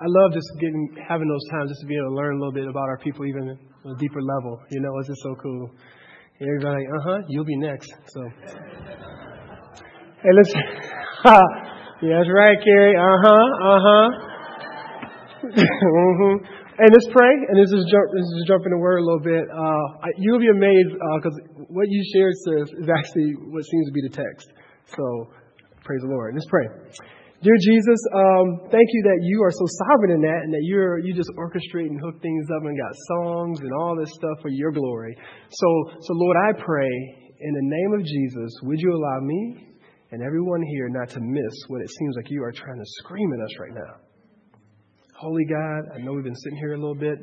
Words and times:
I 0.00 0.08
love 0.08 0.32
just 0.32 0.48
getting 0.56 0.96
having 0.96 1.28
those 1.28 1.44
times 1.52 1.68
just 1.68 1.84
to 1.84 1.86
be 1.86 1.92
able 1.92 2.08
to 2.08 2.16
learn 2.16 2.36
a 2.36 2.38
little 2.40 2.56
bit 2.56 2.64
about 2.64 2.88
our 2.88 2.96
people, 2.96 3.26
even 3.26 3.52
on 3.84 3.92
a 3.92 3.98
deeper 4.00 4.22
level. 4.22 4.56
You 4.70 4.80
know, 4.80 4.96
it's 4.96 5.08
just 5.08 5.20
so 5.20 5.36
cool. 5.36 5.68
Everybody, 6.40 6.88
like, 6.88 6.88
uh 6.88 7.02
huh, 7.04 7.18
you'll 7.28 7.44
be 7.44 7.60
next. 7.60 7.92
So, 8.08 8.24
hey, 10.24 10.32
listen. 10.32 10.56
yeah, 12.00 12.16
that's 12.16 12.32
right, 12.32 12.56
Carrie. 12.64 12.96
Uh 12.96 13.18
huh, 13.20 13.44
uh 13.60 13.80
huh. 13.84 14.08
mm-hmm. 15.52 16.44
And 16.80 16.88
let's 16.96 17.08
pray, 17.12 17.36
and 17.52 17.60
this 17.60 17.68
is 17.68 17.84
jump. 17.92 18.08
This 18.16 18.24
is 18.40 18.44
jumping 18.48 18.72
the 18.72 18.80
word 18.80 19.00
a 19.00 19.04
little 19.04 19.20
bit. 19.20 19.44
Uh, 19.52 20.08
you'll 20.16 20.40
be 20.40 20.48
amazed 20.48 20.96
because 20.96 21.36
uh, 21.44 21.68
what 21.68 21.84
you 21.90 22.00
shared, 22.16 22.32
sis, 22.40 22.72
is 22.80 22.88
actually 22.88 23.36
what 23.52 23.68
seems 23.68 23.84
to 23.84 23.92
be 23.92 24.00
the 24.08 24.16
text. 24.16 24.48
So, 24.96 25.28
praise 25.84 26.00
the 26.00 26.08
Lord. 26.08 26.32
Let's 26.32 26.48
pray. 26.48 26.64
Dear 27.42 27.56
Jesus, 27.56 27.96
um, 28.12 28.68
thank 28.68 28.84
you 28.92 29.02
that 29.08 29.20
you 29.22 29.42
are 29.42 29.50
so 29.50 29.64
sovereign 29.88 30.12
in 30.12 30.20
that 30.20 30.44
and 30.44 30.52
that 30.52 30.60
you're, 30.60 30.98
you 30.98 31.14
just 31.14 31.30
orchestrate 31.38 31.88
and 31.88 31.98
hook 31.98 32.20
things 32.20 32.44
up 32.54 32.60
and 32.68 32.76
got 32.76 32.92
songs 33.16 33.60
and 33.60 33.72
all 33.72 33.96
this 33.96 34.12
stuff 34.12 34.42
for 34.42 34.50
your 34.50 34.70
glory. 34.72 35.16
So, 35.48 35.68
so 36.02 36.12
Lord, 36.12 36.36
I 36.36 36.52
pray 36.60 36.92
in 37.40 37.52
the 37.54 37.64
name 37.64 37.92
of 37.98 38.04
Jesus, 38.04 38.52
would 38.64 38.78
you 38.78 38.92
allow 38.92 39.20
me 39.24 39.72
and 40.12 40.22
everyone 40.22 40.60
here 40.68 40.90
not 40.90 41.08
to 41.16 41.20
miss 41.22 41.54
what 41.68 41.80
it 41.80 41.88
seems 41.88 42.16
like 42.16 42.28
you 42.28 42.44
are 42.44 42.52
trying 42.52 42.76
to 42.76 42.84
scream 43.00 43.32
at 43.32 43.40
us 43.40 43.58
right 43.58 43.72
now? 43.72 44.04
Holy 45.16 45.46
God, 45.46 45.96
I 45.96 46.04
know 46.04 46.12
we've 46.12 46.24
been 46.24 46.36
sitting 46.36 46.58
here 46.58 46.74
a 46.74 46.78
little 46.78 46.94
bit. 46.94 47.16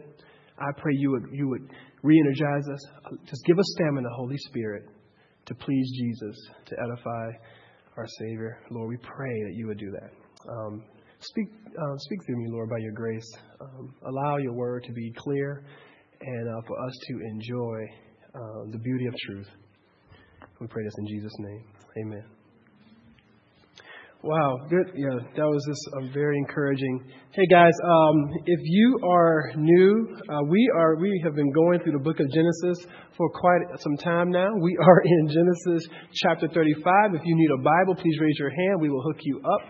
I 0.58 0.72
pray 0.78 0.94
you 0.98 1.12
would, 1.12 1.28
you 1.32 1.48
would 1.48 1.70
re-energize 2.02 2.68
us. 2.74 2.82
Just 3.30 3.46
give 3.46 3.60
us 3.60 3.66
stamina, 3.78 4.10
Holy 4.16 4.38
Spirit, 4.50 4.90
to 5.46 5.54
please 5.54 5.92
Jesus, 5.96 6.36
to 6.66 6.76
edify 6.82 7.38
our 7.98 8.08
Savior. 8.20 8.60
Lord, 8.72 8.90
we 8.90 8.98
pray 8.98 9.44
that 9.44 9.54
you 9.56 9.68
would 9.68 9.80
do 9.80 9.92
that. 9.92 10.52
Um, 10.52 10.84
speak, 11.20 11.48
uh, 11.78 11.98
speak 11.98 12.20
through 12.26 12.38
me, 12.38 12.52
Lord, 12.52 12.70
by 12.70 12.78
your 12.78 12.94
grace. 12.94 13.30
Um, 13.60 13.94
allow 14.06 14.38
your 14.38 14.54
word 14.54 14.84
to 14.84 14.94
be 14.94 15.12
clear 15.18 15.64
and 16.22 16.50
uh, 16.50 16.62
for 16.68 16.80
us 16.86 16.94
to 17.08 17.14
enjoy 17.20 17.86
uh, 18.36 18.72
the 18.72 18.80
beauty 18.80 19.06
of 19.08 19.16
truth. 19.26 19.48
We 20.60 20.68
pray 20.68 20.84
this 20.84 20.94
in 20.98 21.08
Jesus' 21.08 21.36
name. 21.40 21.64
Amen. 22.04 22.37
Wow, 24.28 24.60
good. 24.68 24.92
Yeah, 24.92 25.24
that 25.40 25.48
was 25.48 25.64
just 25.64 25.80
a 26.04 26.12
very 26.12 26.36
encouraging. 26.36 27.00
Hey 27.32 27.48
guys, 27.48 27.72
um, 27.80 28.28
if 28.44 28.60
you 28.60 29.00
are 29.00 29.56
new, 29.56 30.20
uh, 30.28 30.44
we 30.52 30.60
are 30.76 31.00
we 31.00 31.16
have 31.24 31.32
been 31.32 31.48
going 31.56 31.80
through 31.80 31.96
the 31.96 32.04
book 32.04 32.20
of 32.20 32.28
Genesis 32.36 32.76
for 33.16 33.32
quite 33.32 33.80
some 33.80 33.96
time 34.04 34.28
now. 34.28 34.52
We 34.60 34.76
are 34.84 35.00
in 35.00 35.32
Genesis 35.32 35.88
chapter 36.12 36.52
35. 36.52 37.16
If 37.16 37.24
you 37.24 37.40
need 37.40 37.52
a 37.56 37.64
Bible, 37.64 37.96
please 37.96 38.20
raise 38.20 38.36
your 38.36 38.52
hand. 38.52 38.84
We 38.84 38.90
will 38.90 39.00
hook 39.00 39.24
you 39.24 39.40
up. 39.40 39.64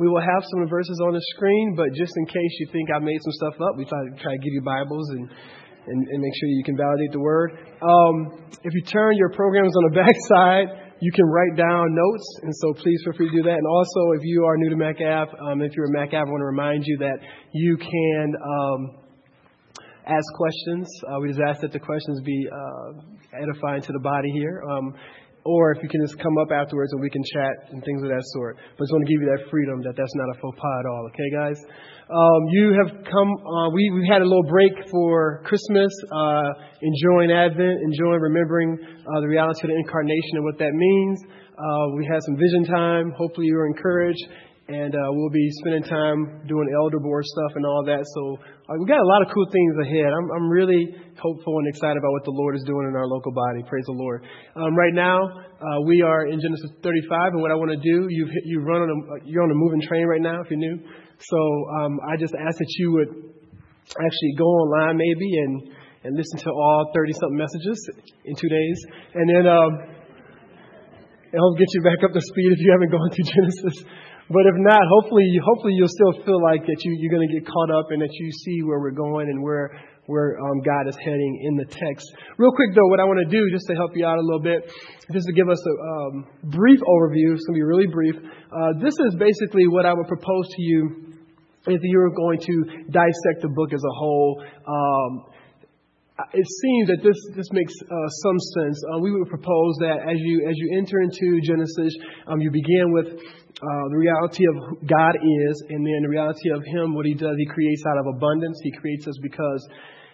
We 0.00 0.08
will 0.08 0.24
have 0.24 0.40
some 0.56 0.64
verses 0.72 0.96
on 1.04 1.12
the 1.12 1.20
screen, 1.36 1.76
but 1.76 1.92
just 1.92 2.16
in 2.16 2.24
case 2.32 2.52
you 2.64 2.68
think 2.72 2.88
I 2.88 3.00
made 3.04 3.20
some 3.20 3.36
stuff 3.44 3.60
up, 3.60 3.76
we 3.76 3.84
try 3.84 4.00
to 4.08 4.22
try 4.24 4.32
to 4.32 4.40
give 4.40 4.56
you 4.56 4.64
Bibles 4.64 5.04
and 5.20 5.28
and, 5.28 6.00
and 6.08 6.18
make 6.24 6.32
sure 6.40 6.48
you 6.48 6.64
can 6.64 6.80
validate 6.80 7.12
the 7.12 7.20
word. 7.20 7.60
Um, 7.84 8.48
if 8.64 8.72
you 8.72 8.82
turn 8.88 9.20
your 9.20 9.36
programs 9.36 9.76
on 9.76 9.84
the 9.92 9.94
back 10.00 10.16
side 10.32 10.87
you 11.00 11.12
can 11.12 11.26
write 11.26 11.56
down 11.56 11.94
notes, 11.94 12.40
and 12.42 12.54
so 12.56 12.72
please 12.74 13.00
feel 13.04 13.12
free 13.14 13.30
to 13.30 13.36
do 13.36 13.42
that. 13.44 13.54
And 13.54 13.66
also, 13.66 14.12
if 14.18 14.22
you 14.24 14.44
are 14.44 14.56
new 14.56 14.70
to 14.70 14.76
Mac 14.76 15.00
App, 15.00 15.28
um, 15.40 15.62
if 15.62 15.72
you're 15.74 15.86
a 15.86 15.92
Mac 15.92 16.12
App, 16.12 16.26
I 16.26 16.30
want 16.30 16.40
to 16.40 16.46
remind 16.46 16.84
you 16.86 16.98
that 16.98 17.18
you 17.52 17.76
can 17.76 18.34
um, 18.36 18.96
ask 20.06 20.24
questions. 20.34 20.88
Uh, 21.06 21.20
we 21.20 21.28
just 21.28 21.40
ask 21.40 21.60
that 21.60 21.72
the 21.72 21.78
questions 21.78 22.20
be 22.22 22.48
uh, 22.50 23.40
edifying 23.42 23.82
to 23.82 23.92
the 23.92 24.00
body 24.00 24.30
here. 24.32 24.62
Um, 24.68 24.94
or 25.48 25.72
if 25.72 25.82
you 25.82 25.88
can 25.88 26.04
just 26.04 26.20
come 26.20 26.36
up 26.44 26.52
afterwards 26.52 26.92
and 26.92 27.00
we 27.00 27.08
can 27.08 27.24
chat 27.32 27.72
and 27.72 27.80
things 27.80 28.04
of 28.04 28.12
that 28.12 28.20
sort. 28.36 28.60
But 28.76 28.84
I 28.84 28.84
just 28.84 28.92
want 28.92 29.08
to 29.08 29.10
give 29.10 29.20
you 29.24 29.28
that 29.32 29.48
freedom 29.48 29.80
that 29.88 29.96
that's 29.96 30.12
not 30.20 30.28
a 30.28 30.36
faux 30.36 30.52
pas 30.60 30.76
at 30.84 30.86
all. 30.92 31.08
Okay, 31.08 31.30
guys? 31.32 31.58
Um, 32.12 32.40
you 32.52 32.76
have 32.76 32.90
come, 33.08 33.30
uh, 33.32 33.68
we, 33.72 33.88
we 33.96 34.04
had 34.08 34.20
a 34.20 34.28
little 34.28 34.48
break 34.48 34.72
for 34.92 35.40
Christmas, 35.44 35.92
uh, 36.12 36.52
enjoying 36.80 37.32
Advent, 37.32 37.80
enjoying 37.84 38.20
remembering 38.20 38.76
uh, 38.80 39.20
the 39.20 39.28
reality 39.28 39.60
of 39.64 39.72
the 39.72 39.76
incarnation 39.76 40.40
and 40.40 40.44
what 40.44 40.58
that 40.60 40.72
means. 40.72 41.18
Uh, 41.58 41.96
we 41.96 42.06
had 42.06 42.20
some 42.22 42.36
vision 42.36 42.64
time. 42.64 43.12
Hopefully, 43.16 43.48
you 43.48 43.56
were 43.56 43.66
encouraged 43.66 44.24
and 44.68 44.92
uh, 44.92 45.08
we'll 45.16 45.32
be 45.32 45.48
spending 45.64 45.82
time 45.82 46.44
doing 46.44 46.68
elder 46.76 47.00
board 47.00 47.24
stuff 47.24 47.56
and 47.56 47.64
all 47.64 47.82
that. 47.88 48.04
So 48.04 48.36
uh, 48.68 48.76
we 48.76 48.84
got 48.84 49.00
a 49.00 49.08
lot 49.16 49.24
of 49.24 49.32
cool 49.32 49.48
things 49.48 49.74
ahead. 49.80 50.12
I'm, 50.12 50.28
I'm 50.36 50.48
really 50.52 50.92
hopeful 51.16 51.56
and 51.56 51.66
excited 51.72 51.96
about 51.96 52.12
what 52.12 52.24
the 52.28 52.36
Lord 52.36 52.52
is 52.52 52.62
doing 52.68 52.84
in 52.84 52.92
our 52.92 53.08
local 53.08 53.32
body. 53.32 53.64
Praise 53.64 53.88
the 53.88 53.96
Lord. 53.96 54.28
Um, 54.60 54.76
right 54.76 54.92
now, 54.92 55.24
uh, 55.24 55.80
we 55.88 56.02
are 56.04 56.28
in 56.28 56.36
Genesis 56.36 56.68
35, 56.84 57.32
and 57.32 57.40
what 57.40 57.50
I 57.50 57.56
want 57.56 57.72
to 57.72 57.80
do, 57.80 58.12
you've 58.12 58.28
you 58.44 58.60
run 58.60 58.84
on 58.84 58.90
a, 58.92 59.24
you're 59.24 59.42
on 59.42 59.50
a 59.50 59.56
moving 59.56 59.80
train 59.88 60.04
right 60.04 60.20
now, 60.20 60.44
if 60.44 60.50
you're 60.52 60.60
new. 60.60 60.76
So 61.16 61.40
um, 61.80 61.96
I 62.04 62.20
just 62.20 62.36
ask 62.36 62.58
that 62.60 62.72
you 62.76 62.92
would 62.92 63.08
actually 63.08 64.32
go 64.36 64.44
online 64.44 65.00
maybe 65.00 65.28
and 65.48 65.72
and 66.04 66.12
listen 66.14 66.38
to 66.44 66.50
all 66.52 66.92
30 66.94 67.12
something 67.16 67.40
messages 67.40 67.90
in 68.26 68.36
two 68.36 68.48
days, 68.52 68.78
and 69.14 69.24
then. 69.32 69.46
Um, 69.48 69.96
I'll 71.28 71.52
get 71.60 71.68
you 71.74 71.82
back 71.82 72.00
up 72.02 72.12
to 72.16 72.20
speed 72.22 72.52
if 72.52 72.58
you 72.58 72.72
haven't 72.72 72.88
gone 72.88 73.10
through 73.12 73.28
Genesis. 73.36 73.84
But 74.30 74.44
if 74.44 74.56
not, 74.60 74.82
hopefully, 75.00 75.24
hopefully 75.40 75.72
you'll 75.72 75.88
still 75.88 76.20
feel 76.24 76.42
like 76.42 76.60
that 76.66 76.78
you, 76.84 76.96
you're 77.00 77.12
going 77.12 77.26
to 77.26 77.32
get 77.32 77.48
caught 77.48 77.70
up 77.72 77.88
and 77.90 78.02
that 78.02 78.12
you 78.12 78.30
see 78.30 78.60
where 78.62 78.78
we're 78.78 78.92
going 78.92 79.28
and 79.28 79.42
where, 79.42 79.72
where 80.04 80.36
um, 80.36 80.60
God 80.60 80.86
is 80.86 80.96
heading 81.00 81.40
in 81.48 81.56
the 81.56 81.64
text. 81.64 82.04
Real 82.36 82.52
quick 82.52 82.76
though, 82.76 82.86
what 82.92 83.00
I 83.00 83.04
want 83.04 83.24
to 83.24 83.30
do 83.32 83.40
just 83.50 83.66
to 83.68 83.74
help 83.74 83.96
you 83.96 84.04
out 84.04 84.18
a 84.18 84.20
little 84.20 84.44
bit, 84.44 84.68
just 85.12 85.26
to 85.26 85.32
give 85.32 85.48
us 85.48 85.60
a 85.64 85.74
um, 85.80 86.26
brief 86.44 86.80
overview. 86.80 87.32
It's 87.32 87.44
going 87.48 87.56
to 87.56 87.60
be 87.60 87.68
really 87.68 87.88
brief. 87.88 88.16
Uh, 88.20 88.76
this 88.84 88.92
is 89.08 89.16
basically 89.16 89.66
what 89.66 89.86
I 89.86 89.94
would 89.94 90.08
propose 90.08 90.44
to 90.48 90.62
you 90.62 91.16
if 91.66 91.80
you 91.82 91.98
were 91.98 92.12
going 92.12 92.40
to 92.40 92.54
dissect 92.92 93.40
the 93.40 93.48
book 93.48 93.72
as 93.72 93.80
a 93.80 93.94
whole. 93.96 94.44
Um, 94.68 95.24
it 96.34 96.44
seems 96.44 96.88
that 96.90 96.98
this, 97.00 97.16
this 97.36 97.46
makes 97.52 97.72
uh, 97.80 98.08
some 98.26 98.38
sense. 98.58 98.82
Uh, 98.90 98.98
we 98.98 99.12
would 99.12 99.28
propose 99.28 99.74
that 99.80 100.02
as 100.02 100.18
you, 100.18 100.48
as 100.50 100.54
you 100.58 100.76
enter 100.76 100.98
into 101.00 101.40
Genesis, 101.46 101.94
um, 102.26 102.40
you 102.40 102.50
begin 102.50 102.90
with 102.90 103.06
uh, 103.58 103.86
the 103.90 103.98
reality 103.98 104.44
of 104.46 104.54
who 104.68 104.76
God 104.86 105.14
is, 105.18 105.54
and 105.72 105.82
then 105.82 106.00
the 106.04 106.12
reality 106.12 106.50
of 106.54 106.62
Him, 106.62 106.94
what 106.94 107.06
He 107.06 107.14
does. 107.14 107.34
He 107.34 107.48
creates 107.50 107.82
out 107.88 107.98
of 107.98 108.06
abundance. 108.14 108.58
He 108.62 108.70
creates 108.70 109.08
us 109.08 109.18
because 109.18 109.62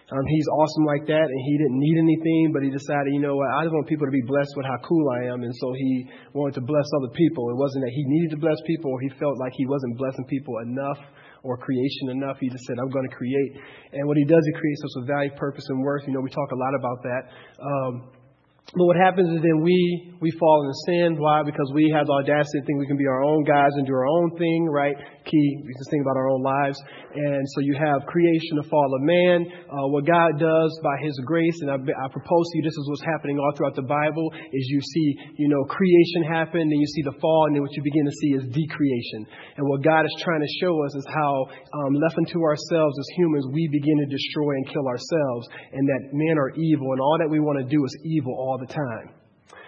um, 0.09 0.25
He's 0.25 0.47
awesome 0.49 0.85
like 0.85 1.05
that, 1.05 1.27
and 1.29 1.41
He 1.45 1.53
didn't 1.61 1.77
need 1.77 1.97
anything, 2.01 2.43
but 2.53 2.65
He 2.65 2.71
decided, 2.73 3.13
you 3.13 3.21
know 3.21 3.37
what, 3.37 3.49
I 3.53 3.63
just 3.65 3.73
want 3.73 3.85
people 3.85 4.07
to 4.07 4.15
be 4.15 4.25
blessed 4.25 4.53
with 4.57 4.65
how 4.65 4.79
cool 4.81 5.05
I 5.21 5.29
am, 5.29 5.45
and 5.45 5.53
so 5.61 5.73
He 5.77 6.09
wanted 6.33 6.57
to 6.57 6.65
bless 6.65 6.87
other 7.01 7.13
people. 7.13 7.53
It 7.53 7.57
wasn't 7.61 7.85
that 7.85 7.93
He 7.93 8.03
needed 8.07 8.33
to 8.33 8.41
bless 8.41 8.57
people, 8.65 8.89
or 8.89 8.99
He 9.01 9.13
felt 9.21 9.37
like 9.37 9.53
He 9.53 9.65
wasn't 9.69 9.97
blessing 9.97 10.25
people 10.25 10.57
enough 10.65 11.01
or 11.45 11.57
creation 11.57 12.09
enough. 12.09 12.37
He 12.41 12.49
just 12.49 12.65
said, 12.65 12.81
I'm 12.81 12.89
going 12.89 13.07
to 13.07 13.15
create. 13.15 13.61
And 13.93 14.07
what 14.09 14.17
he 14.17 14.25
does, 14.25 14.41
he 14.41 14.53
creates 14.57 14.81
us 14.83 14.97
with 14.97 15.07
value, 15.07 15.29
purpose, 15.37 15.63
and 15.69 15.79
worth. 15.85 16.01
You 16.07 16.13
know, 16.13 16.21
we 16.21 16.33
talk 16.33 16.49
a 16.51 16.57
lot 16.57 16.73
about 16.73 16.99
that. 17.05 17.21
Um, 17.61 17.93
but 18.73 18.85
what 18.89 18.97
happens 18.97 19.29
is 19.29 19.45
then 19.45 19.61
we, 19.61 19.77
we 20.19 20.33
fall 20.41 20.65
into 20.65 20.73
sin. 20.89 21.21
Why? 21.21 21.45
Because 21.45 21.69
we 21.77 21.85
have 21.93 22.09
the 22.09 22.17
audacity 22.17 22.59
to 22.59 22.65
think 22.65 22.81
we 22.81 22.89
can 22.89 22.97
be 22.97 23.05
our 23.05 23.21
own 23.21 23.45
guys 23.45 23.69
and 23.77 23.85
do 23.85 23.93
our 23.93 24.09
own 24.09 24.33
thing, 24.41 24.65
right? 24.65 24.97
Key, 25.21 25.47
we 25.61 25.69
just 25.77 25.93
think 25.93 26.01
about 26.01 26.17
our 26.17 26.33
own 26.33 26.41
lives. 26.41 26.81
And 27.13 27.45
so 27.53 27.61
you 27.61 27.77
have 27.77 28.09
creation, 28.09 28.57
the 28.57 28.65
fall 28.65 28.89
of 28.89 29.01
man, 29.05 29.45
uh, 29.69 29.85
what 29.93 30.09
God 30.09 30.41
does 30.41 30.73
by 30.81 30.97
His 31.05 31.13
grace. 31.29 31.61
And 31.61 31.69
I, 31.69 31.77
I 31.77 32.07
propose 32.09 32.45
to 32.49 32.53
you, 32.57 32.63
this 32.65 32.73
is 32.73 32.85
what's 32.89 33.05
happening 33.05 33.37
all 33.37 33.53
throughout 33.53 33.77
the 33.77 33.85
Bible, 33.85 34.33
is 34.33 34.65
you 34.65 34.81
see, 34.81 35.07
you 35.37 35.47
know, 35.47 35.61
creation 35.69 36.25
happen, 36.25 36.65
then 36.65 36.81
you 36.81 36.89
see 36.89 37.05
the 37.05 37.15
fall, 37.21 37.45
and 37.45 37.53
then 37.53 37.61
what 37.61 37.71
you 37.77 37.85
begin 37.85 38.05
to 38.09 38.17
see 38.17 38.31
is 38.33 38.43
decreation. 38.49 39.29
And 39.61 39.69
what 39.69 39.85
God 39.85 40.09
is 40.09 40.15
trying 40.25 40.41
to 40.41 40.51
show 40.57 40.73
us 40.89 40.93
is 40.97 41.05
how, 41.13 41.31
um, 41.85 41.93
left 42.01 42.17
unto 42.17 42.41
ourselves 42.41 42.97
as 42.97 43.07
humans, 43.13 43.45
we 43.53 43.69
begin 43.69 44.01
to 44.01 44.09
destroy 44.09 44.57
and 44.57 44.65
kill 44.73 44.89
ourselves, 44.89 45.45
and 45.69 45.85
that 45.85 46.01
men 46.17 46.35
are 46.41 46.49
evil, 46.57 46.91
and 46.91 46.99
all 46.99 47.17
that 47.21 47.29
we 47.29 47.37
want 47.39 47.61
to 47.61 47.67
do 47.69 47.77
is 47.85 47.93
evil 48.03 48.33
all 48.33 48.54
all 48.55 48.63
the 48.63 48.71
time. 48.71 49.11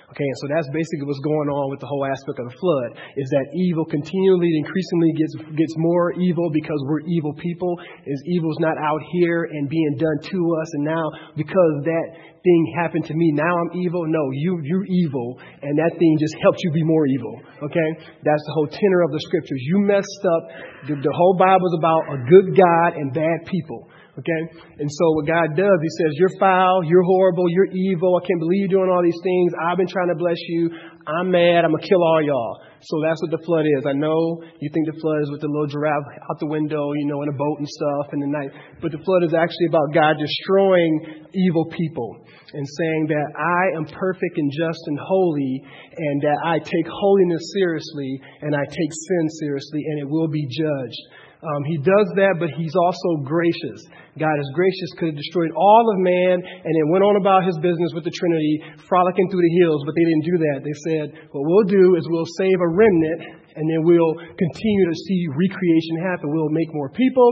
Okay, 0.08 0.24
and 0.24 0.40
so 0.40 0.48
that's 0.48 0.72
basically 0.72 1.04
what's 1.04 1.20
going 1.20 1.52
on 1.52 1.68
with 1.68 1.84
the 1.84 1.90
whole 1.92 2.08
aspect 2.08 2.40
of 2.40 2.48
the 2.48 2.56
flood, 2.56 2.96
is 3.20 3.28
that 3.28 3.44
evil 3.52 3.84
continually, 3.84 4.48
increasingly 4.64 5.12
gets, 5.20 5.36
gets 5.52 5.76
more 5.76 6.16
evil 6.16 6.48
because 6.48 6.80
we're 6.88 7.04
evil 7.04 7.36
people, 7.36 7.76
is 8.08 8.16
evil's 8.32 8.56
not 8.64 8.80
out 8.80 9.04
here 9.12 9.52
and 9.52 9.68
being 9.68 10.00
done 10.00 10.16
to 10.32 10.40
us, 10.64 10.70
and 10.80 10.88
now 10.88 11.04
because 11.36 11.74
that 11.84 12.08
thing 12.40 12.62
happened 12.80 13.04
to 13.12 13.16
me, 13.20 13.36
now 13.36 13.52
I'm 13.52 13.76
evil? 13.76 14.08
No, 14.08 14.24
you, 14.32 14.64
you're 14.64 14.88
evil, 14.88 15.36
and 15.44 15.76
that 15.76 15.92
thing 16.00 16.14
just 16.24 16.40
helps 16.40 16.64
you 16.64 16.72
be 16.72 16.88
more 16.88 17.04
evil. 17.04 17.36
Okay? 17.68 17.90
That's 18.24 18.44
the 18.48 18.54
whole 18.56 18.72
tenor 18.72 19.04
of 19.04 19.12
the 19.12 19.20
scriptures. 19.28 19.60
You 19.76 19.84
messed 19.84 20.24
up. 20.24 20.44
The, 20.88 20.96
the 21.04 21.14
whole 21.20 21.36
Bible's 21.36 21.76
about 21.76 22.16
a 22.16 22.18
good 22.32 22.56
God 22.56 22.96
and 22.96 23.12
bad 23.12 23.44
people. 23.44 23.92
Okay? 24.18 24.42
And 24.82 24.90
so 24.90 25.06
what 25.14 25.28
God 25.28 25.54
does, 25.54 25.78
He 25.82 25.94
says, 26.02 26.18
You're 26.18 26.34
foul, 26.40 26.84
you're 26.84 27.06
horrible, 27.06 27.46
you're 27.50 27.70
evil, 27.70 28.18
I 28.18 28.26
can't 28.26 28.40
believe 28.40 28.66
you're 28.66 28.82
doing 28.82 28.90
all 28.90 29.04
these 29.04 29.22
things. 29.22 29.54
I've 29.62 29.78
been 29.78 29.88
trying 29.88 30.10
to 30.10 30.18
bless 30.18 30.42
you. 30.50 30.72
I'm 31.06 31.30
mad, 31.32 31.64
I'm 31.64 31.72
gonna 31.72 31.88
kill 31.88 32.02
all 32.02 32.22
y'all. 32.22 32.68
So 32.82 33.02
that's 33.02 33.22
what 33.22 33.32
the 33.32 33.42
flood 33.42 33.66
is. 33.66 33.86
I 33.90 33.94
know 33.94 34.42
you 34.62 34.70
think 34.70 34.86
the 34.86 35.00
flood 35.02 35.22
is 35.26 35.32
with 35.32 35.42
the 35.42 35.50
little 35.50 35.66
giraffe 35.66 36.06
out 36.30 36.38
the 36.38 36.50
window, 36.50 36.94
you 36.94 37.10
know, 37.10 37.22
in 37.26 37.30
a 37.30 37.38
boat 37.38 37.58
and 37.58 37.68
stuff 37.68 38.14
in 38.14 38.20
the 38.22 38.30
night. 38.30 38.52
But 38.82 38.92
the 38.92 39.02
flood 39.02 39.26
is 39.26 39.34
actually 39.34 39.70
about 39.70 39.94
God 39.98 40.18
destroying 40.22 41.26
evil 41.34 41.66
people 41.74 42.22
and 42.54 42.66
saying 42.66 43.04
that 43.10 43.28
I 43.34 43.78
am 43.78 43.86
perfect 43.90 44.38
and 44.38 44.50
just 44.54 44.82
and 44.88 45.00
holy 45.02 45.64
and 45.98 46.22
that 46.22 46.38
I 46.46 46.60
take 46.60 46.88
holiness 46.88 47.42
seriously 47.54 48.22
and 48.42 48.56
I 48.56 48.64
take 48.66 48.92
sin 48.94 49.26
seriously 49.42 49.82
and 49.82 50.00
it 50.02 50.08
will 50.10 50.30
be 50.30 50.46
judged. 50.46 51.04
Um, 51.38 51.62
he 51.70 51.78
does 51.78 52.10
that, 52.18 52.42
but 52.42 52.50
he's 52.58 52.74
also 52.74 53.22
gracious. 53.22 53.86
God 54.18 54.34
is 54.42 54.50
gracious, 54.58 54.90
could 54.98 55.14
have 55.14 55.22
destroyed 55.22 55.54
all 55.54 55.86
of 55.86 55.98
man, 56.02 56.42
and 56.42 56.72
then 56.74 56.86
went 56.90 57.06
on 57.06 57.14
about 57.22 57.46
his 57.46 57.54
business 57.62 57.94
with 57.94 58.10
the 58.10 58.16
Trinity, 58.16 58.82
frolicking 58.90 59.30
through 59.30 59.46
the 59.46 59.56
hills, 59.62 59.86
but 59.86 59.94
they 59.94 60.02
didn't 60.02 60.26
do 60.26 60.38
that. 60.50 60.58
They 60.66 60.78
said, 60.90 61.06
what 61.30 61.46
we'll 61.46 61.70
do 61.70 61.94
is 61.94 62.10
we'll 62.10 62.34
save 62.42 62.58
a 62.58 62.70
remnant, 62.74 63.22
and 63.54 63.66
then 63.70 63.86
we'll 63.86 64.18
continue 64.18 64.86
to 64.90 64.98
see 64.98 65.20
recreation 65.30 66.10
happen. 66.10 66.34
We'll 66.34 66.50
make 66.50 66.74
more 66.74 66.90
people. 66.90 67.30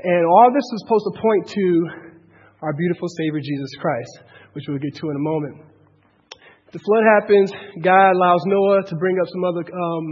And 0.00 0.22
all 0.24 0.48
this 0.48 0.64
is 0.64 0.80
supposed 0.88 1.04
to 1.12 1.14
point 1.20 1.44
to 1.60 1.66
our 2.64 2.72
beautiful 2.72 3.08
Savior, 3.20 3.44
Jesus 3.44 3.72
Christ, 3.84 4.32
which 4.56 4.64
we'll 4.64 4.80
get 4.80 4.96
to 4.96 5.12
in 5.12 5.16
a 5.16 5.24
moment. 5.28 5.76
The 6.72 6.80
flood 6.80 7.04
happens. 7.20 7.52
God 7.84 8.16
allows 8.16 8.40
Noah 8.48 8.80
to 8.84 8.96
bring 8.96 9.20
up 9.20 9.28
some 9.28 9.44
other 9.44 9.64
um, 9.68 10.06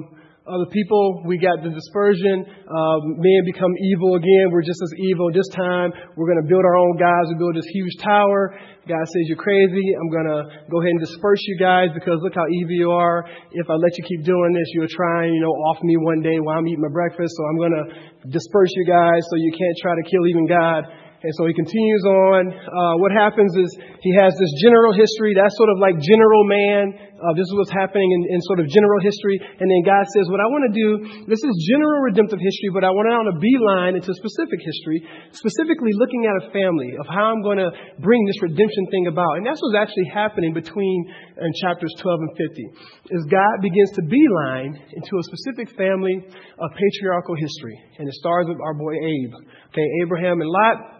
other 0.44 0.69
people. 0.69 1.25
We 1.25 1.41
got 1.41 1.64
the 1.64 1.73
dispersion. 1.73 2.44
Um, 2.44 3.00
men 3.17 3.41
become 3.49 3.73
evil 3.81 4.20
again. 4.20 4.52
We're 4.52 4.64
just 4.64 4.81
as 4.85 4.93
evil. 5.00 5.32
This 5.32 5.49
time, 5.56 5.88
we're 6.17 6.29
going 6.29 6.44
to 6.44 6.49
build 6.49 6.64
our 6.69 6.76
own 6.76 7.00
guys. 7.00 7.32
We 7.32 7.41
build 7.41 7.56
this 7.56 7.69
huge 7.73 7.96
tower. 8.05 8.52
God 8.85 9.00
says, 9.08 9.25
You're 9.25 9.41
crazy. 9.41 9.96
I'm 9.96 10.12
going 10.12 10.29
to 10.29 10.41
go 10.69 10.85
ahead 10.85 10.93
and 10.93 11.00
disperse 11.00 11.41
you 11.49 11.56
guys 11.56 11.88
because 11.96 12.20
look 12.20 12.37
how 12.37 12.44
evil 12.61 12.76
you 12.76 12.91
are. 12.93 13.25
If 13.56 13.73
I 13.73 13.76
let 13.81 13.96
you 13.96 14.05
keep 14.05 14.29
doing 14.29 14.52
this, 14.52 14.69
you'll 14.76 14.93
try 14.93 15.25
and, 15.25 15.32
you 15.32 15.41
know, 15.41 15.55
off 15.73 15.81
me 15.81 15.96
one 15.96 16.20
day 16.20 16.37
while 16.44 16.61
I'm 16.61 16.69
eating 16.69 16.85
my 16.85 16.93
breakfast. 16.93 17.32
So 17.32 17.43
I'm 17.49 17.56
going 17.56 17.76
to 17.81 17.85
disperse 18.29 18.73
you 18.76 18.85
guys 18.85 19.25
so 19.32 19.41
you 19.41 19.49
can't 19.49 19.76
try 19.81 19.96
to 19.96 20.05
kill 20.05 20.29
even 20.29 20.44
God. 20.44 20.85
And 21.25 21.32
so 21.41 21.49
he 21.49 21.56
continues 21.56 22.05
on. 22.05 22.53
Uh, 22.53 22.94
what 23.00 23.09
happens 23.09 23.49
is 23.56 23.73
he 24.05 24.12
has 24.12 24.37
this 24.37 24.53
general 24.61 24.93
history. 24.93 25.32
That's 25.32 25.56
sort 25.56 25.73
of 25.73 25.81
like 25.81 25.97
general 25.97 26.44
man. 26.44 26.93
Uh, 27.17 27.32
this 27.32 27.49
is 27.49 27.55
what's 27.56 27.73
happening 27.73 28.05
in, 28.05 28.37
in, 28.37 28.38
sort 28.44 28.61
of 28.61 28.69
general 28.69 29.00
history. 29.00 29.41
And 29.41 29.65
then 29.65 29.81
God 29.88 30.05
says, 30.12 30.29
What 30.29 30.44
I 30.44 30.49
want 30.53 30.69
to 30.69 30.75
do, 30.76 31.25
this 31.25 31.41
is 31.41 31.53
general 31.73 32.05
redemptive 32.05 32.37
history, 32.37 32.69
but 32.76 32.85
I 32.85 32.93
want 32.93 33.09
to 33.09 33.15
on 33.17 33.29
a 33.32 33.37
beeline 33.41 33.97
into 33.97 34.12
specific 34.12 34.61
history, 34.61 35.00
specifically 35.32 35.97
looking 35.97 36.29
at 36.29 36.44
a 36.44 36.53
family, 36.53 36.93
of 37.00 37.09
how 37.09 37.32
I'm 37.32 37.41
going 37.41 37.56
to 37.56 37.73
bring 38.05 38.20
this 38.29 38.44
redemption 38.44 38.85
thing 38.93 39.09
about. 39.09 39.41
And 39.41 39.49
that's 39.49 39.65
what's 39.65 39.81
actually 39.81 40.12
happening 40.12 40.53
between 40.53 40.99
in 41.41 41.50
chapters 41.65 41.97
12 42.05 42.20
and 42.20 42.32
50. 42.37 43.17
Is 43.17 43.23
God 43.32 43.65
begins 43.65 43.97
to 43.97 44.03
beeline 44.05 44.77
into 44.93 45.12
a 45.17 45.25
specific 45.32 45.73
family 45.73 46.20
of 46.20 46.69
patriarchal 46.77 47.41
history. 47.41 47.81
And 47.97 48.05
it 48.05 48.15
starts 48.20 48.53
with 48.53 48.61
our 48.61 48.77
boy 48.77 48.93
Abe. 48.93 49.32
Okay, 49.73 49.88
Abraham 50.05 50.44
and 50.44 50.50
Lot. 50.53 50.94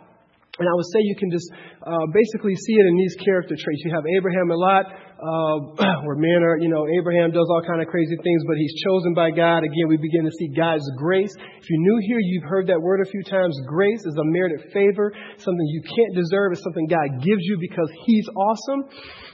And 0.55 0.71
I 0.71 0.75
would 0.79 0.87
say 0.95 1.03
you 1.03 1.19
can 1.19 1.35
just 1.35 1.51
uh, 1.83 2.07
basically 2.15 2.55
see 2.55 2.79
it 2.79 2.87
in 2.87 2.95
these 2.95 3.19
character 3.27 3.59
traits. 3.59 3.83
You 3.83 3.91
have 3.91 4.07
Abraham 4.07 4.55
a 4.55 4.59
lot, 4.59 4.87
uh, 4.87 5.57
where 6.07 6.15
men 6.15 6.47
are, 6.47 6.63
you 6.63 6.71
know, 6.71 6.87
Abraham 7.03 7.35
does 7.35 7.51
all 7.51 7.63
kind 7.67 7.83
of 7.83 7.91
crazy 7.91 8.15
things, 8.23 8.41
but 8.47 8.55
he's 8.55 8.71
chosen 8.87 9.19
by 9.19 9.35
God. 9.35 9.67
Again, 9.67 9.91
we 9.91 9.99
begin 9.99 10.23
to 10.23 10.31
see 10.31 10.55
God's 10.55 10.87
grace. 10.95 11.35
If 11.35 11.67
you're 11.67 11.83
new 11.83 11.99
here, 12.07 12.23
you've 12.23 12.47
heard 12.47 12.71
that 12.71 12.79
word 12.79 13.03
a 13.03 13.11
few 13.11 13.27
times. 13.27 13.51
Grace 13.67 14.07
is 14.07 14.15
a 14.15 14.27
merited 14.31 14.71
favor, 14.71 15.11
something 15.43 15.67
you 15.75 15.83
can't 15.91 16.15
deserve. 16.15 16.55
It's 16.55 16.63
something 16.63 16.87
God 16.87 17.19
gives 17.19 17.43
you 17.43 17.59
because 17.59 17.91
He's 18.07 18.27
awesome. 18.39 18.87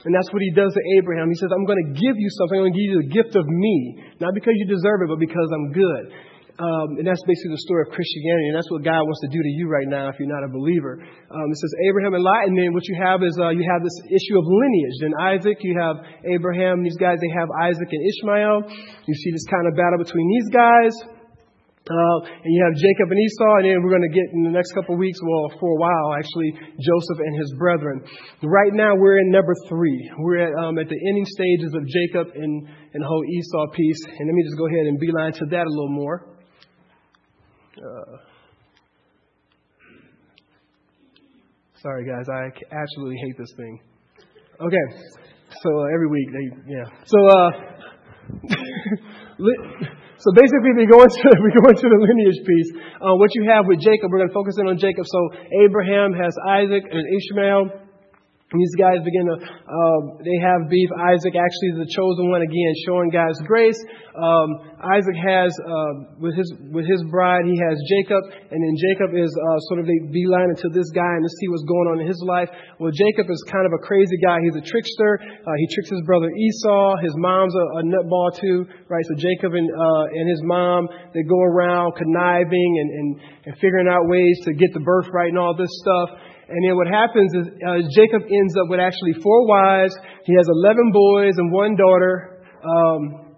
And 0.09 0.11
that's 0.17 0.33
what 0.33 0.41
He 0.41 0.49
does 0.57 0.73
to 0.73 0.83
Abraham. 0.97 1.29
He 1.29 1.37
says, 1.37 1.53
I'm 1.53 1.69
going 1.69 1.85
to 1.85 2.01
give 2.01 2.17
you 2.17 2.29
something. 2.33 2.57
I'm 2.57 2.73
going 2.73 2.73
to 2.73 2.81
give 2.81 2.89
you 2.97 2.99
the 3.05 3.13
gift 3.13 3.37
of 3.37 3.45
me. 3.45 4.01
Not 4.17 4.33
because 4.33 4.57
you 4.57 4.65
deserve 4.65 5.05
it, 5.05 5.09
but 5.13 5.21
because 5.21 5.49
I'm 5.53 5.69
good. 5.69 6.30
Um, 6.59 6.99
and 6.99 7.07
that's 7.07 7.23
basically 7.23 7.55
the 7.55 7.63
story 7.63 7.87
of 7.87 7.95
Christianity, 7.95 8.51
and 8.51 8.55
that's 8.59 8.69
what 8.69 8.83
God 8.83 9.01
wants 9.01 9.23
to 9.23 9.31
do 9.31 9.39
to 9.39 9.51
you 9.55 9.71
right 9.71 9.87
now 9.87 10.11
if 10.11 10.19
you're 10.19 10.29
not 10.29 10.43
a 10.43 10.51
believer. 10.51 10.99
Um, 11.01 11.47
it 11.47 11.57
says 11.57 11.73
Abraham 11.89 12.13
and 12.13 12.21
Lot, 12.21 12.51
and 12.51 12.55
then 12.59 12.75
what 12.75 12.85
you 12.85 12.95
have 12.99 13.23
is 13.23 13.33
uh, 13.39 13.49
you 13.55 13.63
have 13.65 13.81
this 13.81 13.97
issue 14.11 14.35
of 14.37 14.45
lineage. 14.45 14.95
Then 15.01 15.13
Isaac, 15.17 15.57
you 15.63 15.73
have 15.79 16.03
Abraham, 16.27 16.83
these 16.83 16.99
guys, 16.99 17.17
they 17.23 17.33
have 17.33 17.49
Isaac 17.65 17.87
and 17.87 18.03
Ishmael. 18.03 18.57
You 19.07 19.15
see 19.15 19.31
this 19.31 19.47
kind 19.49 19.65
of 19.65 19.73
battle 19.79 19.97
between 20.03 20.27
these 20.27 20.49
guys. 20.53 20.93
Uh, 21.81 22.19
and 22.45 22.51
you 22.53 22.61
have 22.61 22.77
Jacob 22.77 23.09
and 23.09 23.17
Esau, 23.17 23.53
and 23.57 23.65
then 23.65 23.81
we're 23.81 23.89
going 23.89 24.05
to 24.05 24.13
get 24.13 24.29
in 24.37 24.45
the 24.45 24.53
next 24.53 24.69
couple 24.77 24.93
weeks, 25.01 25.17
well, 25.17 25.49
for 25.57 25.65
a 25.73 25.79
while 25.81 26.13
actually, 26.13 26.53
Joseph 26.77 27.19
and 27.25 27.33
his 27.41 27.49
brethren. 27.57 28.05
Right 28.45 28.69
now, 28.77 28.93
we're 28.93 29.17
in 29.17 29.31
number 29.33 29.57
three. 29.65 29.97
We're 30.19 30.45
at, 30.45 30.53
um, 30.61 30.77
at 30.77 30.87
the 30.87 30.99
ending 31.09 31.25
stages 31.25 31.73
of 31.73 31.81
Jacob 31.89 32.37
and, 32.37 32.69
and 32.69 33.01
the 33.01 33.07
whole 33.09 33.25
Esau 33.25 33.73
piece. 33.73 34.01
And 34.05 34.29
let 34.29 34.35
me 34.37 34.43
just 34.45 34.61
go 34.61 34.69
ahead 34.69 34.85
and 34.93 34.99
beeline 34.99 35.33
to 35.41 35.45
that 35.57 35.65
a 35.65 35.73
little 35.73 35.89
more. 35.89 36.30
Uh, 37.81 38.17
sorry, 41.81 42.05
guys, 42.05 42.29
I 42.29 42.53
absolutely 42.69 43.17
hate 43.25 43.35
this 43.39 43.51
thing. 43.57 43.79
Okay, 44.61 44.85
so 45.49 45.69
uh, 45.81 45.89
every 45.89 46.05
week 46.05 46.29
they, 46.29 46.45
yeah. 46.77 46.85
So, 47.09 47.17
uh, 47.17 47.49
so 50.21 50.29
basically, 50.37 50.77
we 50.77 50.85
go 50.85 51.01
into 51.01 51.25
we 51.41 51.49
go 51.57 51.65
into 51.73 51.89
the 51.89 51.97
lineage 51.97 52.45
piece. 52.45 52.69
Uh, 53.01 53.17
what 53.17 53.33
you 53.33 53.49
have 53.49 53.65
with 53.65 53.79
Jacob, 53.81 54.11
we're 54.11 54.19
going 54.19 54.29
to 54.29 54.33
focus 54.33 54.59
in 54.59 54.67
on 54.67 54.77
Jacob. 54.77 55.05
So 55.07 55.29
Abraham 55.65 56.13
has 56.13 56.37
Isaac 56.47 56.83
and 56.85 57.01
Ishmael. 57.01 57.80
These 58.51 58.75
guys 58.75 58.99
begin 58.99 59.31
to, 59.31 59.39
uh, 59.39 59.99
they 60.19 60.37
have 60.43 60.67
beef. 60.67 60.91
Isaac 60.99 61.39
actually 61.39 61.69
is 61.71 61.87
the 61.87 61.91
chosen 61.95 62.27
one 62.27 62.43
again, 62.43 62.73
showing 62.83 63.07
God's 63.07 63.39
grace. 63.47 63.79
Um, 64.11 64.75
Isaac 64.91 65.15
has, 65.23 65.55
uh, 65.55 66.19
with 66.19 66.35
his, 66.35 66.51
with 66.67 66.83
his 66.83 66.99
bride, 67.07 67.47
he 67.47 67.55
has 67.55 67.79
Jacob, 67.87 68.19
and 68.51 68.59
then 68.59 68.75
Jacob 68.75 69.15
is, 69.15 69.31
uh, 69.31 69.59
sort 69.71 69.79
of 69.79 69.87
a 69.87 69.97
beeline 70.11 70.51
into 70.51 70.67
this 70.75 70.91
guy 70.91 71.15
and 71.15 71.23
to 71.23 71.31
see 71.39 71.47
what's 71.47 71.63
going 71.63 71.95
on 71.95 72.03
in 72.03 72.07
his 72.11 72.19
life. 72.27 72.51
Well, 72.75 72.91
Jacob 72.91 73.31
is 73.31 73.39
kind 73.47 73.63
of 73.63 73.71
a 73.71 73.79
crazy 73.87 74.19
guy. 74.19 74.43
He's 74.43 74.59
a 74.59 74.65
trickster. 74.67 75.15
Uh, 75.23 75.55
he 75.55 75.65
tricks 75.71 75.95
his 75.95 76.03
brother 76.03 76.27
Esau. 76.27 76.99
His 76.99 77.15
mom's 77.15 77.55
a, 77.55 77.65
a 77.79 77.81
nutball 77.87 78.35
too, 78.35 78.67
right? 78.91 79.05
So 79.07 79.15
Jacob 79.15 79.55
and, 79.55 79.71
uh, 79.71 80.05
and 80.11 80.27
his 80.27 80.43
mom, 80.43 80.91
they 81.15 81.23
go 81.23 81.39
around 81.39 81.95
conniving 81.95 82.71
and, 82.83 82.89
and, 82.99 83.09
and 83.47 83.53
figuring 83.63 83.87
out 83.87 84.11
ways 84.11 84.35
to 84.43 84.51
get 84.59 84.75
the 84.75 84.83
birthright 84.83 85.31
and 85.31 85.39
all 85.39 85.55
this 85.55 85.71
stuff. 85.79 86.19
And 86.51 86.59
then 86.67 86.75
what 86.75 86.91
happens 86.91 87.31
is 87.31 87.45
uh, 87.63 87.79
Jacob 87.95 88.27
ends 88.27 88.53
up 88.59 88.67
with 88.67 88.83
actually 88.83 89.15
four 89.23 89.47
wives. 89.47 89.95
He 90.27 90.35
has 90.35 90.47
11 90.67 90.91
boys 90.91 91.39
and 91.39 91.47
one 91.51 91.79
daughter. 91.79 92.43
Um, 92.59 93.31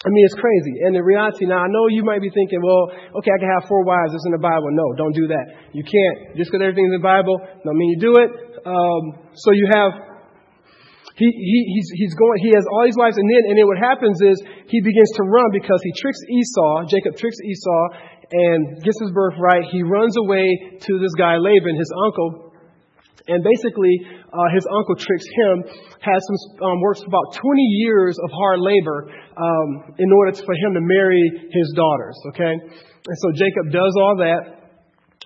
I 0.00 0.08
mean, 0.08 0.24
it's 0.24 0.38
crazy. 0.38 0.80
And 0.86 0.96
the 0.96 1.04
reality, 1.04 1.44
now 1.44 1.60
I 1.60 1.68
know 1.68 1.92
you 1.92 2.00
might 2.00 2.24
be 2.24 2.32
thinking, 2.32 2.62
well, 2.64 2.88
okay, 3.20 3.30
I 3.34 3.38
can 3.42 3.50
have 3.52 3.68
four 3.68 3.84
wives. 3.84 4.16
It's 4.16 4.24
in 4.24 4.32
the 4.32 4.40
Bible. 4.40 4.72
No, 4.72 4.86
don't 4.96 5.12
do 5.12 5.28
that. 5.28 5.76
You 5.76 5.84
can't. 5.84 6.40
Just 6.40 6.48
because 6.48 6.64
everything's 6.64 6.96
in 6.96 6.98
the 7.02 7.04
Bible, 7.04 7.36
don't 7.36 7.76
mean 7.76 7.98
you 7.98 8.00
do 8.00 8.16
it. 8.16 8.30
Um, 8.64 9.28
so 9.36 9.52
you 9.52 9.68
have, 9.68 9.92
he, 11.20 11.28
he, 11.28 11.58
he's, 11.76 11.88
he's 12.00 12.14
going, 12.16 12.40
he 12.40 12.48
has 12.56 12.64
all 12.64 12.88
these 12.88 12.96
wives, 12.96 13.20
and 13.20 13.28
then, 13.28 13.52
and 13.52 13.60
then 13.60 13.68
what 13.68 13.76
happens 13.76 14.16
is 14.24 14.40
he 14.72 14.80
begins 14.80 15.12
to 15.20 15.22
run 15.28 15.52
because 15.52 15.80
he 15.84 15.92
tricks 15.92 16.20
Esau. 16.32 16.88
Jacob 16.88 17.20
tricks 17.20 17.36
Esau 17.36 17.84
and 18.32 18.80
gets 18.80 18.96
his 19.04 19.12
birthright. 19.12 19.68
He 19.68 19.84
runs 19.84 20.16
away 20.16 20.80
to 20.80 20.92
this 20.96 21.12
guy, 21.18 21.36
Laban, 21.36 21.76
his 21.76 21.92
uncle, 22.08 22.49
and 23.28 23.44
basically, 23.44 23.94
uh, 24.32 24.48
his 24.54 24.64
uncle 24.70 24.96
tricks 24.96 25.26
him, 25.26 25.64
has 26.00 26.20
some, 26.24 26.70
um, 26.70 26.80
works 26.80 27.02
about 27.06 27.34
20 27.36 27.60
years 27.84 28.16
of 28.22 28.30
hard 28.32 28.60
labor 28.60 29.10
um, 29.36 29.94
in 29.98 30.12
order 30.12 30.32
for 30.36 30.54
him 30.54 30.74
to 30.74 30.80
marry 30.80 31.24
his 31.52 31.68
daughters, 31.76 32.16
okay? 32.28 32.52
And 32.52 33.16
so 33.20 33.32
Jacob 33.32 33.72
does 33.72 33.94
all 34.00 34.16
that. 34.18 34.59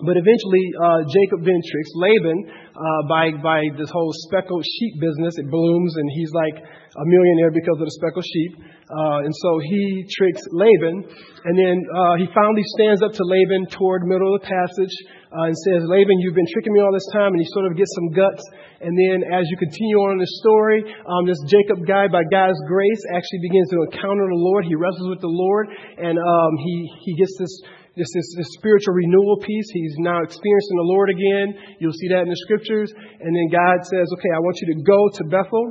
But 0.02 0.18
eventually, 0.18 0.66
uh, 0.74 1.06
Jacob 1.06 1.46
then 1.46 1.60
tricks 1.70 1.92
Laban 1.94 2.38
uh, 2.50 3.02
by, 3.06 3.30
by 3.38 3.62
this 3.78 3.86
whole 3.94 4.10
speckled 4.26 4.66
sheep 4.66 4.98
business. 4.98 5.38
It 5.38 5.46
blooms, 5.46 5.94
and 5.94 6.10
he's 6.18 6.34
like 6.34 6.58
a 6.58 7.04
millionaire 7.06 7.54
because 7.54 7.78
of 7.78 7.86
the 7.86 7.94
speckled 8.02 8.26
sheep. 8.26 8.58
Uh, 8.90 9.22
and 9.22 9.30
so 9.30 9.62
he 9.62 10.02
tricks 10.10 10.42
Laban, 10.50 11.06
and 11.46 11.54
then 11.54 11.78
uh, 11.94 12.14
he 12.18 12.26
finally 12.34 12.66
stands 12.74 13.06
up 13.06 13.14
to 13.14 13.22
Laban 13.22 13.70
toward 13.70 14.02
middle 14.02 14.34
of 14.34 14.42
the 14.42 14.50
passage 14.50 14.94
uh, 15.30 15.46
and 15.46 15.54
says, 15.62 15.86
Laban, 15.86 16.18
you've 16.26 16.34
been 16.34 16.50
tricking 16.50 16.74
me 16.74 16.82
all 16.82 16.90
this 16.90 17.06
time, 17.14 17.30
and 17.30 17.38
he 17.38 17.46
sort 17.54 17.70
of 17.70 17.78
gets 17.78 17.94
some 17.94 18.10
guts. 18.18 18.42
And 18.82 18.98
then 18.98 19.30
as 19.30 19.46
you 19.46 19.56
continue 19.62 20.02
on 20.02 20.18
in 20.18 20.20
the 20.20 20.32
story, 20.42 20.82
um, 21.06 21.22
this 21.22 21.38
Jacob 21.46 21.86
guy, 21.86 22.10
by 22.10 22.26
God's 22.34 22.58
grace, 22.66 23.02
actually 23.14 23.46
begins 23.46 23.70
to 23.70 23.78
encounter 23.86 24.26
the 24.26 24.42
Lord. 24.42 24.66
He 24.66 24.74
wrestles 24.74 25.06
with 25.06 25.22
the 25.22 25.30
Lord, 25.30 25.70
and 26.02 26.18
um, 26.18 26.52
he, 26.58 26.74
he 27.06 27.14
gets 27.14 27.38
this 27.38 27.54
this, 27.94 28.10
is 28.10 28.26
this 28.36 28.50
spiritual 28.58 28.94
renewal 28.94 29.38
piece. 29.38 29.68
He's 29.70 29.94
now 30.02 30.18
experiencing 30.22 30.76
the 30.82 30.90
Lord 30.90 31.10
again. 31.14 31.78
You'll 31.78 31.94
see 31.94 32.10
that 32.10 32.26
in 32.26 32.30
the 32.30 32.40
scriptures. 32.50 32.90
And 32.90 33.30
then 33.30 33.48
God 33.54 33.86
says, 33.86 34.06
okay, 34.18 34.32
I 34.34 34.42
want 34.42 34.58
you 34.58 34.74
to 34.74 34.78
go 34.82 35.00
to 35.18 35.22
Bethel. 35.30 35.66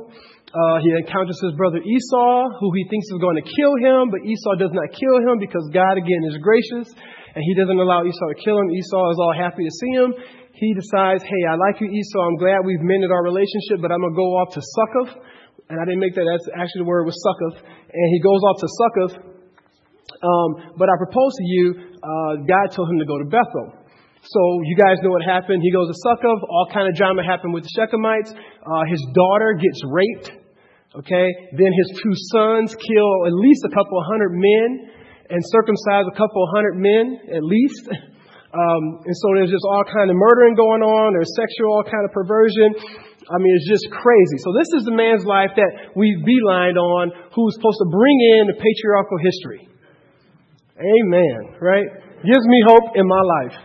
Uh, 0.53 0.77
he 0.85 0.93
encounters 0.93 1.41
his 1.41 1.57
brother 1.57 1.81
Esau, 1.81 2.31
who 2.61 2.69
he 2.77 2.85
thinks 2.87 3.09
is 3.09 3.19
going 3.19 3.41
to 3.41 3.47
kill 3.57 3.73
him, 3.75 4.13
but 4.13 4.21
Esau 4.21 4.53
does 4.61 4.69
not 4.69 4.85
kill 4.93 5.17
him 5.25 5.41
because 5.41 5.65
God 5.73 5.97
again 5.97 6.23
is 6.29 6.37
gracious 6.37 6.93
and 7.33 7.41
he 7.41 7.53
doesn't 7.57 7.81
allow 7.81 8.05
Esau 8.05 8.27
to 8.29 8.37
kill 8.37 8.61
him. 8.61 8.69
Esau 8.69 9.03
is 9.09 9.17
all 9.17 9.33
happy 9.33 9.65
to 9.65 9.73
see 9.73 9.93
him. 9.97 10.13
He 10.53 10.71
decides, 10.77 11.25
hey, 11.25 11.43
I 11.49 11.57
like 11.57 11.81
you, 11.81 11.89
Esau. 11.89 12.21
I'm 12.21 12.37
glad 12.37 12.61
we've 12.61 12.85
mended 12.85 13.09
our 13.09 13.25
relationship, 13.25 13.81
but 13.81 13.91
I'm 13.91 13.99
going 13.99 14.13
to 14.13 14.21
go 14.21 14.29
off 14.37 14.53
to 14.53 14.61
Succoth. 14.61 15.11
And 15.73 15.81
I 15.81 15.83
didn't 15.89 15.99
make 15.99 16.13
that. 16.13 16.29
That's 16.29 16.45
actually 16.53 16.85
the 16.85 16.91
word 16.93 17.09
was 17.09 17.17
Succoth. 17.17 17.65
And 17.65 18.07
he 18.13 18.19
goes 18.21 18.41
off 18.45 18.57
to 18.61 18.69
Succoth. 18.69 19.13
Um, 20.21 20.77
but 20.77 20.87
I 20.87 20.95
propose 21.01 21.33
to 21.35 21.45
you, 21.49 21.65
uh, 22.03 22.43
God 22.43 22.75
told 22.75 22.91
him 22.91 22.99
to 22.99 23.07
go 23.07 23.17
to 23.17 23.25
Bethel. 23.25 23.79
So 24.23 24.41
you 24.63 24.75
guys 24.75 24.99
know 25.03 25.11
what 25.11 25.23
happened. 25.23 25.63
He 25.63 25.71
goes 25.71 25.87
to 25.87 25.97
Succoth. 26.03 26.43
All 26.47 26.67
kind 26.71 26.87
of 26.87 26.95
drama 26.95 27.23
happened 27.23 27.53
with 27.53 27.63
the 27.63 27.73
Shechemites. 27.75 28.31
Uh, 28.31 28.83
his 28.87 29.03
daughter 29.15 29.55
gets 29.59 29.79
raped. 29.87 30.31
Okay. 30.95 31.27
Then 31.55 31.71
his 31.71 31.99
two 31.99 32.15
sons 32.31 32.75
kill 32.75 33.11
at 33.27 33.33
least 33.33 33.63
a 33.67 33.71
couple 33.73 33.99
hundred 34.07 34.31
men. 34.35 34.91
and 35.29 35.41
circumcise 35.51 36.05
a 36.07 36.15
couple 36.15 36.45
hundred 36.53 36.75
men 36.77 37.19
at 37.35 37.43
least. 37.43 37.89
Um, 38.53 39.01
and 39.01 39.17
so 39.17 39.33
there's 39.33 39.49
just 39.49 39.65
all 39.65 39.81
kind 39.81 40.13
of 40.13 40.15
murdering 40.15 40.53
going 40.53 40.85
on. 40.85 41.17
There's 41.17 41.33
sexual, 41.33 41.73
all 41.73 41.81
kind 41.81 42.05
of 42.05 42.13
perversion. 42.13 42.69
I 43.25 43.41
mean, 43.41 43.49
it's 43.57 43.65
just 43.65 43.89
crazy. 43.89 44.37
So 44.45 44.53
this 44.53 44.69
is 44.77 44.85
the 44.85 44.93
man's 44.93 45.25
life 45.25 45.57
that 45.57 45.97
we've 45.97 46.21
beelined 46.21 46.77
on 46.77 47.09
who's 47.33 47.53
supposed 47.57 47.81
to 47.81 47.89
bring 47.89 48.17
in 48.37 48.53
the 48.53 48.57
patriarchal 48.61 49.17
history. 49.25 49.72
Amen. 50.79 51.53
Right? 51.61 51.85
Gives 52.25 52.45
me 52.49 52.59
hope 52.65 52.95
in 52.95 53.05
my 53.05 53.21
life. 53.21 53.55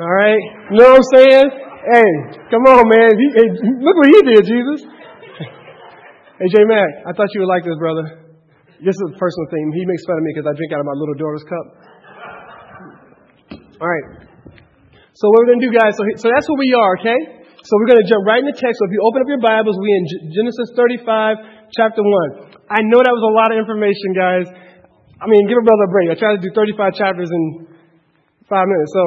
All 0.00 0.12
right? 0.12 0.42
You 0.72 0.76
know 0.80 0.96
what 0.96 1.04
I'm 1.04 1.08
saying? 1.12 1.48
Hey, 1.86 2.10
come 2.50 2.64
on, 2.66 2.88
man. 2.88 3.12
He, 3.14 3.26
hey, 3.36 3.48
look 3.80 3.96
what 3.96 4.08
he 4.08 4.20
did, 4.34 4.44
Jesus. 4.44 4.80
Hey, 6.36 6.52
J 6.52 6.68
Mac, 6.68 7.08
I 7.08 7.16
thought 7.16 7.32
you 7.32 7.40
would 7.40 7.48
like 7.48 7.64
this, 7.64 7.80
brother. 7.80 8.28
This 8.76 8.92
is 8.92 9.04
a 9.08 9.16
personal 9.16 9.48
thing. 9.48 9.72
He 9.72 9.88
makes 9.88 10.04
fun 10.04 10.20
of 10.20 10.24
me 10.28 10.36
because 10.36 10.44
I 10.44 10.52
drink 10.52 10.68
out 10.76 10.84
of 10.84 10.88
my 10.88 10.92
little 10.92 11.16
daughter's 11.16 11.48
cup. 11.48 11.66
All 13.80 13.88
right. 13.88 14.28
So 15.16 15.32
what 15.32 15.48
we're 15.48 15.56
going 15.56 15.64
to 15.64 15.66
do, 15.68 15.72
guys, 15.72 15.96
so, 15.96 16.04
so 16.20 16.28
that's 16.28 16.44
who 16.44 16.60
we 16.60 16.76
are, 16.76 17.00
okay? 17.00 17.48
So 17.64 17.72
we're 17.80 17.88
going 17.88 18.04
to 18.04 18.08
jump 18.08 18.28
right 18.28 18.44
in 18.44 18.52
the 18.52 18.52
text. 18.52 18.76
So 18.76 18.84
if 18.84 18.92
you 18.92 19.00
open 19.00 19.24
up 19.24 19.28
your 19.32 19.40
Bibles, 19.40 19.80
we 19.80 19.88
in 19.96 20.28
Genesis 20.28 20.76
35, 20.76 21.72
chapter 21.72 22.04
1. 22.04 22.52
I 22.68 22.84
know 22.84 23.00
that 23.00 23.16
was 23.16 23.24
a 23.24 23.32
lot 23.32 23.48
of 23.48 23.56
information, 23.56 24.12
guys. 24.12 24.46
I 25.16 25.24
mean, 25.24 25.48
give 25.48 25.56
a 25.56 25.64
brother 25.64 25.88
a 25.88 25.92
break. 25.92 26.12
I 26.12 26.16
tried 26.16 26.36
to 26.36 26.42
do 26.44 26.52
35 26.52 26.92
chapters 26.92 27.30
in 27.32 27.72
five 28.52 28.68
minutes. 28.68 28.92
So, 28.92 29.04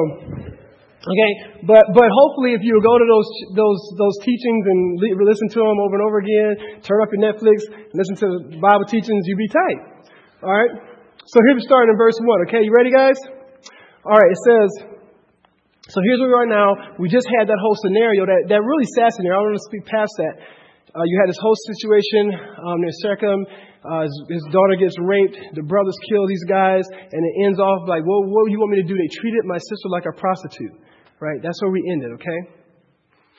okay, 1.06 1.32
but 1.70 1.86
but 1.94 2.08
hopefully, 2.10 2.58
if 2.58 2.62
you 2.66 2.74
go 2.82 2.94
to 2.98 3.06
those 3.06 3.28
those 3.54 3.80
those 3.94 4.16
teachings 4.26 4.64
and 4.66 4.80
listen 5.22 5.48
to 5.54 5.60
them 5.62 5.78
over 5.78 5.94
and 5.94 6.04
over 6.04 6.18
again, 6.18 6.82
turn 6.82 6.98
up 6.98 7.14
your 7.14 7.22
Netflix, 7.22 7.62
listen 7.94 8.16
to 8.26 8.28
the 8.50 8.58
Bible 8.58 8.90
teachings, 8.90 9.22
you 9.30 9.36
be 9.38 9.48
tight. 9.48 9.78
All 10.42 10.50
right. 10.50 10.72
So 11.30 11.38
here 11.46 11.54
we 11.54 11.62
start 11.62 11.86
in 11.86 11.94
verse 11.94 12.18
one. 12.18 12.42
Okay, 12.48 12.64
you 12.66 12.74
ready, 12.74 12.90
guys? 12.90 13.14
All 14.02 14.16
right, 14.16 14.32
it 14.32 14.40
says, 14.48 14.68
so 15.92 16.00
here's 16.00 16.18
where 16.18 16.32
we 16.32 16.38
are 16.42 16.48
now. 16.48 16.96
We 16.98 17.12
just 17.12 17.28
had 17.38 17.46
that 17.52 17.60
whole 17.60 17.76
scenario, 17.84 18.24
that, 18.24 18.48
that 18.48 18.62
really 18.64 18.88
sad 18.96 19.12
scenario. 19.12 19.38
I 19.38 19.42
want 19.44 19.60
to 19.60 19.68
speak 19.68 19.84
past 19.84 20.08
that. 20.16 20.34
Uh, 20.90 21.04
you 21.04 21.20
had 21.20 21.28
this 21.28 21.38
whole 21.38 21.54
situation 21.68 22.34
um, 22.34 22.80
near 22.80 22.94
Shechem. 23.04 23.44
Uh, 23.80 24.04
his, 24.04 24.14
his, 24.28 24.44
daughter 24.52 24.76
gets 24.76 24.94
raped. 25.00 25.36
The 25.54 25.62
brothers 25.62 25.96
kill 26.08 26.26
these 26.28 26.44
guys. 26.44 26.84
And 26.90 27.20
it 27.24 27.34
ends 27.46 27.58
off 27.58 27.88
like, 27.88 28.04
well, 28.04 28.24
what 28.28 28.46
do 28.46 28.52
you 28.52 28.60
want 28.60 28.72
me 28.76 28.82
to 28.82 28.88
do? 28.88 28.96
They 28.96 29.10
treated 29.20 29.44
my 29.44 29.58
sister 29.58 29.88
like 29.88 30.04
a 30.04 30.14
prostitute. 30.16 30.76
Right? 31.20 31.40
That's 31.42 31.60
where 31.62 31.70
we 31.70 31.84
ended, 31.92 32.12
okay? 32.16 32.40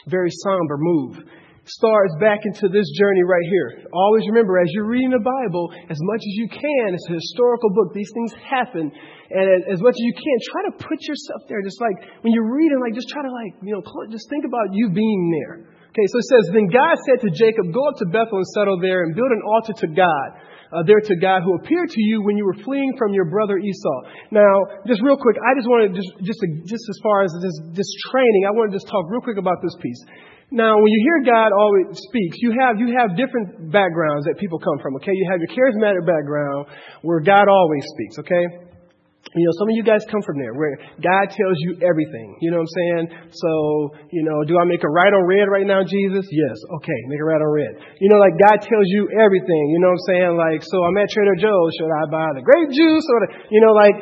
Very 0.07 0.29
somber 0.43 0.77
move 0.77 1.25
starts 1.65 2.13
back 2.19 2.41
into 2.41 2.67
this 2.73 2.87
journey 2.97 3.21
right 3.21 3.45
here. 3.45 3.85
Always 3.93 4.25
remember, 4.27 4.57
as 4.57 4.69
you're 4.73 4.89
reading 4.89 5.11
the 5.11 5.21
Bible, 5.21 5.69
as 5.89 5.97
much 6.01 6.21
as 6.21 6.33
you 6.41 6.47
can, 6.49 6.87
it's 6.93 7.07
a 7.09 7.13
historical 7.13 7.69
book. 7.69 7.93
These 7.93 8.09
things 8.13 8.33
happen. 8.41 8.89
And 8.89 9.63
as 9.69 9.81
much 9.81 9.93
as 9.93 10.03
you 10.03 10.13
can, 10.13 10.37
try 10.51 10.61
to 10.71 10.73
put 10.81 10.99
yourself 11.05 11.45
there. 11.47 11.61
Just 11.61 11.79
like 11.79 11.95
when 12.21 12.33
you're 12.33 12.49
reading, 12.49 12.81
like 12.81 12.93
just 12.93 13.09
try 13.09 13.21
to 13.21 13.31
like, 13.31 13.53
you 13.61 13.73
know, 13.77 13.83
just 14.09 14.27
think 14.29 14.45
about 14.45 14.73
you 14.73 14.89
being 14.89 15.23
there. 15.37 15.69
Okay, 15.91 16.07
so 16.07 16.23
it 16.23 16.27
says, 16.31 16.43
Then 16.55 16.71
God 16.71 16.95
said 17.03 17.19
to 17.27 17.29
Jacob, 17.35 17.75
Go 17.75 17.83
up 17.91 17.99
to 17.99 18.07
Bethel 18.07 18.39
and 18.39 18.47
settle 18.55 18.79
there 18.79 19.03
and 19.03 19.11
build 19.11 19.27
an 19.27 19.43
altar 19.43 19.75
to 19.83 19.87
God. 19.91 20.27
Uh, 20.71 20.79
there 20.87 21.03
to 21.03 21.15
God 21.19 21.43
who 21.43 21.51
appeared 21.59 21.91
to 21.91 21.99
you 21.99 22.23
when 22.23 22.39
you 22.39 22.47
were 22.47 22.55
fleeing 22.63 22.95
from 22.95 23.11
your 23.11 23.27
brother 23.27 23.59
Esau. 23.59 23.99
Now, 24.31 24.87
just 24.87 25.03
real 25.03 25.19
quick, 25.19 25.35
I 25.43 25.51
just 25.59 25.67
want 25.67 25.83
to 25.83 25.89
just 25.91 26.07
just 26.23 26.39
just 26.63 26.85
as 26.87 26.97
far 27.03 27.27
as 27.27 27.35
this 27.43 27.75
this 27.75 27.91
training, 28.07 28.47
I 28.47 28.55
want 28.55 28.71
to 28.71 28.79
just 28.79 28.87
talk 28.87 29.03
real 29.11 29.19
quick 29.19 29.35
about 29.35 29.59
this 29.59 29.75
piece. 29.83 29.99
Now, 30.47 30.75
when 30.79 30.87
you 30.87 31.01
hear 31.11 31.27
God 31.27 31.51
always 31.51 31.95
speaks, 31.95 32.39
you 32.39 32.51
have, 32.59 32.75
you 32.75 32.91
have 32.99 33.15
different 33.15 33.71
backgrounds 33.71 34.27
that 34.27 34.35
people 34.35 34.59
come 34.59 34.79
from, 34.83 34.95
okay? 34.99 35.15
You 35.15 35.27
have 35.31 35.39
your 35.39 35.47
charismatic 35.55 36.03
background 36.03 36.67
where 37.03 37.23
God 37.23 37.47
always 37.47 37.83
speaks, 37.95 38.19
okay? 38.19 38.70
You 39.31 39.47
know, 39.47 39.55
some 39.63 39.71
of 39.71 39.75
you 39.79 39.85
guys 39.87 40.03
come 40.11 40.19
from 40.27 40.35
there 40.43 40.51
where 40.51 40.75
God 40.99 41.31
tells 41.31 41.55
you 41.63 41.79
everything. 41.79 42.35
You 42.43 42.51
know 42.51 42.59
what 42.59 42.67
I'm 42.67 42.75
saying? 42.75 43.31
So, 43.31 43.51
you 44.11 44.27
know, 44.27 44.43
do 44.43 44.59
I 44.59 44.67
make 44.67 44.83
a 44.83 44.91
right 44.91 45.07
on 45.07 45.23
red 45.23 45.47
right 45.47 45.63
now, 45.63 45.87
Jesus? 45.87 46.27
Yes. 46.27 46.57
Okay, 46.81 46.99
make 47.07 47.21
a 47.21 47.23
right 47.23 47.39
on 47.39 47.47
red. 47.47 47.79
You 48.03 48.11
know, 48.11 48.19
like 48.19 48.35
God 48.35 48.59
tells 48.59 48.87
you 48.91 49.07
everything. 49.15 49.63
You 49.71 49.79
know 49.79 49.95
what 49.95 50.03
I'm 50.03 50.09
saying? 50.11 50.33
Like, 50.35 50.59
so 50.67 50.83
I'm 50.83 50.99
at 50.99 51.07
Trader 51.15 51.39
Joe's. 51.39 51.71
Should 51.79 51.95
I 51.95 52.11
buy 52.11 52.27
the 52.35 52.43
grape 52.43 52.75
juice 52.75 53.07
or 53.07 53.17
the, 53.23 53.29
you 53.47 53.63
know, 53.63 53.71
like, 53.71 53.95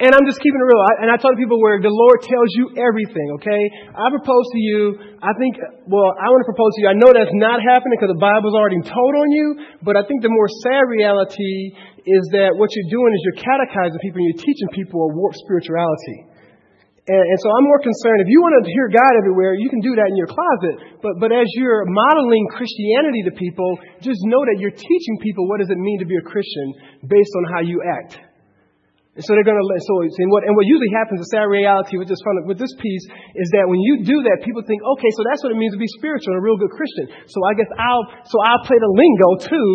and 0.00 0.16
I'm 0.16 0.24
just 0.24 0.40
keeping 0.40 0.56
it 0.56 0.64
real. 0.64 0.80
I, 0.80 0.92
and 1.04 1.08
I 1.12 1.20
talk 1.20 1.36
to 1.36 1.40
people 1.40 1.60
where 1.60 1.76
the 1.76 1.92
Lord 1.92 2.24
tells 2.24 2.50
you 2.56 2.72
everything, 2.80 3.36
okay? 3.36 3.62
I 3.92 4.08
propose 4.08 4.48
to 4.48 4.60
you. 4.60 4.80
I 5.20 5.36
think, 5.36 5.60
well, 5.84 6.16
I 6.16 6.32
want 6.32 6.40
to 6.40 6.48
propose 6.48 6.72
to 6.72 6.78
you. 6.80 6.88
I 6.88 6.96
know 6.96 7.12
that's 7.12 7.36
not 7.36 7.60
happening 7.60 8.00
because 8.00 8.16
the 8.16 8.22
Bible's 8.22 8.56
already 8.56 8.80
told 8.80 9.12
on 9.12 9.28
you, 9.28 9.46
but 9.84 10.00
I 10.00 10.02
think 10.08 10.24
the 10.24 10.32
more 10.32 10.48
sad 10.64 10.88
reality 10.88 11.76
is 12.08 12.24
that 12.32 12.56
what 12.56 12.72
you're 12.72 12.88
doing 12.88 13.12
is 13.12 13.20
you're 13.28 13.44
catechizing 13.44 14.00
people 14.00 14.24
and 14.24 14.32
you're 14.32 14.40
teaching 14.40 14.70
people 14.72 15.04
a 15.04 15.10
warped 15.12 15.36
spirituality. 15.44 16.32
And, 17.04 17.20
and, 17.20 17.38
so 17.44 17.52
I'm 17.52 17.68
more 17.68 17.84
concerned. 17.84 18.24
If 18.24 18.30
you 18.32 18.40
want 18.40 18.56
to 18.56 18.72
hear 18.72 18.88
God 18.88 19.12
everywhere, 19.20 19.52
you 19.52 19.68
can 19.68 19.84
do 19.84 20.00
that 20.00 20.08
in 20.08 20.16
your 20.16 20.32
closet. 20.32 20.96
But, 21.04 21.20
but 21.20 21.28
as 21.28 21.44
you're 21.60 21.84
modeling 21.84 22.44
Christianity 22.56 23.28
to 23.28 23.32
people, 23.36 23.68
just 24.00 24.24
know 24.24 24.40
that 24.48 24.64
you're 24.64 24.72
teaching 24.72 25.16
people 25.20 25.44
what 25.44 25.60
does 25.60 25.68
it 25.68 25.76
mean 25.76 26.00
to 26.00 26.08
be 26.08 26.16
a 26.16 26.24
Christian 26.24 27.04
based 27.04 27.32
on 27.36 27.44
how 27.52 27.60
you 27.60 27.84
act. 27.84 28.29
And 29.18 29.26
so 29.26 29.34
they're 29.34 29.46
going 29.46 29.58
to 29.58 29.66
so, 29.82 29.94
and 30.06 30.30
what, 30.30 30.46
and 30.46 30.54
what 30.54 30.62
usually 30.70 30.92
happens, 30.94 31.18
the 31.18 31.34
sad 31.34 31.50
reality 31.50 31.98
with 31.98 32.06
this, 32.06 32.22
with 32.46 32.62
this 32.62 32.70
piece 32.78 33.04
is 33.34 33.48
that 33.58 33.66
when 33.66 33.82
you 33.82 34.06
do 34.06 34.22
that, 34.30 34.46
people 34.46 34.62
think, 34.62 34.78
okay, 34.86 35.10
so 35.18 35.26
that's 35.26 35.42
what 35.42 35.50
it 35.50 35.58
means 35.58 35.74
to 35.74 35.82
be 35.82 35.90
spiritual 35.98 36.38
and 36.38 36.38
a 36.38 36.44
real 36.46 36.54
good 36.54 36.70
Christian. 36.70 37.10
So 37.26 37.42
I 37.42 37.58
guess 37.58 37.66
I'll, 37.74 38.06
so 38.22 38.36
I'll 38.46 38.62
play 38.62 38.78
the 38.78 38.92
lingo 38.94 39.28
too. 39.50 39.70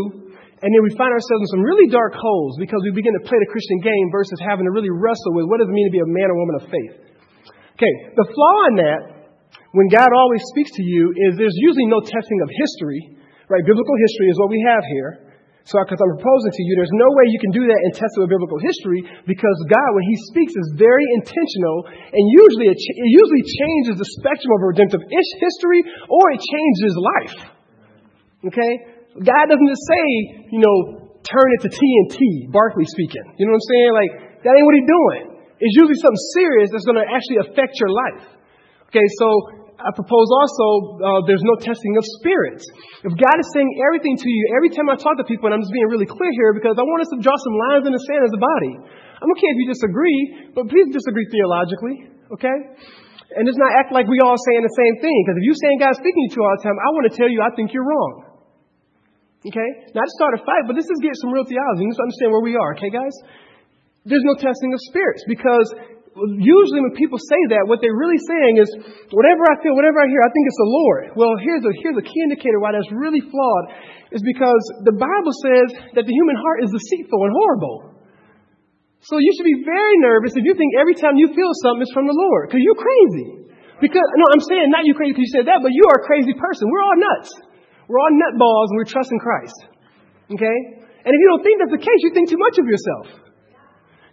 And 0.64 0.72
then 0.72 0.82
we 0.88 0.96
find 0.96 1.12
ourselves 1.12 1.52
in 1.52 1.60
some 1.60 1.64
really 1.68 1.92
dark 1.92 2.16
holes 2.16 2.56
because 2.56 2.80
we 2.88 2.96
begin 2.96 3.12
to 3.20 3.24
play 3.28 3.36
the 3.36 3.52
Christian 3.52 3.84
game 3.84 4.08
versus 4.08 4.40
having 4.40 4.64
to 4.64 4.72
really 4.72 4.90
wrestle 4.90 5.36
with 5.36 5.52
what 5.52 5.60
does 5.60 5.68
it 5.68 5.76
mean 5.76 5.92
to 5.92 5.96
be 6.00 6.00
a 6.00 6.08
man 6.08 6.32
or 6.32 6.40
woman 6.40 6.56
of 6.64 6.66
faith. 6.72 6.96
Okay, 7.76 7.94
the 8.16 8.24
flaw 8.24 8.58
in 8.72 8.76
that, 8.80 9.02
when 9.76 9.92
God 9.92 10.08
always 10.16 10.48
speaks 10.56 10.72
to 10.80 10.84
you, 10.88 11.12
is 11.28 11.36
there's 11.36 11.60
usually 11.60 11.92
no 11.92 12.00
testing 12.00 12.40
of 12.40 12.48
history, 12.48 13.20
right? 13.52 13.68
Biblical 13.68 13.96
history 14.00 14.32
is 14.32 14.40
what 14.40 14.48
we 14.48 14.64
have 14.64 14.88
here. 14.88 15.25
So, 15.66 15.82
because 15.82 15.98
I'm 15.98 16.14
proposing 16.22 16.54
to 16.54 16.62
you, 16.62 16.78
there's 16.78 16.94
no 16.94 17.10
way 17.10 17.26
you 17.26 17.42
can 17.42 17.54
do 17.58 17.66
that 17.66 17.80
in 17.90 17.98
test 17.98 18.14
it 18.22 18.30
biblical 18.30 18.62
history 18.62 19.02
because 19.26 19.58
God, 19.66 19.90
when 19.98 20.06
He 20.06 20.16
speaks, 20.30 20.54
is 20.54 20.78
very 20.78 21.06
intentional 21.18 21.90
and 21.90 22.24
usually 22.38 22.70
it, 22.70 22.78
it 22.78 23.10
usually 23.10 23.42
changes 23.42 23.98
the 23.98 24.06
spectrum 24.22 24.54
of 24.54 24.62
redemptive 24.62 25.02
history 25.10 25.82
or 26.06 26.24
it 26.38 26.42
changes 26.46 26.92
life. 26.94 27.38
Okay? 28.46 28.74
God 29.26 29.46
doesn't 29.50 29.70
just 29.74 29.86
say, 29.90 30.06
you 30.54 30.62
know, 30.62 30.78
turn 31.26 31.50
it 31.58 31.62
to 31.66 31.70
TNT, 31.74 32.54
Barkley 32.54 32.86
speaking. 32.86 33.26
You 33.42 33.50
know 33.50 33.58
what 33.58 33.66
I'm 33.66 33.72
saying? 33.74 33.92
Like, 33.98 34.12
that 34.46 34.54
ain't 34.54 34.66
what 34.70 34.78
He's 34.78 34.86
doing. 34.86 35.24
It's 35.66 35.76
usually 35.82 35.98
something 35.98 36.26
serious 36.38 36.70
that's 36.70 36.86
going 36.86 37.02
to 37.02 37.10
actually 37.10 37.42
affect 37.42 37.74
your 37.82 37.90
life. 37.90 38.24
Okay, 38.94 39.08
so 39.18 39.28
I 39.76 39.92
propose 39.92 40.30
also 40.32 40.66
uh, 41.04 41.20
there's 41.28 41.44
no 41.44 41.60
testing 41.60 42.00
of 42.00 42.04
spirits. 42.22 42.64
If 43.04 43.12
God 43.20 43.36
is 43.36 43.48
saying 43.52 43.68
everything 43.84 44.16
to 44.16 44.30
you, 44.30 44.44
every 44.56 44.72
time 44.72 44.88
I 44.88 44.96
talk 44.96 45.20
to 45.20 45.28
people, 45.28 45.52
and 45.52 45.60
I'm 45.60 45.64
just 45.64 45.76
being 45.76 45.92
really 45.92 46.08
clear 46.08 46.32
here 46.32 46.56
because 46.56 46.80
I 46.80 46.84
want 46.88 47.04
us 47.04 47.12
to 47.12 47.20
draw 47.20 47.36
some 47.36 47.56
lines 47.70 47.84
in 47.84 47.92
the 47.92 48.04
sand 48.08 48.24
as 48.24 48.32
a 48.32 48.40
body. 48.40 48.74
I'm 49.20 49.32
okay 49.36 49.50
if 49.52 49.58
you 49.60 49.68
disagree, 49.68 50.20
but 50.56 50.72
please 50.72 50.88
disagree 50.96 51.28
theologically, 51.28 52.08
okay? 52.40 52.58
And 53.36 53.44
just 53.44 53.60
not 53.60 53.76
act 53.76 53.92
like 53.92 54.08
we 54.08 54.24
all 54.24 54.40
saying 54.40 54.64
the 54.64 54.78
same 54.80 54.96
thing. 55.04 55.18
Because 55.28 55.38
if 55.40 55.44
you're 55.44 55.60
saying 55.60 55.78
God's 55.84 56.00
speaking 56.00 56.24
to 56.32 56.34
you 56.40 56.44
all 56.46 56.56
the 56.56 56.64
time, 56.64 56.78
I 56.80 56.90
want 56.96 57.06
to 57.12 57.14
tell 57.16 57.28
you 57.28 57.44
I 57.44 57.52
think 57.52 57.76
you're 57.76 57.84
wrong. 57.84 58.26
Okay? 59.44 59.70
Not 59.92 60.08
to 60.08 60.14
start 60.16 60.40
a 60.40 60.42
fight, 60.42 60.66
but 60.66 60.80
this 60.80 60.88
is 60.88 60.98
get 61.04 61.14
some 61.20 61.36
real 61.36 61.44
theology. 61.44 61.84
To 61.84 62.02
understand 62.02 62.32
where 62.32 62.42
we 62.42 62.56
are, 62.56 62.74
okay, 62.80 62.90
guys? 62.90 63.14
There's 64.08 64.24
no 64.24 64.38
testing 64.38 64.72
of 64.74 64.80
spirits 64.88 65.26
because 65.28 65.68
usually 66.16 66.80
when 66.80 66.96
people 66.96 67.20
say 67.20 67.42
that, 67.52 67.68
what 67.68 67.84
they're 67.84 67.96
really 67.96 68.22
saying 68.24 68.56
is, 68.64 68.70
whatever 69.12 69.44
I 69.52 69.60
feel, 69.60 69.76
whatever 69.76 70.00
I 70.00 70.08
hear, 70.08 70.24
I 70.24 70.32
think 70.32 70.46
it's 70.48 70.62
the 70.64 70.72
Lord. 70.72 71.04
Well, 71.20 71.36
here's 71.44 71.64
a, 71.68 71.72
here's 71.84 72.00
a 72.00 72.06
key 72.08 72.22
indicator 72.24 72.64
why 72.64 72.72
that's 72.72 72.88
really 72.96 73.20
flawed, 73.20 73.66
is 74.16 74.24
because 74.24 74.64
the 74.88 74.96
Bible 74.96 75.34
says 75.44 75.68
that 76.00 76.08
the 76.08 76.16
human 76.16 76.40
heart 76.40 76.64
is 76.64 76.72
deceitful 76.72 77.20
and 77.20 77.36
horrible. 77.36 78.00
So 79.04 79.20
you 79.20 79.32
should 79.36 79.46
be 79.46 79.60
very 79.68 79.96
nervous 80.00 80.34
if 80.40 80.48
you 80.48 80.56
think 80.56 80.80
every 80.80 80.96
time 80.96 81.20
you 81.20 81.36
feel 81.36 81.52
something 81.62 81.84
is 81.84 81.92
from 81.92 82.08
the 82.08 82.16
Lord, 82.16 82.48
because 82.48 82.64
you're 82.64 82.80
crazy. 82.80 83.52
Because, 83.84 84.08
no, 84.16 84.26
I'm 84.32 84.40
saying 84.40 84.72
not 84.72 84.88
you 84.88 84.96
crazy 84.96 85.12
because 85.12 85.28
you 85.28 85.36
said 85.36 85.52
that, 85.52 85.60
but 85.60 85.76
you 85.76 85.84
are 85.92 86.00
a 86.00 86.06
crazy 86.08 86.32
person. 86.32 86.72
We're 86.72 86.80
all 86.80 86.96
nuts. 86.96 87.30
We're 87.92 88.00
all 88.00 88.14
nutballs 88.16 88.72
and 88.72 88.80
we're 88.80 88.88
trusting 88.88 89.20
Christ. 89.20 89.60
Okay? 90.32 90.58
And 90.80 91.12
if 91.12 91.20
you 91.20 91.28
don't 91.28 91.44
think 91.44 91.60
that's 91.60 91.76
the 91.76 91.84
case, 91.84 92.00
you 92.08 92.16
think 92.16 92.32
too 92.32 92.40
much 92.40 92.56
of 92.56 92.66
yourself. 92.66 93.25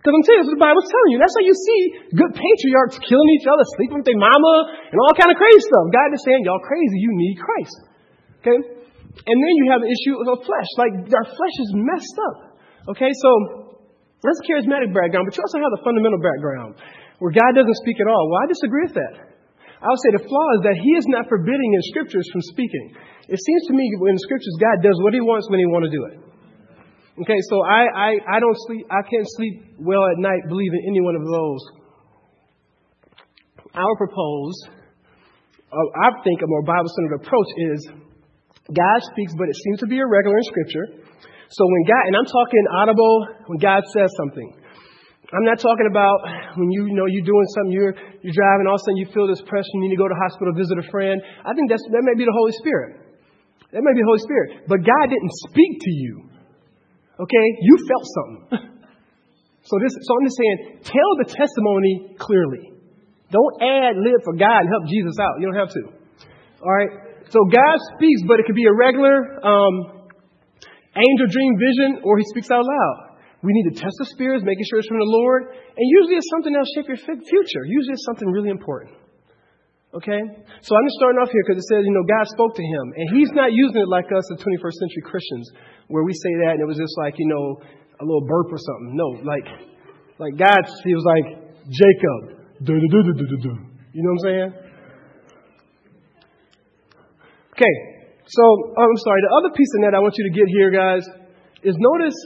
Because 0.03 0.19
I'm 0.19 0.25
telling 0.27 0.35
you, 0.35 0.43
that's 0.43 0.51
what 0.51 0.59
the 0.59 0.67
Bible's 0.67 0.91
telling 0.91 1.11
you. 1.15 1.19
That's 1.23 1.37
how 1.39 1.45
you 1.47 1.55
see 1.55 1.81
good 2.19 2.33
patriarchs 2.35 2.99
killing 3.07 3.31
each 3.39 3.47
other, 3.47 3.63
sleeping 3.79 4.03
with 4.03 4.09
their 4.11 4.19
mama, 4.19 4.55
and 4.91 4.99
all 4.99 5.15
kind 5.15 5.31
of 5.31 5.39
crazy 5.39 5.63
stuff. 5.63 5.95
God 5.95 6.11
is 6.11 6.27
saying, 6.27 6.43
y'all 6.43 6.59
crazy, 6.59 6.99
you 6.99 7.15
need 7.15 7.39
Christ. 7.39 7.77
Okay? 8.43 8.59
And 9.15 9.37
then 9.39 9.53
you 9.63 9.71
have 9.71 9.79
the 9.79 9.87
issue 9.87 10.19
of 10.19 10.43
flesh. 10.43 10.71
Like, 10.75 11.07
our 11.07 11.27
flesh 11.31 11.57
is 11.63 11.71
messed 11.79 12.19
up. 12.19 12.37
Okay, 12.91 13.15
so 13.15 13.31
that's 14.27 14.43
a 14.43 14.47
charismatic 14.51 14.91
background, 14.91 15.31
but 15.31 15.39
you 15.39 15.43
also 15.47 15.63
have 15.63 15.71
the 15.71 15.87
fundamental 15.87 16.19
background 16.19 16.83
where 17.23 17.31
God 17.31 17.55
doesn't 17.55 17.79
speak 17.87 18.03
at 18.03 18.11
all. 18.11 18.27
Well, 18.27 18.43
I 18.43 18.51
disagree 18.51 18.91
with 18.91 18.99
that. 18.99 19.15
I 19.79 19.87
would 19.87 20.03
say 20.03 20.19
the 20.19 20.27
flaw 20.27 20.47
is 20.59 20.63
that 20.67 20.83
He 20.83 20.99
is 20.99 21.07
not 21.15 21.31
forbidding 21.31 21.71
in 21.79 21.83
Scriptures 21.95 22.27
from 22.35 22.43
speaking. 22.51 22.99
It 23.31 23.39
seems 23.39 23.63
to 23.71 23.75
me 23.79 23.87
in 23.87 24.19
Scriptures, 24.19 24.59
God 24.59 24.83
does 24.83 24.99
what 25.07 25.15
He 25.15 25.23
wants 25.23 25.47
when 25.47 25.63
He 25.63 25.67
wants 25.71 25.87
to 25.87 25.95
do 25.95 26.03
it. 26.11 26.32
Okay, 27.13 27.37
so 27.53 27.61
I, 27.61 27.85
I, 27.93 28.11
I 28.25 28.41
don't 28.41 28.57
sleep, 28.65 28.89
I 28.89 29.05
can't 29.05 29.29
sleep 29.37 29.77
well 29.77 30.01
at 30.09 30.17
night 30.17 30.49
believing 30.49 30.81
any 30.89 31.01
one 31.05 31.13
of 31.13 31.25
those. 31.29 31.61
Our 33.77 33.95
propose, 34.01 34.57
uh, 35.69 35.89
I 36.05 36.09
think 36.25 36.41
a 36.41 36.49
more 36.49 36.65
Bible 36.65 36.89
centered 36.89 37.21
approach 37.21 37.51
is 37.69 37.81
God 38.73 38.99
speaks, 39.13 39.37
but 39.37 39.49
it 39.53 39.57
seems 39.61 39.81
to 39.85 39.89
be 39.93 40.01
irregular 40.01 40.37
in 40.41 40.45
Scripture. 40.49 40.87
So 41.53 41.63
when 41.69 41.83
God, 41.85 42.03
and 42.09 42.17
I'm 42.17 42.25
talking 42.25 42.65
audible 42.81 43.17
when 43.45 43.59
God 43.61 43.85
says 43.93 44.09
something. 44.17 44.57
I'm 45.33 45.45
not 45.45 45.61
talking 45.61 45.89
about 45.89 46.17
when 46.57 46.69
you, 46.73 46.89
you 46.89 46.97
know 46.97 47.05
you're 47.09 47.25
doing 47.25 47.49
something, 47.57 47.73
you're 47.73 47.97
you're 48.21 48.37
driving, 48.37 48.69
all 48.69 48.77
of 48.77 48.81
a 48.81 48.85
sudden 48.85 49.01
you 49.01 49.09
feel 49.13 49.29
this 49.29 49.41
pressure, 49.45 49.69
you 49.77 49.89
need 49.89 49.97
to 49.97 50.01
go 50.01 50.09
to 50.09 50.17
hospital, 50.17 50.53
visit 50.53 50.77
a 50.81 50.85
friend. 50.93 51.21
I 51.45 51.53
think 51.53 51.69
that's 51.69 51.85
that 51.93 52.05
may 52.05 52.17
be 52.17 52.25
the 52.25 52.37
Holy 52.37 52.53
Spirit. 52.57 53.01
That 53.73 53.81
may 53.81 53.93
be 53.97 54.01
the 54.01 54.11
Holy 54.13 54.25
Spirit. 54.25 54.69
But 54.69 54.85
God 54.85 55.05
didn't 55.09 55.33
speak 55.49 55.81
to 55.81 55.93
you. 55.93 56.32
Okay? 57.21 57.47
You 57.61 57.75
felt 57.89 58.07
something. 58.09 58.43
so 59.69 59.75
this 59.83 59.93
so 59.93 60.11
I'm 60.17 60.25
just 60.25 60.39
saying, 60.39 60.59
tell 60.85 61.11
the 61.25 61.29
testimony 61.29 62.17
clearly. 62.19 62.73
Don't 63.33 63.57
add 63.65 63.97
live 63.97 64.21
for 64.25 64.37
God 64.37 64.65
and 64.65 64.69
help 64.69 64.85
Jesus 64.89 65.17
out. 65.17 65.41
You 65.41 65.49
don't 65.49 65.61
have 65.61 65.73
to. 65.73 65.83
All 66.61 66.73
right? 66.73 66.93
So 67.33 67.41
God 67.49 67.77
speaks, 67.97 68.21
but 68.29 68.41
it 68.41 68.45
could 68.45 68.59
be 68.59 68.69
a 68.69 68.77
regular 68.77 69.41
um, 69.41 69.75
angel 70.93 71.29
dream 71.33 71.57
vision, 71.57 72.05
or 72.05 72.21
he 72.21 72.25
speaks 72.29 72.51
out 72.53 72.61
loud. 72.61 72.97
We 73.43 73.51
need 73.57 73.75
to 73.75 73.81
test 73.81 73.97
the 73.99 74.07
spirits, 74.13 74.45
making 74.45 74.65
sure 74.71 74.79
it's 74.79 74.87
from 74.87 75.01
the 75.01 75.09
Lord. 75.09 75.51
And 75.51 75.85
usually 75.99 76.15
it's 76.21 76.31
something 76.31 76.53
that'll 76.53 76.69
shape 76.77 76.87
your 76.87 77.01
future. 77.01 77.65
Usually 77.67 77.97
it's 77.97 78.07
something 78.07 78.29
really 78.29 78.51
important. 78.51 79.02
Okay? 79.93 80.21
So 80.65 80.71
I'm 80.73 80.85
just 80.89 80.97
starting 80.97 81.21
off 81.21 81.29
here 81.29 81.45
because 81.45 81.61
it 81.61 81.69
says, 81.69 81.85
you 81.85 81.93
know, 81.93 82.05
God 82.09 82.25
spoke 82.33 82.57
to 82.57 82.65
him. 82.65 82.85
And 82.97 83.07
he's 83.13 83.33
not 83.37 83.53
using 83.53 83.85
it 83.85 83.89
like 83.89 84.09
us 84.09 84.25
as 84.33 84.41
21st 84.41 84.77
century 84.81 85.05
Christians, 85.05 85.47
where 85.93 86.05
we 86.05 86.17
say 86.17 86.33
that 86.49 86.57
and 86.57 86.61
it 86.65 86.69
was 86.69 86.81
just 86.81 86.97
like, 86.97 87.15
you 87.21 87.29
know, 87.29 87.61
a 88.01 88.05
little 88.05 88.25
burp 88.25 88.49
or 88.49 88.59
something. 88.59 88.97
No, 88.97 89.09
like, 89.23 89.47
like 90.17 90.35
God, 90.41 90.65
he 90.85 90.97
was 90.97 91.05
like, 91.05 91.27
Jacob. 91.69 92.41
You 93.93 94.01
know 94.01 94.17
what 94.17 94.25
I'm 94.25 94.25
saying? 94.25 94.51
Okay, 97.53 97.75
so 98.27 98.43
oh, 98.43 98.81
I'm 98.81 98.97
sorry. 99.05 99.21
The 99.21 99.35
other 99.45 99.53
piece 99.53 99.69
in 99.77 99.83
that 99.85 99.95
I 99.95 100.01
want 100.01 100.15
you 100.17 100.25
to 100.25 100.35
get 100.35 100.49
here, 100.49 100.71
guys, 100.73 101.05
is 101.63 101.77
notice 101.77 102.17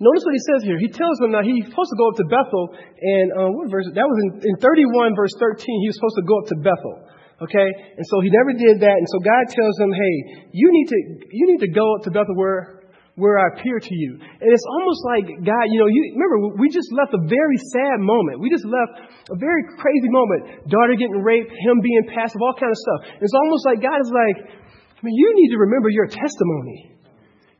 Notice 0.00 0.24
what 0.24 0.32
he 0.32 0.44
says 0.48 0.60
here. 0.64 0.80
He 0.80 0.88
tells 0.88 1.20
them 1.20 1.36
that 1.36 1.44
he's 1.44 1.68
supposed 1.68 1.92
to 1.92 1.98
go 2.00 2.08
up 2.08 2.16
to 2.16 2.26
Bethel, 2.32 2.64
and 2.72 3.26
uh, 3.36 3.48
what 3.52 3.68
verse? 3.68 3.84
That 3.92 4.08
was 4.08 4.18
in, 4.24 4.48
in 4.48 4.54
31, 4.56 5.12
verse 5.12 5.36
13. 5.36 5.60
He 5.60 5.92
was 5.92 5.96
supposed 6.00 6.16
to 6.16 6.24
go 6.24 6.40
up 6.40 6.48
to 6.48 6.56
Bethel. 6.64 6.96
Okay, 7.40 7.68
and 7.68 8.04
so 8.04 8.20
he 8.20 8.28
never 8.32 8.52
did 8.52 8.80
that, 8.84 8.96
and 8.96 9.08
so 9.12 9.20
God 9.20 9.44
tells 9.48 9.76
him, 9.80 9.92
"Hey, 9.92 10.16
you 10.56 10.68
need 10.72 10.88
to 10.92 10.98
you 11.28 11.44
need 11.52 11.60
to 11.64 11.72
go 11.72 11.84
up 11.96 12.04
to 12.08 12.12
Bethel 12.12 12.36
where 12.36 12.84
where 13.16 13.40
I 13.40 13.56
appear 13.56 13.80
to 13.80 13.94
you." 13.96 14.20
And 14.20 14.48
it's 14.48 14.68
almost 14.80 15.00
like 15.08 15.24
God, 15.44 15.64
you 15.72 15.80
know, 15.80 15.88
you 15.88 16.16
remember 16.16 16.56
we 16.60 16.68
just 16.68 16.92
left 16.92 17.16
a 17.16 17.20
very 17.24 17.58
sad 17.72 18.00
moment. 18.00 18.44
We 18.44 18.52
just 18.52 18.68
left 18.68 19.08
a 19.32 19.36
very 19.40 19.68
crazy 19.76 20.08
moment. 20.12 20.68
Daughter 20.68 20.96
getting 20.96 21.24
raped, 21.24 21.48
him 21.52 21.80
being 21.80 22.12
passive, 22.12 22.40
all 22.44 22.56
kind 22.60 22.72
of 22.72 22.80
stuff. 22.80 23.00
It's 23.24 23.36
almost 23.36 23.64
like 23.68 23.80
God 23.84 24.00
is 24.00 24.12
like, 24.12 24.36
I 24.44 25.00
mean, 25.00 25.16
you 25.16 25.28
need 25.40 25.52
to 25.56 25.60
remember 25.64 25.88
your 25.88 26.08
testimony. 26.12 26.89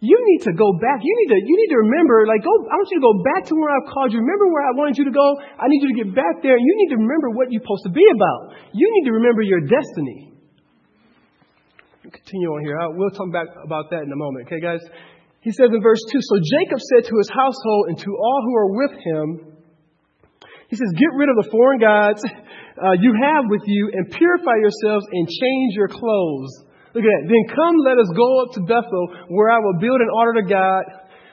You 0.00 0.16
need 0.16 0.49
to 0.49 0.57
go 0.57 0.73
back. 0.80 1.04
You 1.04 1.12
need 1.12 1.28
to, 1.28 1.38
you 1.45 1.54
need 1.61 1.71
to 1.76 1.80
remember, 1.85 2.25
like, 2.25 2.40
go, 2.40 2.52
I 2.73 2.75
want 2.80 2.88
you 2.88 2.97
to 2.97 3.04
go 3.04 3.16
back 3.21 3.45
to 3.49 3.54
where 3.54 3.69
I've 3.69 3.85
called 3.92 4.16
you. 4.16 4.25
Remember 4.25 4.49
where 4.49 4.64
I 4.64 4.73
wanted 4.73 4.97
you 4.97 5.04
to 5.04 5.12
go? 5.12 5.37
I 5.61 5.69
need 5.69 5.85
you 5.85 5.92
to 5.92 5.99
get 6.04 6.11
back 6.16 6.40
there. 6.40 6.57
You 6.57 6.73
need 6.80 6.97
to 6.97 6.99
remember 7.04 7.37
what 7.37 7.52
you're 7.52 7.61
supposed 7.61 7.85
to 7.85 7.92
be 7.92 8.04
about. 8.09 8.57
You 8.73 8.88
need 8.88 9.12
to 9.12 9.14
remember 9.21 9.45
your 9.45 9.61
destiny. 9.61 10.33
Continue 12.00 12.49
on 12.49 12.64
here. 12.64 12.80
we'll 12.97 13.12
talk 13.12 13.28
back 13.28 13.52
about 13.61 13.92
that 13.92 14.00
in 14.02 14.11
a 14.11 14.16
moment. 14.16 14.49
Okay, 14.49 14.59
guys? 14.59 14.80
He 15.45 15.52
says 15.52 15.69
in 15.69 15.85
verse 15.85 16.00
2 16.09 16.16
So 16.16 16.37
Jacob 16.40 16.80
said 16.80 17.04
to 17.12 17.14
his 17.21 17.28
household 17.28 17.92
and 17.92 17.99
to 18.00 18.11
all 18.16 18.40
who 18.45 18.54
are 18.57 18.71
with 18.73 18.95
him, 19.04 19.26
He 20.73 20.76
says, 20.80 20.88
Get 20.97 21.12
rid 21.12 21.28
of 21.28 21.37
the 21.45 21.49
foreign 21.52 21.80
gods 21.80 22.25
uh, 22.25 22.97
you 22.97 23.12
have 23.21 23.45
with 23.52 23.69
you 23.69 23.92
and 23.92 24.09
purify 24.09 24.57
yourselves 24.64 25.04
and 25.12 25.28
change 25.28 25.76
your 25.76 25.89
clothes. 25.89 26.70
Look 26.90 27.06
at 27.06 27.10
that. 27.10 27.24
Then 27.30 27.42
come, 27.54 27.74
let 27.86 27.96
us 28.02 28.10
go 28.18 28.28
up 28.42 28.50
to 28.58 28.60
Bethel, 28.66 29.04
where 29.30 29.50
I 29.50 29.62
will 29.62 29.78
build 29.78 30.02
an 30.02 30.10
altar 30.10 30.42
to 30.42 30.46
God, 30.46 30.82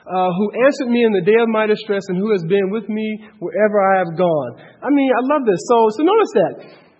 uh, 0.06 0.30
who 0.38 0.46
answered 0.64 0.88
me 0.88 1.02
in 1.02 1.12
the 1.12 1.24
day 1.26 1.36
of 1.36 1.50
my 1.50 1.66
distress 1.66 2.06
and 2.08 2.16
who 2.16 2.30
has 2.30 2.40
been 2.46 2.70
with 2.70 2.88
me 2.88 3.26
wherever 3.42 3.76
I 3.82 3.98
have 4.00 4.16
gone. 4.16 4.50
I 4.80 4.88
mean, 4.88 5.10
I 5.10 5.20
love 5.26 5.42
this. 5.44 5.58
So, 5.66 5.76
so 5.98 6.00
notice 6.06 6.32
that. 6.38 6.54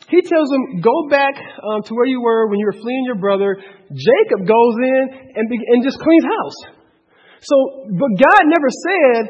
He 0.09 0.21
tells 0.25 0.49
them, 0.49 0.81
go 0.81 1.07
back 1.13 1.37
um, 1.37 1.85
to 1.85 1.93
where 1.93 2.09
you 2.09 2.21
were 2.21 2.49
when 2.49 2.59
you 2.59 2.67
were 2.67 2.81
fleeing 2.81 3.05
your 3.05 3.21
brother. 3.21 3.61
Jacob 3.93 4.49
goes 4.49 4.75
in 4.81 5.03
and, 5.37 5.45
and 5.47 5.79
just 5.85 6.01
cleans 6.01 6.25
house. 6.25 6.59
So, 7.45 7.57
but 7.93 8.11
God 8.19 8.43
never 8.49 8.71
said, 8.73 9.23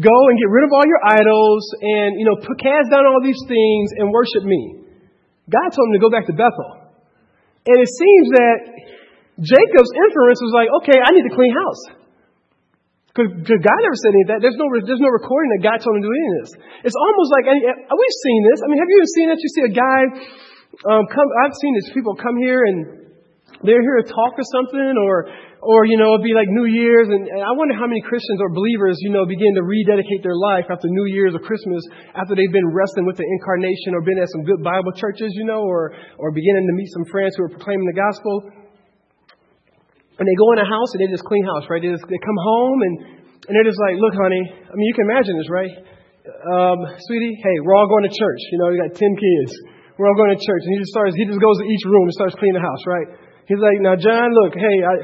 go 0.00 0.16
and 0.28 0.34
get 0.40 0.48
rid 0.50 0.64
of 0.64 0.72
all 0.72 0.88
your 0.88 1.04
idols 1.04 1.64
and, 1.84 2.18
you 2.18 2.24
know, 2.24 2.36
put, 2.40 2.58
cast 2.58 2.90
down 2.90 3.04
all 3.04 3.20
these 3.22 3.38
things 3.46 3.92
and 4.00 4.10
worship 4.10 4.42
me. 4.42 4.88
God 5.52 5.68
told 5.70 5.92
him 5.92 6.00
to 6.00 6.02
go 6.02 6.10
back 6.10 6.26
to 6.26 6.32
Bethel. 6.32 6.81
And 7.62 7.76
it 7.78 7.90
seems 7.90 8.26
that 8.34 8.56
Jacob's 9.38 9.92
inference 9.94 10.40
was 10.42 10.52
like, 10.54 10.68
okay, 10.82 10.98
I 10.98 11.10
need 11.14 11.26
to 11.30 11.34
clean 11.34 11.54
house. 11.54 11.82
Because 13.12 13.28
God 13.44 13.78
never 13.84 13.98
said 14.00 14.16
any 14.16 14.24
of 14.24 14.30
that. 14.32 14.40
There's 14.40 14.56
no, 14.56 14.66
there's 14.72 15.02
no 15.04 15.12
recording 15.12 15.52
that 15.56 15.60
God 15.60 15.78
told 15.84 16.00
him 16.00 16.02
to 16.02 16.08
do 16.08 16.14
any 16.16 16.28
of 16.32 16.36
this. 16.42 16.52
It's 16.88 16.96
almost 16.96 17.30
like, 17.36 17.44
we've 17.44 18.18
seen 18.24 18.40
this. 18.48 18.58
I 18.64 18.66
mean, 18.72 18.80
have 18.80 18.88
you 18.88 18.98
ever 18.98 19.12
seen 19.12 19.26
that? 19.28 19.38
You 19.38 19.50
see 19.52 19.64
a 19.68 19.74
guy 19.76 20.00
um, 20.88 21.04
come, 21.12 21.28
I've 21.44 21.52
seen 21.60 21.72
these 21.76 21.92
people 21.92 22.16
come 22.16 22.40
here 22.40 22.64
and 22.64 23.01
they're 23.62 23.82
here 23.82 24.02
to 24.02 24.08
talk 24.10 24.34
or 24.36 24.46
something, 24.50 24.94
or 24.98 25.30
or, 25.62 25.86
you 25.86 25.94
know, 25.94 26.18
it'd 26.18 26.26
be 26.26 26.34
like 26.34 26.50
New 26.50 26.66
Year's, 26.66 27.06
and, 27.06 27.22
and 27.22 27.38
I 27.38 27.54
wonder 27.54 27.78
how 27.78 27.86
many 27.86 28.02
Christians 28.02 28.42
or 28.42 28.50
believers, 28.50 28.98
you 28.98 29.14
know, 29.14 29.22
begin 29.22 29.54
to 29.54 29.62
rededicate 29.62 30.26
their 30.26 30.34
life 30.34 30.66
after 30.66 30.90
New 30.90 31.06
Year's 31.06 31.38
or 31.38 31.42
Christmas, 31.46 31.86
after 32.18 32.34
they've 32.34 32.50
been 32.50 32.66
wrestling 32.74 33.06
with 33.06 33.14
the 33.14 33.22
incarnation 33.22 33.94
or 33.94 34.02
been 34.02 34.18
at 34.18 34.26
some 34.34 34.42
good 34.42 34.58
Bible 34.58 34.90
churches, 34.98 35.30
you 35.38 35.46
know, 35.46 35.62
or, 35.62 35.94
or 36.18 36.34
beginning 36.34 36.66
to 36.66 36.74
meet 36.74 36.90
some 36.90 37.06
friends 37.14 37.38
who 37.38 37.46
are 37.46 37.52
proclaiming 37.54 37.86
the 37.86 37.94
gospel. 37.94 38.34
And 40.18 40.26
they 40.26 40.34
go 40.34 40.50
in 40.50 40.58
a 40.58 40.66
house 40.66 40.90
and 40.98 41.06
they 41.06 41.08
just 41.14 41.22
clean 41.30 41.46
house, 41.46 41.70
right? 41.70 41.78
They, 41.78 41.94
just, 41.94 42.10
they 42.10 42.18
come 42.18 42.38
home 42.42 42.78
and, 42.82 42.94
and 43.46 43.52
they're 43.54 43.70
just 43.70 43.78
like, 43.86 43.94
look, 44.02 44.18
honey, 44.18 44.42
I 44.66 44.74
mean, 44.74 44.86
you 44.90 44.96
can 44.98 45.06
imagine 45.14 45.38
this, 45.38 45.46
right? 45.46 45.74
Um, 46.26 46.78
sweetie, 47.06 47.38
hey, 47.38 47.56
we're 47.62 47.78
all 47.78 47.86
going 47.86 48.02
to 48.02 48.10
church. 48.10 48.42
You 48.50 48.58
know, 48.66 48.74
you 48.74 48.82
got 48.82 48.98
10 48.98 48.98
kids. 48.98 49.50
We're 49.94 50.10
all 50.10 50.18
going 50.18 50.34
to 50.34 50.42
church. 50.42 50.62
And 50.66 50.70
he 50.74 50.78
just 50.82 50.90
starts, 50.90 51.14
he 51.14 51.22
just 51.22 51.38
goes 51.38 51.54
to 51.62 51.66
each 51.70 51.86
room 51.86 52.10
and 52.10 52.14
starts 52.18 52.34
cleaning 52.34 52.58
the 52.58 52.66
house, 52.66 52.82
right? 52.90 53.21
He's 53.52 53.60
like, 53.60 53.84
now, 53.84 54.00
John, 54.00 54.32
look, 54.32 54.56
hey, 54.56 54.76
I, 54.80 54.94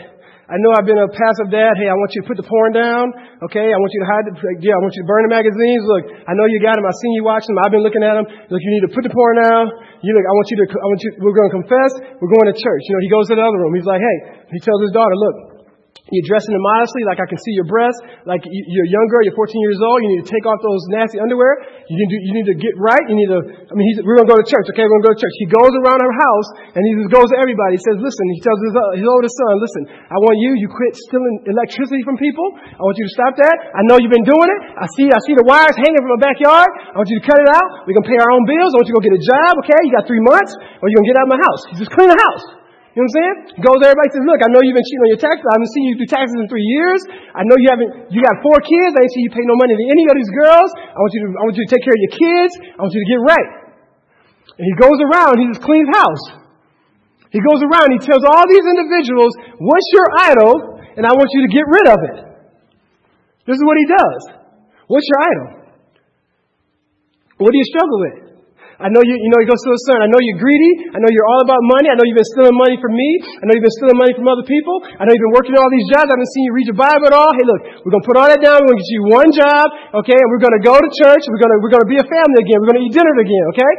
I 0.49 0.57
know 0.65 0.73
I've 0.73 0.89
been 0.89 0.97
a 0.97 1.05
passive 1.13 1.53
dad. 1.53 1.77
Hey, 1.77 1.85
I 1.85 1.93
want 1.93 2.17
you 2.17 2.25
to 2.25 2.29
put 2.33 2.41
the 2.41 2.49
porn 2.49 2.73
down. 2.73 3.13
Okay. 3.45 3.69
I 3.69 3.77
want 3.77 3.93
you 3.93 4.01
to 4.01 4.09
hide 4.09 4.25
the, 4.25 4.33
yeah, 4.65 4.73
I 4.73 4.81
want 4.81 4.97
you 4.97 5.05
to 5.05 5.09
burn 5.13 5.29
the 5.29 5.33
magazines. 5.37 5.85
Look, 5.85 6.09
I 6.25 6.33
know 6.33 6.49
you 6.49 6.57
got 6.57 6.81
them. 6.81 6.89
I've 6.89 6.97
seen 7.05 7.13
you 7.13 7.29
watching 7.29 7.53
them. 7.53 7.61
I've 7.61 7.75
been 7.77 7.85
looking 7.85 8.01
at 8.01 8.17
them. 8.17 8.25
Look, 8.49 8.61
you 8.65 8.73
need 8.73 8.89
to 8.89 8.93
put 8.97 9.05
the 9.05 9.13
porn 9.13 9.45
down. 9.45 9.69
You 10.01 10.17
look, 10.17 10.25
I 10.25 10.33
want 10.33 10.49
you 10.49 10.57
to, 10.65 10.67
I 10.73 10.87
want 10.89 11.01
you, 11.05 11.11
we're 11.21 11.37
going 11.37 11.53
to 11.53 11.57
confess. 11.61 11.93
We're 12.25 12.33
going 12.33 12.49
to 12.49 12.57
church. 12.57 12.83
You 12.89 12.93
know, 12.97 13.03
he 13.05 13.11
goes 13.13 13.29
to 13.29 13.37
the 13.37 13.45
other 13.45 13.61
room. 13.61 13.77
He's 13.77 13.85
like, 13.85 14.01
hey, 14.01 14.17
he 14.49 14.59
tells 14.65 14.81
his 14.81 14.97
daughter, 14.97 15.13
look, 15.13 15.58
you're 16.09 16.25
dressing 16.25 16.57
immodestly, 16.57 17.05
like 17.05 17.21
I 17.21 17.29
can 17.29 17.37
see 17.37 17.53
your 17.53 17.69
breasts. 17.69 18.01
Like 18.25 18.41
you're 18.49 18.89
a 18.89 18.93
young 18.93 19.07
girl, 19.13 19.21
you're 19.29 19.37
14 19.37 19.53
years 19.61 19.81
old. 19.85 20.01
You 20.01 20.09
need 20.17 20.25
to 20.25 20.31
take 20.31 20.49
off 20.49 20.57
those 20.65 20.81
nasty 20.89 21.21
underwear. 21.21 21.69
You 21.85 21.97
need 22.01 22.11
to, 22.11 22.19
you 22.25 22.33
need 22.33 22.49
to 22.49 22.57
get 22.57 22.73
right. 22.81 23.05
You 23.13 23.17
need 23.17 23.29
to, 23.29 23.41
I 23.45 23.75
mean, 23.77 23.85
we're 24.01 24.17
going 24.17 24.25
to 24.25 24.33
go 24.33 24.41
to 24.41 24.49
church, 24.49 24.73
okay? 24.73 24.89
We're 24.89 24.95
going 25.01 25.05
to 25.05 25.09
go 25.13 25.15
to 25.17 25.21
church. 25.21 25.37
He 25.37 25.49
goes 25.53 25.73
around 25.85 26.01
her 26.01 26.15
house 26.17 26.49
and 26.73 26.81
he 26.81 26.93
just 26.97 27.13
goes 27.13 27.29
to 27.29 27.37
everybody. 27.37 27.77
He 27.77 27.83
says, 27.85 28.01
listen, 28.01 28.25
he 28.33 28.41
tells 28.41 28.57
his, 28.65 28.73
uh, 28.73 28.83
his 28.97 29.09
oldest 29.09 29.37
son, 29.37 29.53
listen, 29.61 29.83
I 30.09 30.17
want 30.17 30.41
you, 30.41 30.57
you 30.57 30.69
quit 30.73 30.97
stealing 30.97 31.45
electricity 31.45 32.01
from 32.09 32.17
people. 32.17 32.47
I 32.57 32.81
want 32.81 32.97
you 32.97 33.05
to 33.05 33.13
stop 33.13 33.37
that. 33.37 33.57
I 33.77 33.85
know 33.85 34.01
you've 34.01 34.15
been 34.15 34.25
doing 34.25 34.49
it. 34.49 34.61
I 34.81 34.89
see, 34.97 35.13
I 35.13 35.21
see 35.29 35.37
the 35.37 35.45
wires 35.45 35.77
hanging 35.77 36.01
from 36.01 36.17
the 36.17 36.25
backyard. 36.25 36.73
I 36.89 36.97
want 36.97 37.13
you 37.13 37.21
to 37.21 37.27
cut 37.29 37.37
it 37.37 37.51
out. 37.53 37.85
We're 37.85 37.93
going 37.93 38.09
to 38.09 38.13
pay 38.13 38.21
our 38.21 38.33
own 38.33 38.49
bills. 38.49 38.73
I 38.73 38.81
want 38.81 38.89
you 38.89 38.97
to 38.97 38.99
go 39.01 39.05
get 39.05 39.17
a 39.21 39.25
job, 39.25 39.53
okay? 39.61 39.81
You 39.85 39.93
got 39.93 40.09
three 40.09 40.25
months 40.25 40.57
or 40.81 40.89
you're 40.89 41.05
going 41.05 41.09
to 41.09 41.11
get 41.13 41.19
out 41.21 41.27
of 41.29 41.33
my 41.37 41.41
house. 41.45 41.61
Just 41.77 41.93
clean 41.93 42.09
the 42.09 42.17
house. 42.17 42.58
You 42.99 43.07
know 43.07 43.15
what 43.15 43.15
I'm 43.15 43.55
saying? 43.55 43.63
Goes 43.63 43.79
everybody 43.87 44.11
says, 44.11 44.27
look, 44.27 44.43
I 44.43 44.51
know 44.51 44.59
you've 44.59 44.75
been 44.75 44.83
cheating 44.91 45.07
on 45.07 45.11
your 45.15 45.23
taxes. 45.23 45.47
I 45.47 45.55
haven't 45.55 45.71
seen 45.71 45.87
you 45.87 45.95
do 46.03 46.09
taxes 46.11 46.35
in 46.35 46.51
three 46.51 46.67
years. 46.67 46.99
I 47.31 47.47
know 47.47 47.55
you 47.63 47.71
haven't, 47.71 48.11
you 48.11 48.19
got 48.19 48.43
four 48.43 48.59
kids. 48.59 48.91
I 48.99 49.07
ain't 49.07 49.15
seen 49.15 49.23
you 49.23 49.31
pay 49.31 49.47
no 49.47 49.55
money 49.55 49.79
to 49.79 49.87
any 49.87 50.03
of 50.11 50.19
these 50.19 50.33
girls. 50.35 50.67
I 50.75 50.99
want 50.99 51.15
you 51.15 51.23
to, 51.23 51.29
I 51.39 51.43
want 51.47 51.55
you 51.55 51.63
to 51.63 51.71
take 51.71 51.87
care 51.87 51.95
of 51.95 52.03
your 52.03 52.15
kids. 52.19 52.53
I 52.59 52.79
want 52.83 52.91
you 52.91 53.03
to 53.07 53.11
get 53.15 53.21
right. 53.23 53.51
And 54.59 54.65
he 54.67 54.75
goes 54.83 54.99
around, 54.99 55.39
he 55.39 55.47
just 55.47 55.63
cleans 55.63 55.87
house. 55.95 56.25
He 57.31 57.39
goes 57.39 57.63
around, 57.63 57.87
he 57.95 58.03
tells 58.03 58.27
all 58.27 58.43
these 58.51 58.67
individuals, 58.67 59.31
what's 59.63 59.89
your 59.95 60.09
idol? 60.35 60.53
And 60.99 61.07
I 61.07 61.15
want 61.15 61.31
you 61.39 61.47
to 61.47 61.51
get 61.55 61.71
rid 61.71 61.87
of 61.87 61.99
it. 62.03 62.17
This 63.47 63.63
is 63.63 63.63
what 63.63 63.79
he 63.79 63.87
does. 63.87 64.23
What's 64.91 65.07
your 65.07 65.21
idol? 65.23 65.47
What 67.47 67.55
do 67.55 67.63
you 67.63 67.69
struggle 67.71 67.99
with? 68.11 68.28
I 68.79 68.87
know 68.95 69.03
you, 69.03 69.11
you 69.11 69.31
know, 69.35 69.43
he 69.43 69.49
goes 69.51 69.59
to 69.59 69.75
his 69.75 69.83
son. 69.91 69.99
I 69.99 70.07
know 70.07 70.23
you're 70.23 70.39
greedy. 70.39 70.95
I 70.95 71.03
know 71.03 71.11
you're 71.11 71.27
all 71.27 71.43
about 71.43 71.59
money. 71.67 71.91
I 71.91 71.99
know 71.99 72.07
you've 72.07 72.15
been 72.15 72.31
stealing 72.31 72.55
money 72.55 72.79
from 72.79 72.95
me. 72.95 73.11
I 73.43 73.51
know 73.51 73.59
you've 73.59 73.67
been 73.67 73.75
stealing 73.75 73.99
money 73.99 74.15
from 74.15 74.31
other 74.31 74.47
people. 74.47 74.71
I 74.95 75.03
know 75.03 75.11
you've 75.11 75.27
been 75.27 75.35
working 75.35 75.59
all 75.59 75.67
these 75.67 75.91
jobs. 75.91 76.07
I 76.07 76.15
haven't 76.15 76.31
seen 76.31 76.47
you 76.47 76.55
read 76.55 76.71
your 76.71 76.79
Bible 76.79 77.11
at 77.11 77.15
all. 77.19 77.27
Hey, 77.35 77.43
look, 77.43 77.83
we're 77.83 77.91
going 77.91 78.07
to 78.07 78.09
put 78.09 78.15
all 78.15 78.31
that 78.31 78.39
down. 78.39 78.63
We're 78.63 78.71
going 78.71 78.79
to 78.79 78.85
get 78.87 78.95
you 78.95 79.03
one 79.11 79.31
job, 79.35 79.67
okay? 79.99 80.15
And 80.15 80.29
we're 80.31 80.39
going 80.39 80.55
to 80.55 80.63
go 80.63 80.79
to 80.79 80.89
church. 80.95 81.27
We're 81.27 81.43
going 81.43 81.53
to, 81.53 81.59
we're 81.59 81.75
going 81.75 81.83
to 81.83 81.91
be 81.91 81.99
a 81.99 82.07
family 82.07 82.39
again. 82.39 82.63
We're 82.63 82.71
going 82.71 82.81
to 82.81 82.87
eat 82.87 82.95
dinner 82.95 83.15
again, 83.19 83.45
okay? 83.51 83.73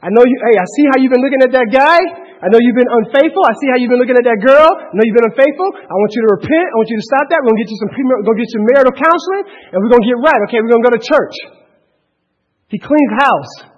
I 0.00 0.08
know 0.16 0.24
you, 0.24 0.36
hey, 0.40 0.56
I 0.56 0.66
see 0.80 0.84
how 0.88 0.96
you've 0.96 1.12
been 1.12 1.20
looking 1.20 1.44
at 1.44 1.52
that 1.52 1.68
guy. 1.68 2.00
I 2.40 2.48
know 2.48 2.56
you've 2.56 2.78
been 2.78 2.88
unfaithful. 3.04 3.44
I 3.44 3.52
see 3.60 3.68
how 3.68 3.76
you've 3.76 3.92
been 3.92 4.00
looking 4.00 4.16
at 4.16 4.24
that 4.24 4.40
girl. 4.40 4.64
I 4.64 4.96
know 4.96 5.04
you've 5.04 5.18
been 5.20 5.28
unfaithful. 5.28 5.68
I 5.76 5.92
want 5.92 6.10
you 6.16 6.24
to 6.24 6.30
repent. 6.40 6.66
I 6.72 6.74
want 6.80 6.88
you 6.88 6.96
to 6.96 7.04
stop 7.04 7.26
that. 7.36 7.44
We're 7.44 7.52
going 7.52 7.60
to 7.60 7.64
get 7.68 7.70
you 7.76 7.80
some, 7.84 7.90
we're 7.92 8.24
going 8.24 8.38
to 8.38 8.42
get 8.48 8.52
you 8.56 8.60
marital 8.64 8.94
counseling 8.96 9.44
and 9.44 9.76
we're 9.76 9.92
going 9.92 10.04
to 10.06 10.08
get 10.08 10.18
right. 10.24 10.40
Okay. 10.48 10.58
We're 10.64 10.72
going 10.72 10.84
to 10.86 10.88
go 10.88 10.94
to 10.96 11.04
church. 11.04 11.36
He 12.72 12.80
cleans 12.80 13.12
house. 13.20 13.76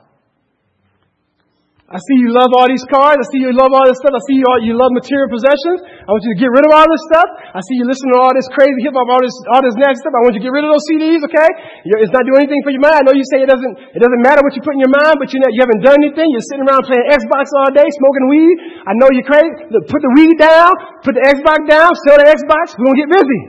I 1.90 1.98
see 1.98 2.22
you 2.22 2.30
love 2.30 2.54
all 2.54 2.70
these 2.70 2.86
cars. 2.86 3.18
I 3.18 3.26
see 3.34 3.42
you 3.42 3.50
love 3.50 3.74
all 3.74 3.82
this 3.82 3.98
stuff. 3.98 4.14
I 4.14 4.22
see 4.30 4.38
you, 4.38 4.46
all, 4.46 4.62
you 4.62 4.78
love 4.78 4.94
material 4.94 5.26
possessions. 5.26 5.82
I 5.82 6.06
want 6.14 6.22
you 6.22 6.38
to 6.38 6.38
get 6.38 6.46
rid 6.54 6.62
of 6.62 6.70
all 6.70 6.86
this 6.86 7.02
stuff. 7.10 7.26
I 7.50 7.58
see 7.66 7.82
you 7.82 7.86
listen 7.90 8.14
to 8.14 8.16
all 8.22 8.30
this 8.30 8.46
crazy 8.54 8.78
hip 8.86 8.94
hop, 8.94 9.10
all 9.10 9.18
this, 9.18 9.34
all 9.50 9.58
this 9.58 9.74
nasty 9.74 10.06
stuff. 10.06 10.14
I 10.14 10.22
want 10.22 10.38
you 10.38 10.40
to 10.42 10.46
get 10.46 10.54
rid 10.54 10.62
of 10.62 10.70
those 10.70 10.86
CDs, 10.86 11.26
okay? 11.26 11.50
It's 11.98 12.14
not 12.14 12.22
doing 12.30 12.46
anything 12.46 12.62
for 12.62 12.70
your 12.70 12.78
mind. 12.78 12.94
I 12.94 13.02
know 13.10 13.14
you 13.18 13.26
say 13.26 13.42
it 13.42 13.50
doesn't, 13.50 13.74
it 13.90 13.98
doesn't 13.98 14.22
matter 14.22 14.38
what 14.46 14.54
you 14.54 14.62
put 14.62 14.78
in 14.78 14.86
your 14.86 14.94
mind, 14.94 15.18
but 15.18 15.34
not, 15.34 15.50
you 15.50 15.62
haven't 15.66 15.82
done 15.82 15.98
anything. 15.98 16.30
You're 16.30 16.46
sitting 16.46 16.62
around 16.62 16.86
playing 16.86 17.10
Xbox 17.10 17.50
all 17.58 17.70
day, 17.74 17.88
smoking 17.90 18.26
weed. 18.30 18.56
I 18.86 18.94
know 18.94 19.10
you're 19.10 19.26
crazy. 19.26 19.50
Look, 19.74 19.90
put 19.90 19.98
the 19.98 20.14
weed 20.14 20.38
down, 20.38 20.70
put 21.02 21.18
the 21.18 21.26
Xbox 21.26 21.66
down, 21.66 21.90
sell 22.06 22.22
the 22.22 22.30
Xbox. 22.30 22.78
We're 22.78 22.86
gonna 22.86 23.02
get 23.02 23.10
busy. 23.18 23.40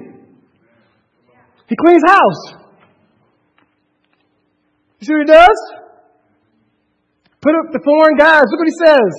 He 1.69 1.77
cleans 1.77 2.01
house. 2.09 2.41
You 4.97 5.03
see 5.05 5.13
what 5.13 5.29
he 5.29 5.29
does? 5.29 5.80
Put 7.41 7.57
up 7.57 7.73
the 7.73 7.81
foreign 7.81 8.17
guys. 8.21 8.45
Look 8.53 8.61
what 8.61 8.69
he 8.69 8.79
says. 8.85 9.11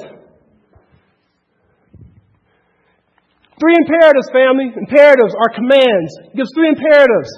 Three 3.58 3.78
imperatives, 3.78 4.30
family. 4.30 4.70
Imperatives 4.74 5.34
are 5.34 5.50
commands. 5.54 6.10
He 6.30 6.38
gives 6.38 6.50
three 6.54 6.70
imperatives. 6.70 7.30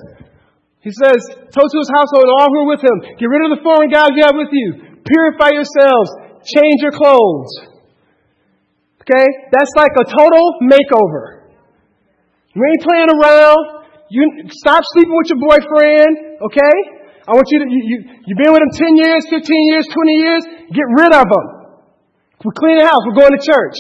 He 0.85 0.92
says, 0.92 1.20
Told 1.53 1.68
to 1.73 1.79
his 1.81 1.92
household 1.92 2.29
and 2.29 2.35
all 2.37 2.49
who 2.53 2.61
are 2.68 2.70
with 2.77 2.85
him, 2.85 2.97
get 3.16 3.29
rid 3.29 3.44
of 3.49 3.57
the 3.57 3.64
foreign 3.64 3.88
gods 3.88 4.12
you 4.16 4.25
have 4.25 4.37
with 4.37 4.53
you. 4.53 5.01
Purify 5.05 5.57
yourselves. 5.57 6.09
Change 6.44 6.81
your 6.85 6.92
clothes. 6.92 7.53
Okay? 9.05 9.25
That's 9.53 9.73
like 9.77 9.92
a 9.97 10.05
total 10.05 10.64
makeover. 10.64 11.49
You 12.53 12.61
ain't 12.61 12.85
playing 12.85 13.12
around. 13.20 13.85
You 14.09 14.49
stop 14.49 14.85
sleeping 14.92 15.16
with 15.16 15.29
your 15.33 15.40
boyfriend. 15.40 16.40
Okay? 16.40 16.77
I 17.25 17.33
want 17.33 17.49
you 17.49 17.59
to, 17.65 17.67
you, 17.73 17.81
you, 17.89 17.99
you've 18.29 18.41
been 18.41 18.53
with 18.53 18.61
them 18.61 18.75
10 18.77 19.01
years, 19.01 19.23
15 19.33 19.41
years, 19.73 19.85
20 19.89 20.13
years, 20.13 20.43
get 20.69 20.87
rid 20.93 21.13
of 21.17 21.25
them. 21.25 21.47
We 22.45 22.53
clean 22.53 22.77
the 22.77 22.85
house, 22.85 23.01
we're 23.09 23.17
going 23.17 23.33
to 23.33 23.41
church. 23.41 23.79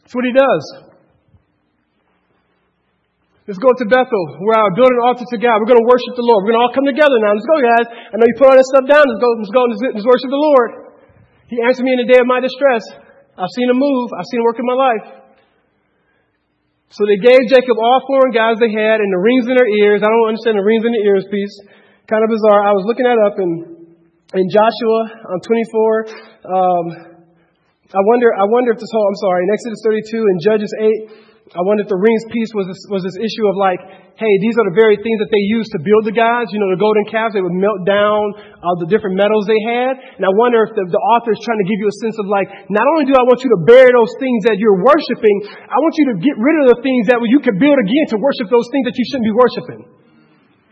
That's 0.00 0.16
what 0.16 0.24
he 0.24 0.32
does. 0.32 0.64
Let's 3.44 3.60
go 3.60 3.76
to 3.76 3.84
Bethel. 3.84 4.24
We're 4.40 4.56
building 4.72 4.96
an 4.96 5.04
altar 5.04 5.28
to 5.28 5.36
God. 5.36 5.60
We're 5.60 5.68
going 5.68 5.84
to 5.84 5.84
worship 5.84 6.16
the 6.16 6.24
Lord. 6.24 6.48
We're 6.48 6.56
going 6.56 6.64
to 6.64 6.64
all 6.64 6.72
come 6.72 6.88
together 6.88 7.20
now. 7.20 7.36
Let's 7.36 7.44
go, 7.44 7.58
guys. 7.60 7.86
I 7.92 8.14
know 8.16 8.24
you 8.24 8.36
put 8.40 8.48
all 8.48 8.56
this 8.56 8.70
stuff 8.72 8.88
down. 8.88 9.04
Let's 9.04 9.20
go, 9.20 9.30
let's 9.36 9.52
go, 9.52 9.62
let's 9.68 10.08
worship 10.08 10.30
the 10.32 10.44
Lord. 10.48 10.70
He 11.52 11.60
answered 11.60 11.84
me 11.84 11.92
in 11.92 12.00
the 12.00 12.08
day 12.08 12.24
of 12.24 12.28
my 12.30 12.40
distress. 12.40 12.88
I've 13.36 13.52
seen 13.52 13.68
him 13.68 13.76
move. 13.76 14.16
I've 14.16 14.24
seen 14.32 14.40
him 14.40 14.48
work 14.48 14.56
in 14.56 14.64
my 14.64 14.78
life. 14.80 15.23
So 16.92 17.06
they 17.08 17.18
gave 17.18 17.40
Jacob 17.48 17.76
all 17.80 18.00
foreign 18.06 18.32
gods 18.34 18.60
they 18.60 18.70
had 18.70 19.00
and 19.00 19.10
the 19.10 19.22
rings 19.22 19.46
in 19.48 19.54
their 19.56 19.70
ears. 19.84 20.04
I 20.04 20.08
don't 20.10 20.28
understand 20.28 20.60
the 20.60 20.66
rings 20.66 20.84
in 20.84 20.92
the 20.92 21.04
ears 21.04 21.24
piece. 21.30 21.54
Kind 22.10 22.22
of 22.22 22.30
bizarre. 22.30 22.60
I 22.68 22.72
was 22.76 22.84
looking 22.84 23.08
that 23.08 23.16
up 23.16 23.40
in, 23.40 23.50
in 24.36 24.44
Joshua 24.52 25.00
on 25.32 25.38
24. 25.40 26.44
Um, 26.44 26.86
I 27.94 28.02
wonder, 28.10 28.28
I 28.34 28.44
wonder 28.50 28.74
if 28.74 28.78
this 28.82 28.90
whole, 28.90 29.06
I'm 29.06 29.20
sorry, 29.22 29.40
in 29.46 29.50
Exodus 29.54 29.80
32 29.86 30.18
and 30.18 30.36
Judges 30.42 30.72
8, 30.76 31.33
I 31.52 31.60
wonder 31.60 31.84
if 31.84 31.92
the 31.92 32.00
rings 32.00 32.24
piece 32.32 32.48
was 32.56 32.64
this, 32.64 32.80
was 32.88 33.04
this 33.04 33.20
issue 33.20 33.44
of 33.52 33.60
like, 33.60 33.76
hey, 34.16 34.32
these 34.40 34.56
are 34.56 34.64
the 34.64 34.72
very 34.72 34.96
things 34.96 35.20
that 35.20 35.28
they 35.28 35.44
used 35.52 35.68
to 35.76 35.80
build 35.84 36.08
the 36.08 36.16
gods. 36.16 36.48
You 36.56 36.56
know, 36.56 36.72
the 36.72 36.80
golden 36.80 37.04
calves, 37.12 37.36
they 37.36 37.44
would 37.44 37.52
melt 37.52 37.84
down 37.84 38.32
all 38.64 38.80
the 38.80 38.88
different 38.88 39.20
metals 39.20 39.44
they 39.44 39.60
had. 39.60 40.00
And 40.16 40.24
I 40.24 40.32
wonder 40.40 40.64
if 40.64 40.72
the, 40.72 40.88
the 40.88 41.02
author 41.12 41.36
is 41.36 41.40
trying 41.44 41.60
to 41.60 41.68
give 41.68 41.84
you 41.84 41.88
a 41.92 41.96
sense 42.00 42.16
of 42.16 42.32
like, 42.32 42.48
not 42.72 42.88
only 42.96 43.04
do 43.04 43.12
I 43.12 43.28
want 43.28 43.44
you 43.44 43.52
to 43.52 43.60
bury 43.68 43.92
those 43.92 44.16
things 44.16 44.48
that 44.48 44.56
you're 44.56 44.80
worshiping, 44.80 45.36
I 45.68 45.76
want 45.84 45.94
you 46.00 46.06
to 46.10 46.16
get 46.16 46.32
rid 46.40 46.56
of 46.64 46.66
the 46.72 46.78
things 46.80 47.12
that 47.12 47.20
you 47.20 47.36
could 47.44 47.60
build 47.60 47.76
again 47.76 48.06
to 48.14 48.18
worship 48.24 48.48
those 48.48 48.72
things 48.72 48.88
that 48.88 48.96
you 48.96 49.04
shouldn't 49.12 49.28
be 49.28 49.36
worshiping. 49.36 49.80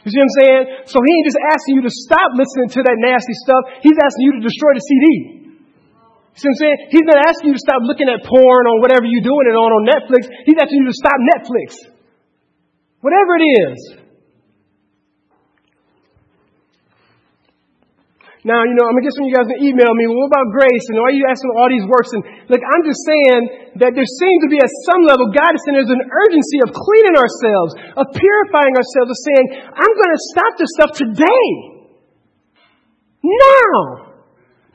You 0.03 0.09
see 0.09 0.19
what 0.25 0.25
I'm 0.25 0.39
saying? 0.41 0.63
So 0.89 0.97
he 1.05 1.11
ain't 1.21 1.29
just 1.29 1.43
asking 1.53 1.73
you 1.77 1.83
to 1.85 1.93
stop 1.93 2.33
listening 2.33 2.73
to 2.75 2.81
that 2.81 2.97
nasty 2.97 3.37
stuff. 3.45 3.77
He's 3.85 3.99
asking 4.01 4.25
you 4.25 4.33
to 4.41 4.43
destroy 4.49 4.73
the 4.73 4.85
CD. 4.89 5.42
See 6.33 6.49
what 6.49 6.57
I'm 6.57 6.61
saying? 6.65 6.79
He's 6.89 7.05
not 7.05 7.21
asking 7.29 7.53
you 7.53 7.57
to 7.61 7.65
stop 7.65 7.85
looking 7.85 8.09
at 8.09 8.25
porn 8.25 8.65
or 8.65 8.81
whatever 8.81 9.05
you're 9.05 9.25
doing 9.25 9.47
it 9.53 9.57
on 9.57 9.69
on 9.69 9.83
Netflix. 9.85 10.33
He's 10.49 10.57
asking 10.57 10.81
you 10.81 10.89
to 10.89 10.97
stop 10.97 11.19
Netflix. 11.21 11.77
Whatever 13.05 13.37
it 13.37 13.45
is. 13.69 13.79
Now, 18.43 18.59
you 18.67 18.75
know, 18.75 18.91
I'm 18.91 18.99
gonna 18.99 19.07
get 19.07 19.15
some 19.15 19.29
of 19.29 19.31
you 19.31 19.39
guys 19.39 19.47
to 19.55 19.59
email 19.63 19.93
me, 19.95 20.11
well, 20.11 20.27
what 20.27 20.35
about 20.35 20.51
grace? 20.51 20.83
And 20.91 20.99
why 20.99 21.15
are 21.15 21.19
you 21.19 21.29
asking 21.31 21.53
all 21.55 21.71
these 21.71 21.87
works? 21.87 22.11
And 22.11 22.23
look, 22.51 22.59
I'm 22.59 22.83
just 22.83 22.99
saying 23.07 23.43
that 23.79 23.95
there 23.95 24.09
seems 24.09 24.39
to 24.43 24.51
be 24.51 24.59
at 24.59 24.73
some 24.91 25.07
level, 25.07 25.31
God 25.31 25.55
is 25.55 25.63
saying 25.63 25.79
there's 25.79 25.95
an 25.95 26.03
urgency 26.11 26.59
of 26.67 26.75
cleaning 26.75 27.17
ourselves, 27.21 27.71
of 28.03 28.11
purifying 28.11 28.75
ourselves, 28.75 29.15
of 29.15 29.19
saying, 29.21 29.47
I'm 29.69 29.95
gonna 29.95 30.23
stop 30.35 30.53
this 30.59 30.71
stuff 30.75 30.91
today. 30.97 31.49
Now. 33.23 34.12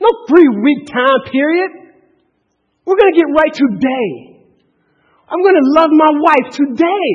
No 0.08 0.24
three 0.24 0.48
week 0.64 0.88
time 0.88 1.20
period. 1.28 1.70
We're 2.88 2.96
going 2.96 3.12
to 3.12 3.18
get 3.20 3.28
right 3.28 3.52
today. 3.52 4.08
I'm 5.28 5.44
going 5.44 5.60
to 5.60 5.66
love 5.76 5.92
my 5.92 6.12
wife 6.24 6.48
today. 6.56 7.08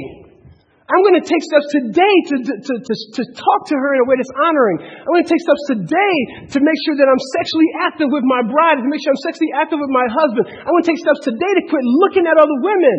I'm 0.86 1.01
going 1.01 1.17
to 1.17 1.25
take 1.25 1.41
steps 1.41 1.65
today 1.73 2.15
to, 2.29 2.36
to, 2.45 2.73
to, 2.77 2.93
to, 3.17 3.21
talk 3.34 3.62
to 3.71 3.75
her 3.79 3.89
in 3.97 3.99
a 4.03 4.06
way 4.06 4.19
that's 4.19 4.36
honoring. 4.36 4.77
I'm 4.86 5.10
going 5.10 5.25
to 5.25 5.32
take 5.32 5.41
steps 5.41 5.63
today 5.73 6.15
to 6.53 6.58
make 6.62 6.77
sure 6.86 6.93
that 6.99 7.08
I'm 7.10 7.23
sexually 7.39 7.71
active 7.88 8.13
with 8.13 8.21
my 8.27 8.45
bride, 8.45 8.77
to 8.77 8.86
make 8.86 9.01
sure 9.01 9.15
I'm 9.15 9.25
sexually 9.25 9.49
active 9.58 9.82
with 9.82 9.89
my 9.89 10.06
husband. 10.12 10.45
I'm 10.53 10.69
going 10.69 10.86
to 10.86 10.89
take 10.93 11.01
steps 11.01 11.23
today 11.25 11.49
to 11.49 11.63
quit 11.71 11.82
looking 11.82 12.29
at 12.29 12.36
other 12.38 12.58
women. 12.62 12.97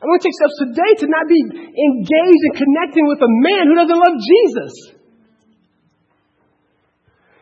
I'm 0.00 0.08
going 0.10 0.18
to 0.18 0.26
take 0.26 0.34
steps 0.34 0.56
today 0.64 0.92
to 1.04 1.06
not 1.06 1.28
be 1.30 1.40
engaged 1.70 2.42
and 2.50 2.54
connecting 2.56 3.04
with 3.06 3.20
a 3.22 3.30
man 3.30 3.70
who 3.70 3.76
doesn't 3.78 4.00
love 4.00 4.16
Jesus. 4.18 4.95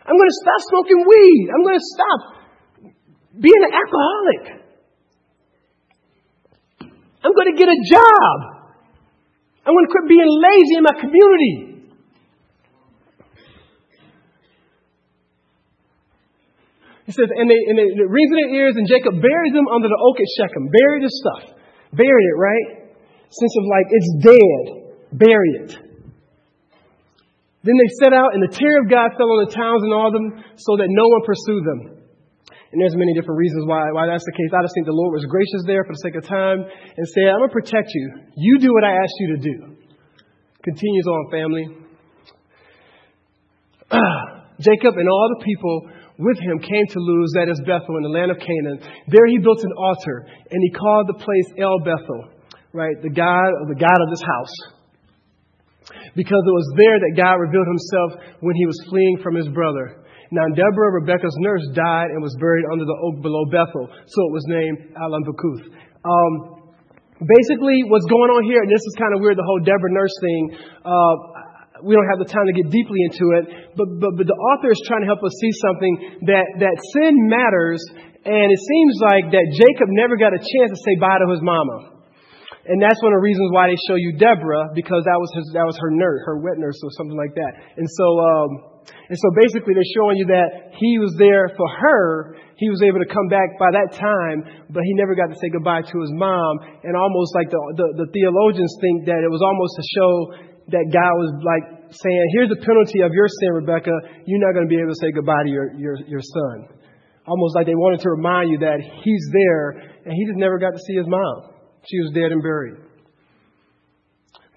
I'm 0.04 0.16
going 0.16 0.28
to 0.28 0.38
stop 0.44 0.60
smoking 0.68 1.00
weed. 1.00 1.44
I'm 1.48 1.64
going 1.64 1.80
to 1.80 1.88
stop 1.96 2.20
being 3.40 3.62
an 3.64 3.72
alcoholic. 3.72 4.42
I'm 7.24 7.32
going 7.32 7.50
to 7.50 7.58
get 7.58 7.68
a 7.72 7.80
job. 7.88 8.36
I'm 9.64 9.72
going 9.72 9.86
to 9.88 9.92
quit 9.92 10.08
being 10.08 10.28
lazy 10.28 10.74
in 10.76 10.84
my 10.84 10.96
community. 11.00 11.74
He 17.06 17.12
says, 17.12 17.28
and, 17.32 17.48
they, 17.48 17.60
and 17.68 17.76
they, 17.76 17.88
the 17.96 18.08
rings 18.08 18.30
in 18.32 18.36
their 18.44 18.52
ears, 18.60 18.76
and 18.76 18.88
Jacob 18.88 19.20
buries 19.20 19.52
them 19.52 19.68
under 19.68 19.88
the 19.88 20.00
oak 20.00 20.16
at 20.20 20.28
Shechem. 20.36 20.68
Buried 20.68 21.04
the 21.04 21.12
stuff. 21.12 21.56
Buried 21.92 22.26
it, 22.28 22.36
right? 22.36 22.66
Sense 23.28 23.54
of 23.56 23.64
like, 23.68 23.86
it's 23.88 24.10
dead. 24.20 24.64
Bury 25.12 25.50
it. 25.64 25.93
Then 27.64 27.80
they 27.80 27.90
set 27.96 28.12
out, 28.12 28.36
and 28.36 28.44
the 28.44 28.52
terror 28.52 28.84
of 28.84 28.92
God 28.92 29.16
fell 29.16 29.32
on 29.32 29.48
the 29.48 29.52
towns 29.56 29.80
and 29.80 29.92
all 29.96 30.12
of 30.12 30.14
them, 30.14 30.36
so 30.60 30.76
that 30.76 30.92
no 30.92 31.08
one 31.08 31.24
pursued 31.24 31.64
them. 31.64 31.80
And 32.70 32.76
there's 32.76 32.92
many 32.92 33.16
different 33.16 33.40
reasons 33.40 33.64
why, 33.64 33.88
why 33.96 34.04
that's 34.04 34.26
the 34.26 34.36
case. 34.36 34.52
I 34.52 34.60
just 34.60 34.76
think 34.76 34.84
the 34.84 34.92
Lord 34.92 35.16
was 35.16 35.24
gracious 35.24 35.64
there 35.64 35.86
for 35.88 35.96
the 35.96 36.02
sake 36.04 36.18
of 36.18 36.28
time 36.28 36.60
and 36.60 37.04
said, 37.16 37.30
I'm 37.32 37.40
going 37.40 37.48
to 37.48 37.56
protect 37.56 37.88
you. 37.94 38.34
You 38.36 38.58
do 38.58 38.74
what 38.74 38.84
I 38.84 38.98
asked 38.98 39.16
you 39.22 39.28
to 39.32 39.40
do. 39.40 39.56
Continues 40.60 41.06
on, 41.06 41.30
family. 41.30 41.64
Jacob 44.60 44.98
and 44.98 45.08
all 45.08 45.28
the 45.38 45.44
people 45.46 45.88
with 46.18 46.38
him 46.42 46.58
came 46.58 46.86
to 46.92 46.98
Luz, 46.98 47.30
that 47.38 47.48
is 47.48 47.62
Bethel, 47.62 47.96
in 47.96 48.04
the 48.04 48.12
land 48.12 48.30
of 48.30 48.42
Canaan. 48.42 48.82
There 49.08 49.26
he 49.30 49.38
built 49.38 49.62
an 49.62 49.72
altar, 49.78 50.26
and 50.50 50.58
he 50.60 50.70
called 50.74 51.08
the 51.08 51.18
place 51.22 51.48
El 51.58 51.78
Bethel, 51.80 52.28
right? 52.74 52.98
The 53.02 53.14
God 53.14 53.50
of 53.62 53.70
the 53.70 53.78
God 53.78 53.98
of 54.02 54.10
this 54.10 54.22
house 54.22 54.73
because 56.16 56.42
it 56.42 56.54
was 56.54 56.68
there 56.76 56.98
that 56.98 57.14
God 57.16 57.36
revealed 57.40 57.68
himself 57.68 58.10
when 58.40 58.56
he 58.56 58.66
was 58.66 58.78
fleeing 58.88 59.18
from 59.22 59.34
his 59.34 59.48
brother. 59.48 60.04
Now, 60.34 60.50
Deborah, 60.50 60.98
Rebecca's 60.98 61.36
nurse, 61.38 61.62
died 61.78 62.10
and 62.10 62.18
was 62.18 62.34
buried 62.42 62.66
under 62.72 62.82
the 62.82 62.98
oak 63.06 63.22
below 63.22 63.46
Bethel, 63.54 63.86
so 63.86 64.18
it 64.26 64.32
was 64.34 64.44
named 64.50 64.78
Allon 64.98 65.22
Bakuth. 65.22 65.70
Um, 66.02 66.32
basically, 67.22 67.86
what's 67.86 68.08
going 68.10 68.34
on 68.34 68.42
here, 68.42 68.58
and 68.58 68.66
this 68.66 68.82
is 68.82 68.98
kind 68.98 69.14
of 69.14 69.22
weird, 69.22 69.38
the 69.38 69.46
whole 69.46 69.62
Deborah 69.62 69.94
nurse 69.94 70.16
thing. 70.18 70.42
Uh, 70.82 71.14
we 71.86 71.94
don't 71.94 72.08
have 72.10 72.18
the 72.18 72.26
time 72.26 72.50
to 72.50 72.54
get 72.56 72.66
deeply 72.66 72.98
into 73.06 73.38
it, 73.38 73.76
but, 73.78 73.86
but, 74.02 74.18
but 74.18 74.26
the 74.26 74.34
author 74.34 74.74
is 74.74 74.80
trying 74.88 75.06
to 75.06 75.10
help 75.10 75.22
us 75.22 75.30
see 75.38 75.52
something 75.62 75.94
that, 76.26 76.46
that 76.66 76.76
sin 76.96 77.14
matters, 77.30 77.78
and 78.26 78.46
it 78.50 78.62
seems 78.62 78.94
like 79.06 79.30
that 79.30 79.46
Jacob 79.54 79.86
never 79.94 80.18
got 80.18 80.34
a 80.34 80.40
chance 80.40 80.74
to 80.74 80.80
say 80.82 80.98
bye 80.98 81.20
to 81.22 81.30
his 81.30 81.44
mama. 81.46 81.93
And 82.64 82.80
that's 82.80 82.96
one 83.04 83.12
of 83.12 83.20
the 83.20 83.26
reasons 83.28 83.52
why 83.52 83.68
they 83.68 83.76
show 83.84 83.96
you 84.00 84.16
Deborah, 84.16 84.72
because 84.72 85.04
that 85.04 85.20
was 85.20 85.28
his, 85.36 85.52
that 85.52 85.68
was 85.68 85.76
her 85.76 85.92
nurse, 85.92 86.24
her 86.24 86.40
wet 86.40 86.56
nurse 86.56 86.80
or 86.80 86.88
something 86.96 87.16
like 87.16 87.36
that. 87.36 87.52
And 87.76 87.84
so, 87.84 88.06
um, 88.16 88.50
and 88.88 89.16
so 89.20 89.28
basically 89.36 89.76
they're 89.76 89.94
showing 89.96 90.16
you 90.16 90.28
that 90.32 90.72
he 90.80 90.96
was 90.96 91.12
there 91.20 91.52
for 91.52 91.68
her. 91.68 92.36
He 92.56 92.72
was 92.72 92.80
able 92.80 93.04
to 93.04 93.08
come 93.08 93.28
back 93.28 93.52
by 93.60 93.68
that 93.76 93.92
time, 93.92 94.64
but 94.72 94.80
he 94.80 94.92
never 94.96 95.12
got 95.12 95.28
to 95.28 95.36
say 95.36 95.52
goodbye 95.52 95.84
to 95.84 95.96
his 96.00 96.12
mom. 96.16 96.52
And 96.84 96.96
almost 96.96 97.36
like 97.36 97.52
the, 97.52 97.60
the, 97.76 98.04
the 98.04 98.08
theologians 98.16 98.72
think 98.80 99.12
that 99.12 99.20
it 99.20 99.28
was 99.28 99.44
almost 99.44 99.72
to 99.76 99.84
show 99.92 100.12
that 100.72 100.88
God 100.88 101.12
was 101.20 101.30
like 101.44 101.64
saying, 101.92 102.24
here's 102.40 102.48
the 102.48 102.60
penalty 102.64 103.04
of 103.04 103.12
your 103.12 103.28
sin, 103.28 103.60
Rebecca. 103.60 103.92
You're 104.24 104.40
not 104.40 104.56
going 104.56 104.64
to 104.64 104.72
be 104.72 104.80
able 104.80 104.96
to 104.96 105.00
say 105.00 105.12
goodbye 105.12 105.44
to 105.44 105.52
your, 105.52 105.68
your, 105.76 105.96
your 106.08 106.24
son. 106.24 106.80
Almost 107.28 107.56
like 107.56 107.68
they 107.68 107.76
wanted 107.76 108.00
to 108.04 108.10
remind 108.12 108.52
you 108.52 108.58
that 108.64 108.80
he's 108.80 109.24
there 109.32 109.84
and 110.04 110.12
he 110.12 110.24
just 110.24 110.40
never 110.40 110.56
got 110.56 110.72
to 110.72 110.80
see 110.80 110.96
his 110.96 111.08
mom. 111.08 111.53
She 111.88 112.00
was 112.00 112.12
dead 112.16 112.32
and 112.32 112.40
buried. 112.40 112.80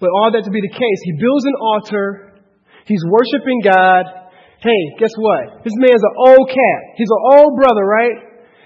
But 0.00 0.10
all 0.14 0.30
that 0.30 0.46
to 0.46 0.52
be 0.54 0.62
the 0.62 0.72
case, 0.72 1.00
he 1.04 1.12
builds 1.18 1.44
an 1.44 1.56
altar. 1.58 2.38
He's 2.86 3.02
worshiping 3.04 3.60
God. 3.66 4.30
Hey, 4.62 4.82
guess 4.98 5.12
what? 5.18 5.62
This 5.66 5.74
man's 5.76 6.02
an 6.02 6.14
old 6.32 6.46
cat. 6.50 6.80
He's 6.96 7.10
an 7.10 7.22
old 7.38 7.58
brother, 7.58 7.82
right? 7.82 8.16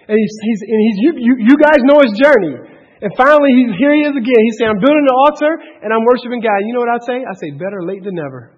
And 0.09 0.17
he's, 0.17 0.35
he's, 0.45 0.61
and 0.65 0.81
he's 0.81 0.97
you, 1.01 1.11
you, 1.21 1.33
you 1.53 1.57
guys 1.57 1.81
know 1.89 2.01
his 2.05 2.15
journey. 2.21 2.57
And 3.03 3.11
finally, 3.19 3.51
he's, 3.59 3.73
here 3.81 3.93
he 3.97 4.03
is 4.07 4.15
again. 4.15 4.43
He 4.47 4.53
said, 4.61 4.71
I'm 4.71 4.79
building 4.79 5.05
an 5.09 5.17
altar 5.27 5.53
and 5.83 5.91
I'm 5.91 6.05
worshiping 6.07 6.39
God. 6.39 6.63
You 6.63 6.77
know 6.77 6.85
what 6.85 6.93
I 6.93 7.01
say? 7.03 7.19
I 7.25 7.35
say, 7.41 7.51
better 7.57 7.83
late 7.83 8.05
than 8.05 8.15
never. 8.15 8.55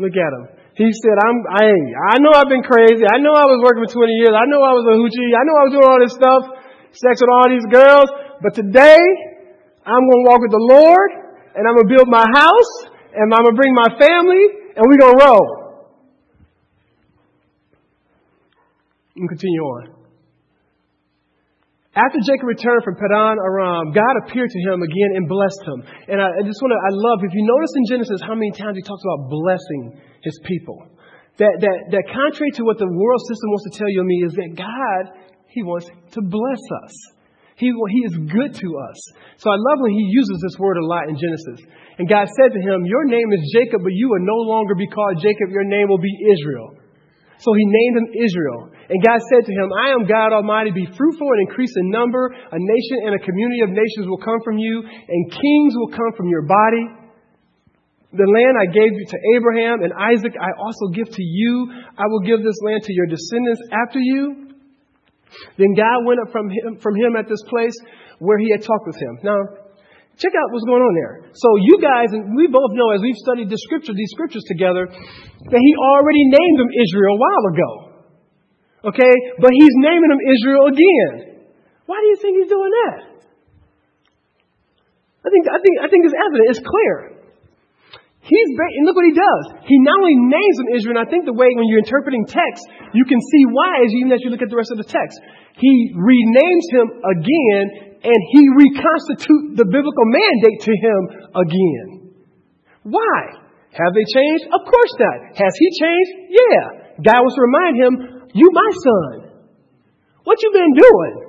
Look 0.00 0.14
at 0.16 0.30
him. 0.40 0.44
He 0.76 0.88
said, 0.92 1.16
I'm, 1.16 1.38
I, 1.56 1.64
I 2.12 2.16
know 2.20 2.36
I've 2.36 2.52
been 2.52 2.64
crazy. 2.64 3.04
I 3.04 3.16
know 3.20 3.32
I 3.32 3.48
was 3.48 3.64
working 3.64 3.84
for 3.88 4.06
20 4.06 4.12
years. 4.20 4.32
I 4.36 4.44
know 4.44 4.60
I 4.60 4.72
was 4.76 4.84
a 4.92 4.94
hoochie. 5.00 5.32
I 5.32 5.42
know 5.48 5.56
I 5.56 5.64
was 5.68 5.72
doing 5.72 5.88
all 5.88 6.00
this 6.04 6.16
stuff, 6.16 6.42
sex 6.92 7.16
with 7.16 7.32
all 7.32 7.48
these 7.48 7.68
girls. 7.72 8.08
But 8.42 8.54
today, 8.54 9.00
I'm 9.86 10.02
going 10.02 10.20
to 10.24 10.26
walk 10.28 10.40
with 10.42 10.50
the 10.50 10.66
Lord 10.66 11.10
and 11.54 11.62
I'm 11.64 11.74
going 11.78 11.88
to 11.88 11.94
build 11.96 12.08
my 12.08 12.26
house 12.34 12.72
and 13.14 13.32
I'm 13.32 13.42
going 13.46 13.54
to 13.54 13.60
bring 13.60 13.74
my 13.74 13.90
family 13.96 14.44
and 14.76 14.82
we're 14.84 15.00
going 15.00 15.16
to 15.16 15.24
roll. 15.24 15.46
And 19.16 19.28
continue 19.28 19.62
on. 19.62 19.96
After 21.96 22.20
Jacob 22.20 22.44
returned 22.44 22.84
from 22.84 23.00
Paddan 23.00 23.40
Aram, 23.40 23.96
God 23.96 24.14
appeared 24.20 24.50
to 24.52 24.60
him 24.68 24.84
again 24.84 25.16
and 25.16 25.24
blessed 25.24 25.62
him. 25.64 25.80
And 26.12 26.20
I, 26.20 26.28
I 26.28 26.42
just 26.44 26.60
want 26.60 26.76
to, 26.76 26.80
I 26.84 26.92
love, 26.92 27.24
if 27.24 27.32
you 27.32 27.40
notice 27.40 27.72
in 27.72 27.84
Genesis 27.88 28.20
how 28.20 28.36
many 28.36 28.52
times 28.52 28.76
he 28.76 28.84
talks 28.84 29.00
about 29.00 29.32
blessing 29.32 29.96
his 30.20 30.36
people. 30.44 30.76
That, 31.40 31.56
that, 31.64 31.78
that 31.96 32.04
contrary 32.12 32.52
to 32.60 32.68
what 32.68 32.76
the 32.76 32.84
world 32.84 33.22
system 33.32 33.48
wants 33.48 33.64
to 33.72 33.78
tell 33.80 33.88
you 33.88 34.04
and 34.04 34.08
me 34.08 34.18
is 34.28 34.32
that 34.36 34.50
God, 34.60 35.24
he 35.48 35.62
wants 35.62 35.88
to 35.88 36.20
bless 36.20 36.62
us. 36.84 37.15
He, 37.56 37.72
he 37.72 38.00
is 38.04 38.16
good 38.28 38.52
to 38.52 38.68
us. 38.84 38.98
So 39.40 39.48
I 39.48 39.56
love 39.56 39.78
when 39.80 39.92
he 39.92 40.12
uses 40.12 40.36
this 40.44 40.60
word 40.60 40.76
a 40.76 40.84
lot 40.84 41.08
in 41.08 41.16
Genesis. 41.16 41.64
And 41.96 42.04
God 42.04 42.28
said 42.36 42.52
to 42.52 42.60
him, 42.60 42.84
Your 42.84 43.04
name 43.08 43.32
is 43.32 43.40
Jacob, 43.56 43.80
but 43.80 43.96
you 43.96 44.12
will 44.12 44.24
no 44.24 44.36
longer 44.44 44.76
be 44.76 44.86
called 44.86 45.16
Jacob. 45.24 45.48
Your 45.48 45.64
name 45.64 45.88
will 45.88 46.00
be 46.00 46.12
Israel. 46.36 46.76
So 47.40 47.52
he 47.52 47.64
named 47.64 47.96
him 47.96 48.08
Israel. 48.12 48.68
And 48.88 49.00
God 49.00 49.20
said 49.32 49.44
to 49.48 49.52
him, 49.52 49.68
I 49.72 49.96
am 49.96 50.04
God 50.04 50.32
Almighty. 50.36 50.70
Be 50.72 50.84
fruitful 50.84 51.28
and 51.32 51.48
increase 51.48 51.72
in 51.76 51.90
number. 51.90 52.28
A 52.28 52.60
nation 52.60 53.08
and 53.08 53.16
a 53.16 53.24
community 53.24 53.60
of 53.64 53.70
nations 53.72 54.04
will 54.04 54.20
come 54.20 54.40
from 54.44 54.56
you, 54.56 54.84
and 54.84 55.20
kings 55.32 55.72
will 55.76 55.92
come 55.92 56.12
from 56.16 56.28
your 56.28 56.44
body. 56.44 56.84
The 58.12 58.24
land 58.24 58.54
I 58.56 58.68
gave 58.72 58.92
you 58.92 59.04
to 59.04 59.18
Abraham 59.36 59.82
and 59.82 59.92
Isaac, 59.92 60.32
I 60.40 60.52
also 60.56 60.88
give 60.92 61.08
to 61.08 61.22
you. 61.22 61.72
I 61.96 62.04
will 62.08 62.20
give 62.20 62.40
this 62.40 62.56
land 62.64 62.84
to 62.84 62.92
your 62.92 63.06
descendants 63.06 63.60
after 63.72 63.98
you. 63.98 64.45
Then 65.58 65.74
God 65.74 66.04
went 66.04 66.20
up 66.24 66.32
from 66.32 66.50
him, 66.50 66.78
from 66.80 66.94
him 66.96 67.16
at 67.16 67.28
this 67.28 67.42
place 67.48 67.74
where 68.18 68.38
he 68.38 68.50
had 68.50 68.62
talked 68.62 68.86
with 68.86 68.96
him. 68.96 69.18
Now, 69.22 69.66
Check 70.16 70.32
out 70.32 70.48
what's 70.48 70.64
going 70.64 70.80
on 70.80 70.94
there. 70.96 71.28
So 71.36 71.48
you 71.60 71.76
guys, 71.76 72.08
and 72.16 72.32
we 72.32 72.48
both 72.48 72.72
know 72.72 72.88
as 72.96 73.04
we've 73.04 73.20
studied 73.20 73.52
the 73.52 73.60
scriptures, 73.68 73.92
these 73.92 74.08
scriptures 74.16 74.48
together, 74.48 74.88
that 74.88 75.60
he 75.60 75.72
already 75.76 76.24
named 76.32 76.56
them 76.56 76.72
Israel 76.72 77.12
a 77.12 77.20
while 77.20 77.44
ago. 77.52 77.70
Okay? 78.96 79.14
But 79.36 79.52
he's 79.52 79.76
naming 79.76 80.08
them 80.08 80.22
Israel 80.24 80.72
again. 80.72 81.44
Why 81.84 82.00
do 82.00 82.06
you 82.08 82.16
think 82.16 82.32
he's 82.40 82.48
doing 82.48 82.72
that? 82.72 82.96
I 85.20 85.28
think, 85.28 85.44
I 85.52 85.58
think, 85.60 85.74
I 85.84 85.88
think 85.92 86.02
it's 86.08 86.16
evident. 86.16 86.46
It's 86.48 86.64
clear. 86.64 87.15
He's, 88.26 88.50
and 88.58 88.82
look 88.90 88.98
what 88.98 89.06
he 89.06 89.14
does. 89.14 89.44
He 89.70 89.78
not 89.86 90.02
only 90.02 90.18
names 90.18 90.56
them 90.58 90.74
Israel, 90.74 90.98
and 90.98 91.06
I 91.06 91.08
think 91.08 91.30
the 91.30 91.38
way 91.38 91.46
when 91.54 91.70
you're 91.70 91.78
interpreting 91.78 92.26
text, 92.26 92.66
you 92.90 93.06
can 93.06 93.22
see 93.22 93.42
why 93.54 93.86
as 93.86 93.90
even 94.02 94.10
as 94.10 94.18
you 94.26 94.34
look 94.34 94.42
at 94.42 94.50
the 94.50 94.58
rest 94.58 94.74
of 94.74 94.82
the 94.82 94.88
text. 94.90 95.14
He 95.54 95.94
renames 95.94 96.66
him 96.74 96.86
again 97.06 97.64
and 98.02 98.18
he 98.34 98.42
reconstitute 98.66 99.54
the 99.54 99.66
biblical 99.70 100.06
mandate 100.10 100.58
to 100.66 100.74
him 100.74 101.00
again. 101.38 101.86
Why? 102.82 103.18
Have 103.78 103.92
they 103.94 104.06
changed? 104.10 104.50
Of 104.50 104.62
course 104.66 104.94
not. 104.98 105.18
Has 105.38 105.54
he 105.54 105.68
changed? 105.78 106.12
Yeah. 106.34 106.64
God 107.06 107.22
wants 107.22 107.38
to 107.38 107.44
remind 107.46 107.74
him, 107.78 107.92
you 108.34 108.50
my 108.50 108.70
son. 108.82 109.14
What 110.26 110.42
you 110.42 110.50
been 110.50 110.74
doing? 110.74 111.25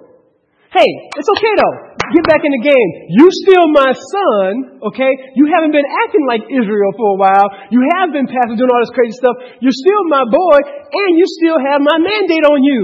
Hey, 0.68 0.90
it's 1.16 1.30
okay 1.32 1.54
though. 1.56 1.76
Get 2.08 2.24
back 2.28 2.44
in 2.44 2.52
the 2.56 2.64
game. 2.64 2.90
You 3.20 3.28
still 3.44 3.68
my 3.76 3.92
son, 3.92 4.80
okay? 4.92 5.12
You 5.36 5.52
haven't 5.52 5.76
been 5.76 5.88
acting 6.08 6.24
like 6.24 6.44
Israel 6.48 6.92
for 6.96 7.16
a 7.16 7.18
while. 7.20 7.48
You 7.68 7.84
have 8.00 8.16
been 8.16 8.28
passing 8.28 8.56
doing 8.56 8.72
all 8.72 8.80
this 8.84 8.96
crazy 8.96 9.16
stuff. 9.20 9.36
You're 9.60 9.76
still 9.76 10.04
my 10.08 10.24
boy, 10.24 10.58
and 10.64 11.20
you 11.20 11.28
still 11.28 11.60
have 11.60 11.84
my 11.84 12.00
mandate 12.00 12.48
on 12.48 12.64
you. 12.64 12.82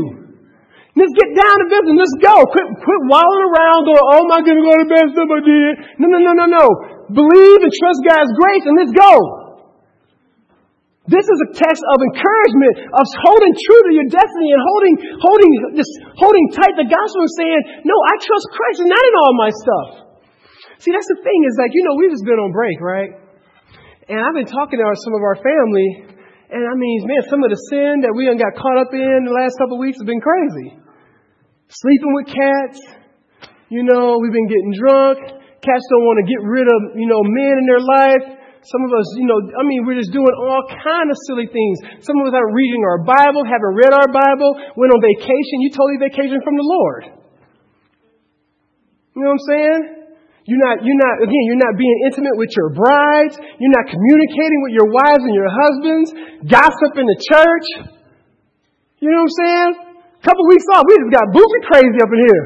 Let's 0.96 1.16
get 1.16 1.32
down 1.40 1.56
to 1.56 1.66
business. 1.72 1.96
Let's 2.04 2.18
go. 2.20 2.36
Quit, 2.52 2.68
quit 2.84 3.02
wallowing 3.08 3.48
around 3.48 3.80
going, 3.88 4.06
oh 4.12 4.24
my 4.28 4.40
goodness, 4.44 4.68
what 4.68 4.78
the 4.84 4.90
bad 4.92 5.08
stuff 5.16 5.30
I 5.32 5.42
did. 5.42 5.72
No, 6.04 6.06
no, 6.12 6.20
no, 6.20 6.32
no, 6.36 6.46
no. 6.46 6.66
Believe 7.16 7.60
and 7.64 7.74
trust 7.74 8.00
God's 8.04 8.32
grace 8.36 8.64
and 8.68 8.76
let's 8.76 8.94
go. 8.94 9.43
This 11.04 11.28
is 11.28 11.40
a 11.44 11.50
text 11.60 11.84
of 11.84 11.98
encouragement, 12.00 12.74
of 12.96 13.06
holding 13.28 13.52
true 13.52 13.82
to 13.88 13.92
your 13.92 14.08
destiny 14.08 14.50
and 14.56 14.62
holding, 14.64 14.96
holding, 15.20 15.52
just 15.76 15.94
holding 16.16 16.46
tight 16.56 16.80
the 16.80 16.88
gospel 16.88 17.28
and 17.28 17.34
saying, 17.36 17.62
no, 17.84 17.96
I 18.08 18.14
trust 18.24 18.46
Christ 18.56 18.78
and 18.88 18.90
not 18.92 19.04
in 19.04 19.14
all 19.20 19.34
my 19.36 19.52
stuff. 19.52 19.90
See, 20.80 20.96
that's 20.96 21.10
the 21.12 21.20
thing 21.20 21.40
is 21.44 21.60
like, 21.60 21.76
you 21.76 21.84
know, 21.84 22.00
we've 22.00 22.12
just 22.12 22.24
been 22.24 22.40
on 22.40 22.56
break, 22.56 22.80
right? 22.80 23.12
And 24.08 24.20
I've 24.20 24.36
been 24.36 24.48
talking 24.48 24.80
to 24.80 24.86
our, 24.88 24.96
some 24.96 25.16
of 25.16 25.24
our 25.28 25.40
family, 25.44 26.08
and 26.56 26.64
I 26.64 26.76
mean, 26.80 26.98
man, 27.04 27.24
some 27.28 27.44
of 27.44 27.52
the 27.52 27.60
sin 27.68 28.08
that 28.08 28.16
we 28.16 28.32
got 28.40 28.56
caught 28.56 28.80
up 28.80 28.92
in 28.96 29.28
the 29.28 29.36
last 29.36 29.60
couple 29.60 29.76
of 29.76 29.84
weeks 29.84 30.00
has 30.00 30.08
been 30.08 30.24
crazy 30.24 30.84
sleeping 31.74 32.14
with 32.14 32.28
cats. 32.30 32.80
You 33.70 33.84
know, 33.84 34.22
we've 34.22 34.34
been 34.34 34.50
getting 34.50 34.74
drunk. 34.78 35.20
Cats 35.64 35.86
don't 35.90 36.06
want 36.06 36.22
to 36.22 36.28
get 36.28 36.42
rid 36.44 36.68
of, 36.70 36.80
you 37.00 37.08
know, 37.10 37.22
men 37.24 37.54
in 37.58 37.66
their 37.66 37.82
life. 37.82 38.26
Some 38.64 38.84
of 38.88 38.92
us, 38.96 39.08
you 39.20 39.28
know, 39.28 39.40
I 39.60 39.64
mean, 39.68 39.84
we're 39.84 40.00
just 40.00 40.16
doing 40.16 40.32
all 40.32 40.64
kind 40.72 41.12
of 41.12 41.18
silly 41.28 41.52
things. 41.52 42.00
Some 42.00 42.16
of 42.24 42.32
us 42.32 42.34
aren't 42.34 42.56
reading 42.56 42.80
our 42.88 43.04
Bible, 43.04 43.44
haven't 43.44 43.76
read 43.76 43.92
our 43.92 44.08
Bible, 44.08 44.56
went 44.80 44.96
on 44.96 45.04
vacation. 45.04 45.56
You 45.60 45.70
totally 45.76 46.00
vacation 46.00 46.40
from 46.40 46.56
the 46.56 46.64
Lord. 46.64 47.04
You 49.14 49.20
know 49.20 49.36
what 49.36 49.44
I'm 49.44 49.48
saying? 49.52 49.82
You're 50.48 50.64
not, 50.64 50.80
you're 50.80 51.00
not, 51.00 51.16
again, 51.24 51.44
you're 51.48 51.64
not 51.64 51.76
being 51.76 51.98
intimate 52.08 52.36
with 52.40 52.52
your 52.56 52.72
brides. 52.72 53.36
You're 53.36 53.76
not 53.76 53.88
communicating 53.88 54.60
with 54.64 54.74
your 54.76 54.88
wives 54.92 55.24
and 55.28 55.36
your 55.36 55.52
husbands. 55.52 56.08
Gossip 56.48 56.94
in 57.00 57.08
the 57.08 57.20
church. 57.20 57.68
You 59.04 59.12
know 59.12 59.24
what 59.24 59.32
I'm 59.32 59.40
saying? 59.44 59.72
A 60.20 60.24
couple 60.24 60.44
weeks 60.48 60.68
off, 60.72 60.88
we 60.88 60.96
just 61.04 61.12
got 61.12 61.28
boofy 61.36 61.60
crazy 61.68 62.00
up 62.00 62.12
in 62.16 62.20
here. 62.24 62.46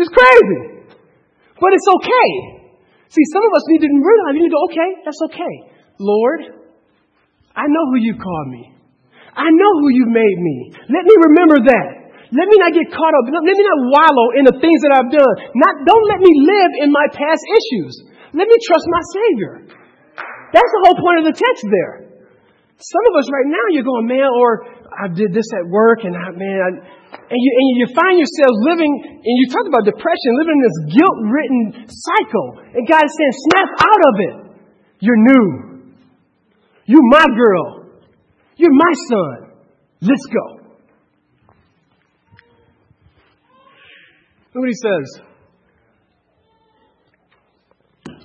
It's 0.00 0.12
crazy. 0.12 0.60
But 1.60 1.76
it's 1.76 1.88
okay. 1.88 2.57
See, 3.08 3.24
some 3.32 3.44
of 3.44 3.52
us 3.56 3.64
need 3.72 3.82
to 3.84 3.90
realize, 3.90 4.32
you 4.36 4.42
need 4.44 4.52
to 4.52 4.56
go, 4.56 4.64
okay, 4.68 4.90
that's 5.04 5.22
okay. 5.32 5.54
Lord, 5.96 6.40
I 7.56 7.64
know 7.64 7.84
who 7.92 7.98
you 8.04 8.14
called 8.14 8.48
me. 8.52 8.76
I 9.32 9.48
know 9.48 9.72
who 9.80 9.88
you 9.94 10.06
made 10.10 10.38
me. 10.38 10.56
Let 10.92 11.04
me 11.06 11.14
remember 11.30 11.58
that. 11.62 11.88
Let 12.28 12.44
me 12.44 12.56
not 12.60 12.76
get 12.76 12.92
caught 12.92 13.14
up. 13.16 13.24
Let 13.32 13.40
me 13.40 13.64
not 13.64 13.80
wallow 13.88 14.26
in 14.36 14.44
the 14.44 14.56
things 14.60 14.84
that 14.84 14.92
I've 14.92 15.08
done. 15.08 15.34
Not, 15.56 15.74
don't 15.88 16.06
let 16.12 16.20
me 16.20 16.32
live 16.44 16.70
in 16.84 16.92
my 16.92 17.06
past 17.08 17.40
issues. 17.40 17.92
Let 18.36 18.44
me 18.44 18.56
trust 18.68 18.84
my 18.92 19.02
Savior. 19.16 19.52
That's 20.52 20.72
the 20.76 20.80
whole 20.84 20.98
point 21.00 21.24
of 21.24 21.26
the 21.32 21.36
text 21.36 21.64
there. 21.64 21.94
Some 22.76 23.04
of 23.08 23.14
us 23.16 23.26
right 23.32 23.48
now, 23.48 23.64
you're 23.72 23.88
going, 23.88 24.06
man, 24.06 24.28
or 24.28 24.68
I 24.92 25.08
did 25.08 25.32
this 25.32 25.48
at 25.56 25.64
work, 25.66 26.04
and 26.04 26.12
I, 26.12 26.30
man, 26.36 26.58
I, 26.60 27.07
and 27.28 27.36
you, 27.36 27.50
and 27.52 27.66
you 27.76 27.86
find 27.92 28.16
yourself 28.16 28.52
living, 28.64 28.92
and 29.20 29.34
you 29.36 29.46
talk 29.52 29.68
about 29.68 29.84
depression, 29.84 30.30
living 30.40 30.56
in 30.56 30.64
this 30.64 30.78
guilt 30.96 31.18
ridden 31.28 31.62
cycle. 31.84 32.48
And 32.72 32.88
God 32.88 33.04
is 33.04 33.12
saying, 33.12 33.34
snap 33.52 33.68
out 33.84 34.02
of 34.08 34.14
it. 34.18 34.36
You're 35.00 35.20
new. 35.20 35.46
You're 36.86 37.08
my 37.12 37.26
girl. 37.36 37.84
You're 38.56 38.72
my 38.72 38.94
son. 39.08 39.52
Let's 40.00 40.26
go. 40.26 40.44
Look 44.54 44.64
what 44.64 44.68
he 44.68 44.80
says. 44.80 45.20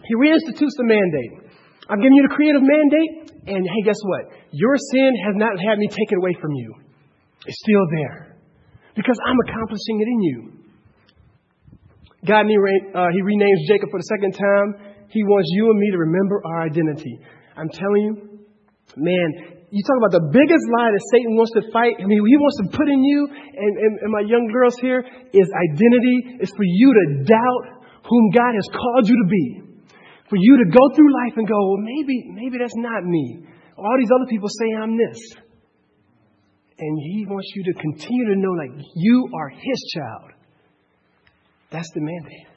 He 0.07 0.15
reinstitutes 0.15 0.75
the 0.77 0.83
mandate. 0.83 1.51
I'm 1.89 1.99
giving 1.99 2.15
you 2.15 2.27
the 2.27 2.33
creative 2.33 2.61
mandate, 2.63 3.31
and 3.47 3.67
hey, 3.67 3.81
guess 3.83 3.99
what? 4.03 4.31
Your 4.51 4.77
sin 4.77 5.11
has 5.25 5.35
not 5.35 5.59
had 5.59 5.77
me 5.77 5.87
take 5.87 6.11
it 6.11 6.17
away 6.17 6.33
from 6.39 6.51
you. 6.53 6.73
It's 7.45 7.57
still 7.59 7.85
there. 7.91 8.33
Because 8.95 9.17
I'm 9.25 9.38
accomplishing 9.49 9.97
it 10.01 10.08
in 10.08 10.19
you. 10.21 10.38
God, 12.25 12.45
uh, 12.45 13.10
He 13.12 13.21
renames 13.21 13.62
Jacob 13.67 13.89
for 13.91 13.99
the 13.99 14.10
second 14.10 14.32
time. 14.32 14.93
He 15.10 15.21
wants 15.23 15.49
you 15.53 15.69
and 15.69 15.77
me 15.79 15.91
to 15.91 15.97
remember 15.97 16.41
our 16.45 16.62
identity. 16.63 17.19
I'm 17.58 17.69
telling 17.69 18.01
you, 18.01 18.13
man, 18.97 19.53
you 19.73 19.82
talk 19.82 19.97
about 20.06 20.13
the 20.13 20.25
biggest 20.29 20.65
lie 20.77 20.93
that 20.93 21.03
Satan 21.10 21.34
wants 21.34 21.53
to 21.58 21.65
fight. 21.73 21.97
I 21.97 22.06
mean, 22.06 22.21
he 22.21 22.38
wants 22.38 22.58
to 22.62 22.67
put 22.77 22.86
in 22.86 23.01
you 23.01 23.25
and, 23.25 23.73
and, 23.73 23.93
and 24.06 24.10
my 24.13 24.21
young 24.21 24.45
girls 24.53 24.77
here 24.77 25.01
is 25.01 25.47
identity. 25.49 26.45
Is 26.45 26.53
for 26.53 26.65
you 26.65 26.89
to 26.93 27.06
doubt 27.25 27.84
whom 28.06 28.23
God 28.29 28.53
has 28.53 28.67
called 28.69 29.10
you 29.10 29.17
to 29.17 29.27
be. 29.29 29.45
For 30.29 30.38
you 30.38 30.62
to 30.62 30.67
go 30.69 30.84
through 30.93 31.10
life 31.25 31.36
and 31.38 31.45
go, 31.49 31.58
well, 31.58 31.82
maybe, 31.82 32.21
maybe 32.38 32.62
that's 32.62 32.77
not 32.77 33.01
me. 33.03 33.49
All 33.77 33.95
these 33.97 34.13
other 34.13 34.29
people 34.29 34.49
say 34.49 34.69
I'm 34.77 34.93
this. 34.93 35.19
And 36.79 36.93
he 36.99 37.25
wants 37.29 37.49
you 37.55 37.63
to 37.69 37.73
continue 37.79 38.33
to 38.33 38.38
know 38.39 38.53
like 38.57 38.73
you 38.95 39.29
are 39.33 39.49
his 39.49 39.79
child. 39.93 40.33
That's 41.69 41.89
the 41.93 42.01
mandate. 42.01 42.53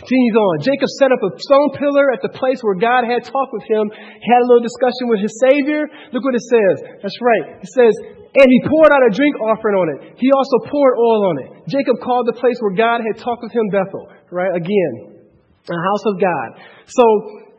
Continues 0.00 0.36
on. 0.36 0.64
Jacob 0.64 0.88
set 0.96 1.12
up 1.12 1.20
a 1.20 1.28
stone 1.36 1.76
pillar 1.76 2.08
at 2.08 2.24
the 2.24 2.32
place 2.32 2.64
where 2.64 2.72
God 2.72 3.04
had 3.04 3.20
talked 3.20 3.52
with 3.52 3.68
him. 3.68 3.92
He 3.92 4.28
had 4.32 4.40
a 4.40 4.48
little 4.48 4.64
discussion 4.64 5.12
with 5.12 5.20
his 5.20 5.32
Savior. 5.44 5.84
Look 6.16 6.24
what 6.24 6.32
it 6.32 6.46
says. 6.48 7.04
That's 7.04 7.20
right. 7.20 7.60
It 7.60 7.68
says, 7.68 7.92
and 8.32 8.48
he 8.48 8.58
poured 8.64 8.92
out 8.96 9.04
a 9.04 9.12
drink 9.12 9.36
offering 9.44 9.76
on 9.76 9.86
it. 9.92 10.16
He 10.16 10.32
also 10.32 10.56
poured 10.72 10.96
oil 10.96 11.20
on 11.28 11.36
it. 11.44 11.48
Jacob 11.68 12.00
called 12.00 12.32
the 12.32 12.36
place 12.40 12.56
where 12.64 12.72
God 12.72 13.04
had 13.04 13.20
talked 13.20 13.44
with 13.44 13.52
him 13.52 13.68
Bethel. 13.68 14.08
Right? 14.32 14.56
Again, 14.56 15.20
a 15.68 15.80
house 15.84 16.04
of 16.08 16.16
God. 16.16 16.48
So, 16.88 17.04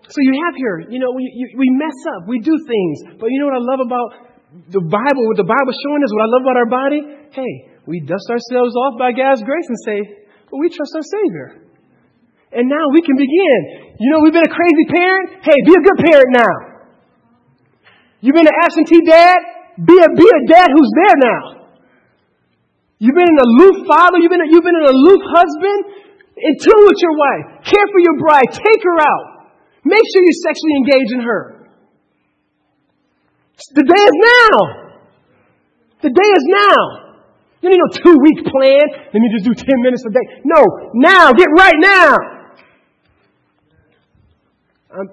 so 0.09 0.17
you 0.25 0.33
have 0.41 0.57
here, 0.57 0.81
you 0.89 0.97
know, 0.97 1.13
we, 1.13 1.29
you, 1.29 1.45
we 1.61 1.69
mess 1.77 1.97
up. 2.17 2.25
We 2.25 2.41
do 2.41 2.57
things. 2.57 3.21
But 3.21 3.29
you 3.29 3.37
know 3.37 3.53
what 3.53 3.61
I 3.61 3.65
love 3.69 3.81
about 3.85 4.30
the 4.51 4.83
Bible, 4.83 5.23
what 5.31 5.39
the 5.39 5.47
Bible 5.47 5.71
showing 5.71 6.03
us, 6.03 6.11
what 6.11 6.27
I 6.27 6.29
love 6.35 6.43
about 6.43 6.59
our 6.59 6.71
body? 6.71 7.01
Hey, 7.31 7.53
we 7.87 8.03
dust 8.03 8.27
ourselves 8.27 8.75
off 8.75 8.99
by 8.99 9.15
God's 9.15 9.39
grace 9.47 9.63
and 9.63 9.79
say, 9.87 9.99
well, 10.51 10.59
we 10.59 10.67
trust 10.67 10.91
our 10.91 11.07
Savior. 11.07 11.71
And 12.51 12.67
now 12.67 12.83
we 12.91 12.99
can 12.99 13.15
begin. 13.15 13.95
You 13.95 14.11
know, 14.11 14.19
we've 14.19 14.35
been 14.35 14.43
a 14.43 14.51
crazy 14.51 14.85
parent. 14.91 15.39
Hey, 15.39 15.55
be 15.63 15.71
a 15.71 15.83
good 15.87 15.99
parent 16.03 16.29
now. 16.35 16.53
You've 18.19 18.35
been 18.35 18.51
an 18.51 18.59
absentee 18.59 19.07
dad. 19.07 19.39
Be 19.79 19.95
a, 19.95 20.07
be 20.19 20.27
a 20.27 20.41
dad 20.51 20.67
who's 20.67 20.91
there 20.99 21.17
now. 21.23 21.43
You've 22.99 23.15
been 23.15 23.31
an 23.31 23.39
aloof 23.39 23.87
father. 23.87 24.19
You've 24.19 24.35
been, 24.35 24.43
a, 24.43 24.49
you've 24.51 24.67
been 24.67 24.75
an 24.75 24.91
aloof 24.91 25.21
husband. 25.31 25.79
In 26.35 26.53
tune 26.59 26.83
with 26.91 26.99
your 26.99 27.15
wife. 27.15 27.63
Care 27.63 27.87
for 27.87 28.01
your 28.03 28.19
bride. 28.19 28.51
Take 28.51 28.83
her 28.83 28.99
out. 28.99 29.55
Make 29.87 30.03
sure 30.11 30.19
you're 30.19 30.43
sexually 30.43 30.75
engage 30.83 31.09
in 31.15 31.21
her. 31.23 31.61
The 33.73 33.84
day 33.84 34.03
is 34.03 34.17
now. 34.19 34.55
The 36.01 36.12
day 36.12 36.29
is 36.36 36.45
now. 36.49 37.12
You 37.62 37.69
need 37.69 37.77
no 37.77 37.93
two 37.93 38.17
week 38.19 38.41
plan. 38.49 38.84
Let 39.13 39.19
me 39.21 39.29
just 39.38 39.45
do 39.45 39.53
10 39.53 39.65
minutes 39.86 40.03
a 40.03 40.10
day. 40.10 40.41
No, 40.43 40.65
now, 40.97 41.31
get 41.31 41.47
right 41.55 41.77
now. 41.77 42.10
I'm, 44.91 45.07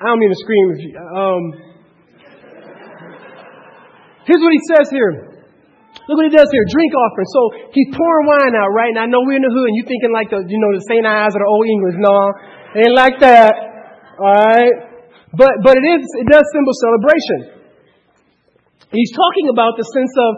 I 0.00 0.10
do 0.10 0.10
not 0.10 0.18
mean 0.18 0.32
to 0.32 0.40
scream. 0.40 0.66
Um, 0.96 1.42
here's 4.26 4.42
what 4.42 4.50
he 4.50 4.62
says 4.74 4.90
here. 4.90 5.38
Look 6.08 6.16
what 6.18 6.26
he 6.26 6.34
does 6.34 6.48
here. 6.50 6.64
Drink 6.72 6.92
offering. 6.96 7.28
So 7.30 7.40
he's 7.72 7.94
pouring 7.94 8.26
wine 8.26 8.54
out, 8.56 8.72
right? 8.74 8.90
And 8.90 8.98
I 8.98 9.06
know 9.06 9.20
we're 9.22 9.36
in 9.36 9.44
the 9.44 9.52
hood 9.52 9.68
and 9.70 9.76
you're 9.76 9.88
thinking 9.88 10.12
like 10.12 10.32
the, 10.32 10.42
you 10.42 10.58
know, 10.58 10.72
the 10.74 10.84
St. 10.88 11.04
Ides 11.04 11.36
or 11.36 11.40
the 11.44 11.48
Old 11.52 11.68
English. 11.68 11.96
No, 12.00 12.16
ain't 12.74 12.96
like 12.96 13.20
that. 13.20 13.52
Alright? 14.18 14.74
But, 15.36 15.52
but 15.62 15.76
it 15.76 15.84
is, 15.84 16.02
it 16.20 16.26
does 16.32 16.44
symbol 16.50 16.74
celebration. 16.74 17.53
He's 18.92 19.12
talking 19.16 19.48
about 19.48 19.78
the 19.80 19.86
sense 19.86 20.12
of 20.12 20.30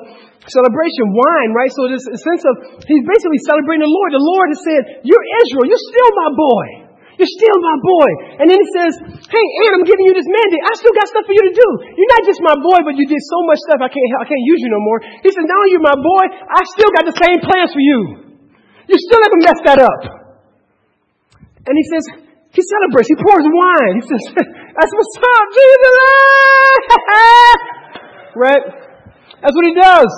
celebration, 0.47 1.05
wine, 1.11 1.51
right? 1.55 1.73
So 1.75 1.91
this 1.91 2.07
sense 2.07 2.43
of, 2.47 2.55
he's 2.87 3.05
basically 3.07 3.41
celebrating 3.43 3.83
the 3.83 3.91
Lord. 3.91 4.09
The 4.15 4.23
Lord 4.23 4.49
has 4.55 4.61
said, 4.63 4.83
you're 5.03 5.27
Israel. 5.47 5.67
You're 5.67 5.87
still 5.91 6.11
my 6.15 6.31
boy. 6.35 6.67
You're 7.17 7.33
still 7.33 7.59
my 7.65 7.77
boy. 7.81 8.09
And 8.45 8.47
then 8.53 8.61
he 8.61 8.69
says, 8.77 8.93
hey, 9.25 9.47
Aaron, 9.65 9.81
I'm 9.81 9.87
giving 9.89 10.05
you 10.05 10.13
this 10.13 10.29
mandate. 10.29 10.63
I 10.69 10.73
still 10.77 10.93
got 10.93 11.09
stuff 11.09 11.25
for 11.25 11.33
you 11.33 11.45
to 11.49 11.55
do. 11.57 11.69
You're 11.97 12.13
not 12.13 12.23
just 12.29 12.41
my 12.45 12.57
boy, 12.61 12.85
but 12.85 12.93
you 13.01 13.09
did 13.09 13.23
so 13.25 13.39
much 13.49 13.57
stuff 13.65 13.81
I 13.81 13.89
can't, 13.89 14.05
I 14.21 14.27
can't 14.29 14.45
use 14.45 14.61
you 14.61 14.69
no 14.69 14.81
more. 14.85 15.01
He 15.25 15.31
says, 15.33 15.45
now 15.49 15.63
you're 15.73 15.83
my 15.85 15.97
boy. 15.97 16.25
I 16.45 16.61
still 16.77 16.93
got 16.93 17.09
the 17.09 17.17
same 17.17 17.41
plans 17.41 17.73
for 17.73 17.81
you. 17.81 17.99
You 18.87 18.97
still 19.01 19.21
haven't 19.25 19.43
messed 19.49 19.65
that 19.65 19.81
up. 19.81 20.01
And 21.67 21.75
he 21.75 21.85
says, 21.89 22.05
he 22.53 22.63
celebrates. 22.63 23.09
He 23.09 23.17
pours 23.17 23.45
wine. 23.49 23.95
He 23.97 24.05
says, 24.05 24.23
that's 24.77 24.93
what's 24.93 25.17
up, 25.17 25.47
Jesus. 25.57 25.97
right? 28.37 28.63
That's 29.41 29.57
what 29.57 29.67
he 29.67 29.75
does. 29.75 30.13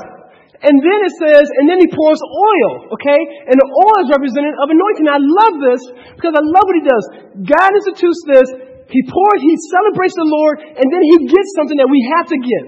And 0.58 0.74
then 0.74 0.98
it 1.06 1.14
says, 1.22 1.46
and 1.62 1.70
then 1.70 1.78
he 1.78 1.86
pours 1.86 2.18
oil, 2.18 2.90
okay? 2.98 3.20
And 3.46 3.54
the 3.54 3.68
oil 3.70 3.96
is 4.02 4.10
representative 4.10 4.58
of 4.58 4.68
anointing. 4.74 5.06
I 5.06 5.22
love 5.22 5.54
this 5.62 5.82
because 6.18 6.34
I 6.34 6.42
love 6.42 6.66
what 6.66 6.78
he 6.82 6.86
does. 6.86 7.04
God 7.46 7.70
institutes 7.78 8.22
this. 8.26 8.48
He 8.90 9.00
pours, 9.06 9.38
he 9.38 9.54
celebrates 9.70 10.18
the 10.18 10.26
Lord, 10.26 10.56
and 10.66 10.86
then 10.90 11.02
he 11.06 11.30
gets 11.30 11.50
something 11.54 11.78
that 11.78 11.86
we 11.86 12.00
have 12.18 12.26
to 12.34 12.38
get. 12.42 12.64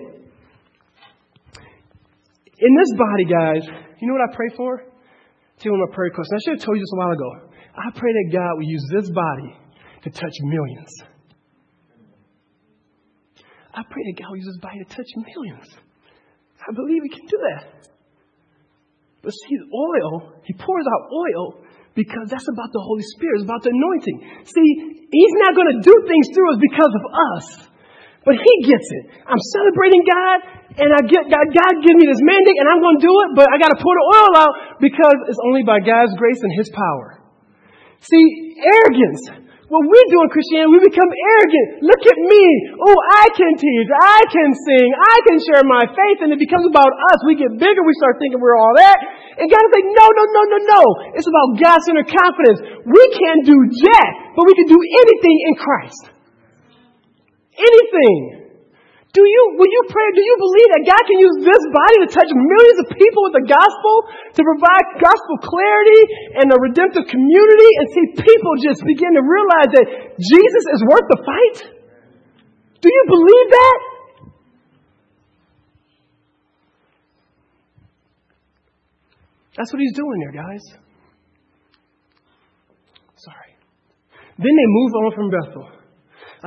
In 2.63 2.73
this 2.79 2.93
body, 2.95 3.27
guys, 3.27 3.65
you 3.99 4.07
know 4.07 4.15
what 4.15 4.29
I 4.29 4.37
pray 4.37 4.55
for? 4.55 4.87
Tell 5.59 5.73
you 5.73 5.81
my 5.81 5.91
prayer 5.91 6.15
question. 6.15 6.37
I 6.37 6.41
should 6.45 6.57
have 6.61 6.65
told 6.65 6.77
you 6.79 6.85
this 6.85 6.95
a 6.95 7.01
while 7.01 7.11
ago. 7.11 7.31
I 7.75 7.91
pray 7.99 8.13
that 8.13 8.29
God 8.31 8.55
will 8.55 8.71
use 8.71 8.85
this 8.93 9.11
body 9.11 9.57
to 10.05 10.11
touch 10.11 10.37
millions. 10.45 10.93
I 13.75 13.83
pray 13.87 14.03
that 14.11 14.17
God 14.19 14.31
will 14.31 14.41
use 14.43 14.51
this 14.51 14.63
body 14.63 14.83
to 14.83 14.89
touch 14.91 15.11
millions. 15.15 15.69
I 16.61 16.71
believe 16.75 17.01
he 17.07 17.13
can 17.15 17.27
do 17.27 17.39
that. 17.55 17.91
But 19.23 19.33
see, 19.33 19.57
oil, 19.69 20.33
he 20.45 20.53
pours 20.57 20.87
out 20.89 21.03
oil 21.13 21.45
because 21.95 22.33
that's 22.33 22.49
about 22.49 22.73
the 22.73 22.83
Holy 22.83 23.05
Spirit. 23.17 23.45
It's 23.45 23.49
about 23.49 23.63
the 23.63 23.73
anointing. 23.73 24.17
See, 24.49 24.71
he's 25.07 25.35
not 25.45 25.53
going 25.55 25.71
to 25.77 25.79
do 25.85 25.95
things 26.09 26.27
through 26.33 26.49
us 26.57 26.59
because 26.61 26.93
of 26.93 27.05
us. 27.37 27.47
But 28.25 28.37
he 28.37 28.55
gets 28.69 28.85
it. 28.85 29.05
I'm 29.25 29.41
celebrating 29.57 30.03
God, 30.05 30.37
and 30.77 30.89
I 30.93 31.01
get 31.09 31.25
God, 31.25 31.47
God 31.57 31.73
give 31.81 31.97
me 31.97 32.05
this 32.05 32.21
mandate, 32.21 32.59
and 32.61 32.69
I'm 32.69 32.81
going 32.85 33.01
to 33.01 33.05
do 33.05 33.15
it, 33.25 33.31
but 33.33 33.49
I 33.49 33.57
got 33.57 33.73
to 33.73 33.81
pour 33.81 33.95
the 33.97 34.07
oil 34.13 34.33
out 34.45 34.55
because 34.77 35.19
it's 35.25 35.41
only 35.49 35.65
by 35.65 35.81
God's 35.81 36.13
grace 36.21 36.41
and 36.45 36.53
his 36.53 36.69
power. 36.69 37.25
See, 38.05 38.57
arrogance 38.61 39.50
what 39.71 39.87
we 39.87 40.01
do 40.11 40.19
in 40.27 40.29
Christianity, 40.35 40.75
we 40.75 40.83
become 40.83 41.07
arrogant. 41.07 41.87
Look 41.87 42.03
at 42.03 42.19
me. 42.19 42.45
Oh, 42.75 42.99
I 43.23 43.31
can 43.39 43.55
teach. 43.55 43.89
I 43.95 44.21
can 44.27 44.51
sing. 44.51 44.89
I 44.91 45.17
can 45.31 45.39
share 45.47 45.63
my 45.63 45.87
faith. 45.87 46.27
And 46.27 46.35
it 46.35 46.43
becomes 46.43 46.67
about 46.67 46.91
us. 47.15 47.23
We 47.23 47.39
get 47.39 47.55
bigger. 47.55 47.87
We 47.87 47.95
start 48.03 48.19
thinking 48.19 48.43
we're 48.43 48.59
all 48.59 48.75
that. 48.75 48.99
And 49.39 49.47
God's 49.47 49.71
like, 49.71 49.87
no, 49.87 50.07
no, 50.11 50.25
no, 50.27 50.43
no, 50.51 50.59
no. 50.75 50.83
It's 51.15 51.31
about 51.31 51.55
God-centered 51.63 52.11
confidence. 52.11 52.59
We 52.83 53.03
can't 53.15 53.47
do 53.47 53.55
jack, 53.71 54.35
but 54.35 54.43
we 54.43 54.59
can 54.59 54.67
do 54.67 54.81
anything 54.83 55.37
in 55.47 55.55
Christ. 55.55 56.03
Anything. 57.55 58.40
Do 59.11 59.23
you, 59.27 59.43
will 59.59 59.67
you 59.67 59.83
pray, 59.91 60.07
do 60.15 60.23
you 60.23 60.37
believe 60.39 60.69
that 60.71 60.85
God 60.87 61.03
can 61.03 61.19
use 61.19 61.37
this 61.43 61.63
body 61.75 61.97
to 62.07 62.09
touch 62.15 62.31
millions 62.31 62.79
of 62.87 62.95
people 62.95 63.27
with 63.27 63.43
the 63.43 63.47
gospel, 63.51 63.95
to 64.39 64.41
provide 64.47 65.03
gospel 65.03 65.35
clarity 65.43 66.03
and 66.39 66.47
a 66.47 66.59
redemptive 66.63 67.11
community, 67.11 67.71
and 67.75 67.85
see 67.91 68.07
people 68.23 68.53
just 68.63 68.87
begin 68.87 69.11
to 69.19 69.23
realize 69.27 69.71
that 69.75 69.87
Jesus 70.15 70.65
is 70.79 70.81
worth 70.87 71.07
the 71.11 71.21
fight? 71.27 71.57
Do 72.79 72.87
you 72.87 73.05
believe 73.11 73.49
that? 73.51 73.79
That's 79.59 79.73
what 79.75 79.83
he's 79.83 79.99
doing 79.99 80.19
there, 80.23 80.39
guys. 80.39 80.63
Sorry. 83.19 83.53
Then 84.39 84.55
they 84.55 84.69
move 84.71 84.93
on 85.03 85.11
from 85.19 85.29
Bethel. 85.35 85.67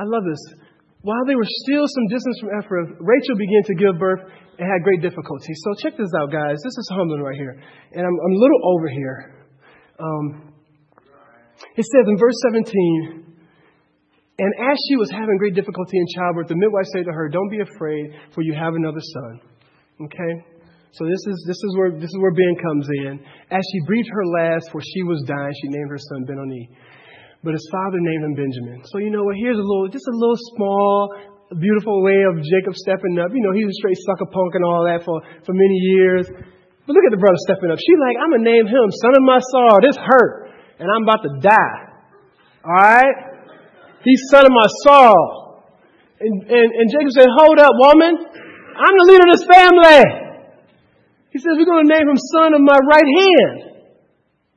I 0.00 0.02
love 0.08 0.24
this. 0.24 0.63
While 1.04 1.24
they 1.28 1.36
were 1.36 1.44
still 1.44 1.84
some 1.84 2.06
distance 2.08 2.36
from 2.40 2.50
Ephraim, 2.56 2.96
Rachel 2.96 3.36
began 3.36 3.62
to 3.68 3.74
give 3.76 4.00
birth 4.00 4.24
and 4.56 4.64
had 4.64 4.80
great 4.80 5.04
difficulty. 5.04 5.52
So 5.52 5.76
check 5.84 6.00
this 6.00 6.08
out, 6.16 6.32
guys. 6.32 6.56
This 6.64 6.72
is 6.80 6.88
humbling 6.96 7.20
right 7.20 7.36
here. 7.36 7.60
And 7.92 8.02
I'm, 8.08 8.16
I'm 8.16 8.32
a 8.32 8.40
little 8.40 8.62
over 8.72 8.88
here. 8.88 9.18
Um, 10.00 10.54
it 11.76 11.84
says 11.84 12.08
in 12.08 12.16
verse 12.16 12.34
17, 12.48 13.36
and 14.38 14.52
as 14.72 14.76
she 14.88 14.96
was 14.96 15.10
having 15.12 15.36
great 15.36 15.54
difficulty 15.54 15.98
in 15.98 16.06
childbirth, 16.16 16.48
the 16.48 16.56
midwife 16.56 16.88
said 16.96 17.04
to 17.04 17.12
her, 17.12 17.28
Don't 17.28 17.50
be 17.50 17.60
afraid, 17.60 18.16
for 18.34 18.40
you 18.40 18.54
have 18.54 18.74
another 18.74 19.00
son. 19.00 19.40
Okay? 20.08 20.32
So 20.92 21.04
this 21.04 21.20
is 21.26 21.44
this 21.46 21.58
is 21.58 21.76
where 21.76 21.90
this 21.92 22.08
is 22.08 22.18
where 22.18 22.32
Ben 22.32 22.56
comes 22.64 22.88
in. 23.04 23.20
As 23.50 23.60
she 23.60 23.78
breathed 23.84 24.08
her 24.08 24.26
last, 24.40 24.70
for 24.72 24.80
she 24.80 25.02
was 25.02 25.22
dying, 25.26 25.52
she 25.60 25.68
named 25.68 25.90
her 25.90 25.98
son 25.98 26.24
Benoni 26.24 26.70
but 27.44 27.52
his 27.52 27.68
father 27.68 28.00
named 28.00 28.24
him 28.24 28.34
Benjamin. 28.34 28.80
So 28.88 28.98
you 28.98 29.12
know 29.12 29.22
what? 29.22 29.36
Here's 29.36 29.60
a 29.60 29.62
little, 29.62 29.86
just 29.92 30.08
a 30.08 30.16
little 30.16 30.40
small, 30.56 31.12
beautiful 31.60 32.00
way 32.00 32.24
of 32.24 32.40
Jacob 32.40 32.72
stepping 32.72 33.20
up. 33.20 33.30
You 33.36 33.44
know, 33.44 33.52
he 33.52 33.68
was 33.68 33.76
a 33.76 33.80
straight 33.84 34.00
sucker 34.08 34.26
punk 34.26 34.56
and 34.56 34.64
all 34.64 34.88
that 34.88 35.04
for, 35.04 35.20
for 35.44 35.52
many 35.52 35.78
years. 35.94 36.24
But 36.88 36.92
look 36.96 37.04
at 37.04 37.12
the 37.12 37.20
brother 37.20 37.36
stepping 37.44 37.68
up. 37.68 37.76
She 37.76 37.92
like, 38.00 38.16
I'm 38.16 38.32
gonna 38.32 38.48
name 38.48 38.64
him 38.64 38.84
son 38.88 39.12
of 39.12 39.24
my 39.28 39.40
sorrow. 39.52 39.78
This 39.84 40.00
hurt, 40.00 40.56
and 40.80 40.88
I'm 40.88 41.04
about 41.04 41.20
to 41.28 41.32
die. 41.44 41.80
All 42.64 42.80
right? 42.80 43.16
He's 44.04 44.20
son 44.32 44.48
of 44.48 44.52
my 44.52 44.68
sorrow. 44.88 45.44
And, 46.20 46.48
and, 46.48 46.68
and 46.80 46.86
Jacob 46.88 47.12
said, 47.12 47.28
Hold 47.28 47.60
up, 47.60 47.72
woman. 47.76 48.16
I'm 48.74 48.94
the 48.96 49.06
leader 49.12 49.24
of 49.28 49.32
this 49.36 49.46
family. 49.48 50.02
He 51.30 51.38
says, 51.38 51.52
We're 51.56 51.68
going 51.68 51.88
to 51.88 51.92
name 51.92 52.08
him 52.08 52.16
son 52.16 52.54
of 52.54 52.60
my 52.64 52.78
right 52.88 53.10
hand 53.20 53.74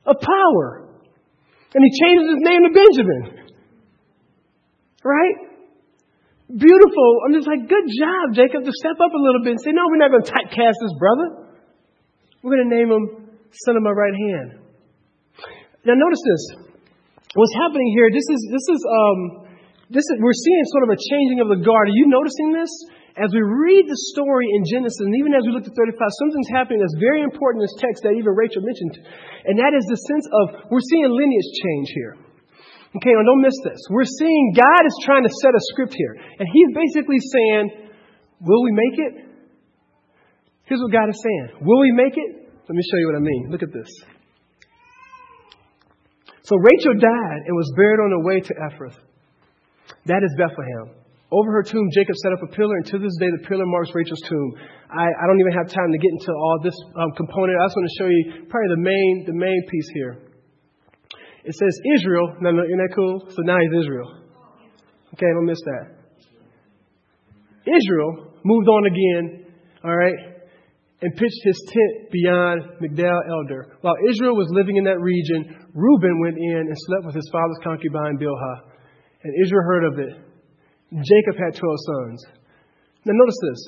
of 0.06 0.16
power. 0.20 0.87
And 1.74 1.80
he 1.84 1.90
changes 2.00 2.26
his 2.32 2.42
name 2.44 2.62
to 2.64 2.72
Benjamin. 2.72 3.22
Right? 5.04 5.36
Beautiful. 6.48 7.10
I'm 7.28 7.36
just 7.36 7.44
like, 7.44 7.68
good 7.68 7.86
job, 7.92 8.32
Jacob, 8.32 8.64
to 8.64 8.72
step 8.72 8.96
up 8.96 9.12
a 9.12 9.20
little 9.20 9.44
bit 9.44 9.56
and 9.56 9.60
say, 9.60 9.76
no, 9.76 9.84
we're 9.92 10.00
not 10.00 10.08
going 10.08 10.24
to 10.24 10.32
typecast 10.32 10.80
this 10.80 10.96
brother. 10.96 11.52
We're 12.40 12.56
going 12.56 12.70
to 12.70 12.72
name 12.72 12.88
him 12.88 13.04
son 13.52 13.76
of 13.76 13.82
my 13.84 13.92
right 13.92 14.16
hand. 14.16 14.64
Now, 15.84 15.92
notice 15.96 16.20
this. 16.24 16.42
what's 17.36 17.56
happening 17.60 17.92
here, 17.92 18.08
this 18.08 18.24
is, 18.24 18.40
this 18.48 18.66
is, 18.72 18.80
um, 18.80 19.18
this 19.92 20.04
is, 20.04 20.14
we're 20.20 20.36
seeing 20.36 20.64
sort 20.72 20.84
of 20.88 20.90
a 20.96 20.98
changing 21.00 21.44
of 21.44 21.48
the 21.52 21.60
guard. 21.60 21.88
Are 21.88 21.96
you 21.96 22.08
noticing 22.08 22.52
this? 22.56 22.72
As 23.18 23.34
we 23.34 23.42
read 23.42 23.90
the 23.90 23.98
story 24.14 24.46
in 24.46 24.62
Genesis, 24.62 25.02
and 25.02 25.10
even 25.18 25.34
as 25.34 25.42
we 25.42 25.50
look 25.50 25.66
at 25.66 25.74
35, 25.74 25.98
something's 26.22 26.50
happening 26.54 26.78
that's 26.78 26.94
very 27.02 27.26
important 27.26 27.58
in 27.58 27.66
this 27.66 27.78
text 27.82 28.06
that 28.06 28.14
even 28.14 28.30
Rachel 28.30 28.62
mentioned. 28.62 29.02
And 29.42 29.58
that 29.58 29.74
is 29.74 29.82
the 29.90 29.98
sense 29.98 30.26
of 30.30 30.70
we're 30.70 30.86
seeing 30.86 31.10
lineage 31.10 31.50
change 31.58 31.88
here. 31.98 32.14
Okay, 32.94 33.10
now 33.10 33.26
don't 33.26 33.42
miss 33.42 33.58
this. 33.66 33.82
We're 33.90 34.06
seeing 34.06 34.54
God 34.54 34.82
is 34.86 34.96
trying 35.02 35.26
to 35.26 35.32
set 35.42 35.50
a 35.50 35.62
script 35.74 35.98
here. 35.98 36.14
And 36.14 36.46
He's 36.46 36.70
basically 36.72 37.18
saying, 37.18 37.90
Will 38.38 38.62
we 38.62 38.70
make 38.70 38.96
it? 39.02 39.12
Here's 40.70 40.80
what 40.80 40.94
God 40.94 41.10
is 41.10 41.18
saying 41.18 41.58
Will 41.66 41.80
we 41.82 41.90
make 41.90 42.14
it? 42.14 42.30
Let 42.54 42.74
me 42.74 42.82
show 42.86 42.98
you 43.02 43.06
what 43.10 43.18
I 43.18 43.24
mean. 43.24 43.50
Look 43.50 43.66
at 43.66 43.74
this. 43.74 43.90
So 46.46 46.56
Rachel 46.56 46.94
died 46.94 47.40
and 47.50 47.56
was 47.56 47.72
buried 47.74 47.98
on 47.98 48.10
the 48.14 48.22
way 48.24 48.40
to 48.40 48.52
Ephrath. 48.54 48.96
That 50.06 50.22
is 50.22 50.32
Bethlehem. 50.38 51.07
Over 51.30 51.52
her 51.52 51.62
tomb, 51.62 51.88
Jacob 51.92 52.16
set 52.24 52.32
up 52.32 52.42
a 52.42 52.50
pillar, 52.56 52.76
and 52.76 52.86
to 52.86 52.98
this 52.98 53.12
day, 53.20 53.28
the 53.28 53.44
pillar 53.46 53.66
marks 53.66 53.92
Rachel's 53.92 54.22
tomb. 54.24 54.54
I, 54.88 55.04
I 55.04 55.24
don't 55.28 55.40
even 55.40 55.52
have 55.52 55.68
time 55.68 55.92
to 55.92 55.98
get 55.98 56.08
into 56.08 56.32
all 56.32 56.56
this 56.64 56.76
um, 56.96 57.12
component. 57.20 57.52
I 57.60 57.64
just 57.68 57.76
want 57.76 57.88
to 57.88 57.96
show 58.00 58.08
you 58.08 58.22
probably 58.48 58.70
the 58.72 58.80
main, 58.80 59.12
the 59.28 59.36
main 59.36 59.60
piece 59.68 59.88
here. 59.92 60.24
It 61.44 61.54
says 61.54 61.74
Israel. 62.00 62.32
No, 62.40 62.50
no, 62.50 62.64
isn't 62.64 62.78
that 62.80 62.94
cool? 62.96 63.28
So 63.28 63.42
now 63.44 63.58
he's 63.60 63.84
Israel. 63.84 64.08
Okay, 65.14 65.28
don't 65.36 65.44
miss 65.44 65.60
that. 65.64 65.84
Israel 67.68 68.32
moved 68.44 68.68
on 68.68 68.86
again, 68.86 69.52
all 69.84 69.96
right, 69.96 70.38
and 71.02 71.12
pitched 71.14 71.42
his 71.44 71.60
tent 71.68 72.10
beyond 72.10 72.62
Migdal 72.80 73.20
Eder. 73.44 73.76
While 73.82 73.96
Israel 74.08 74.34
was 74.34 74.48
living 74.50 74.76
in 74.76 74.84
that 74.84 74.98
region, 74.98 75.68
Reuben 75.74 76.20
went 76.20 76.38
in 76.38 76.64
and 76.68 76.76
slept 76.88 77.04
with 77.06 77.14
his 77.14 77.28
father's 77.30 77.60
concubine 77.62 78.16
Bilhah. 78.18 78.72
And 79.22 79.32
Israel 79.44 79.62
heard 79.62 79.84
of 79.92 79.98
it. 79.98 80.27
Jacob 80.92 81.36
had 81.36 81.52
12 81.52 81.60
sons. 81.60 82.18
Now, 83.04 83.12
notice 83.12 83.40
this. 83.44 83.60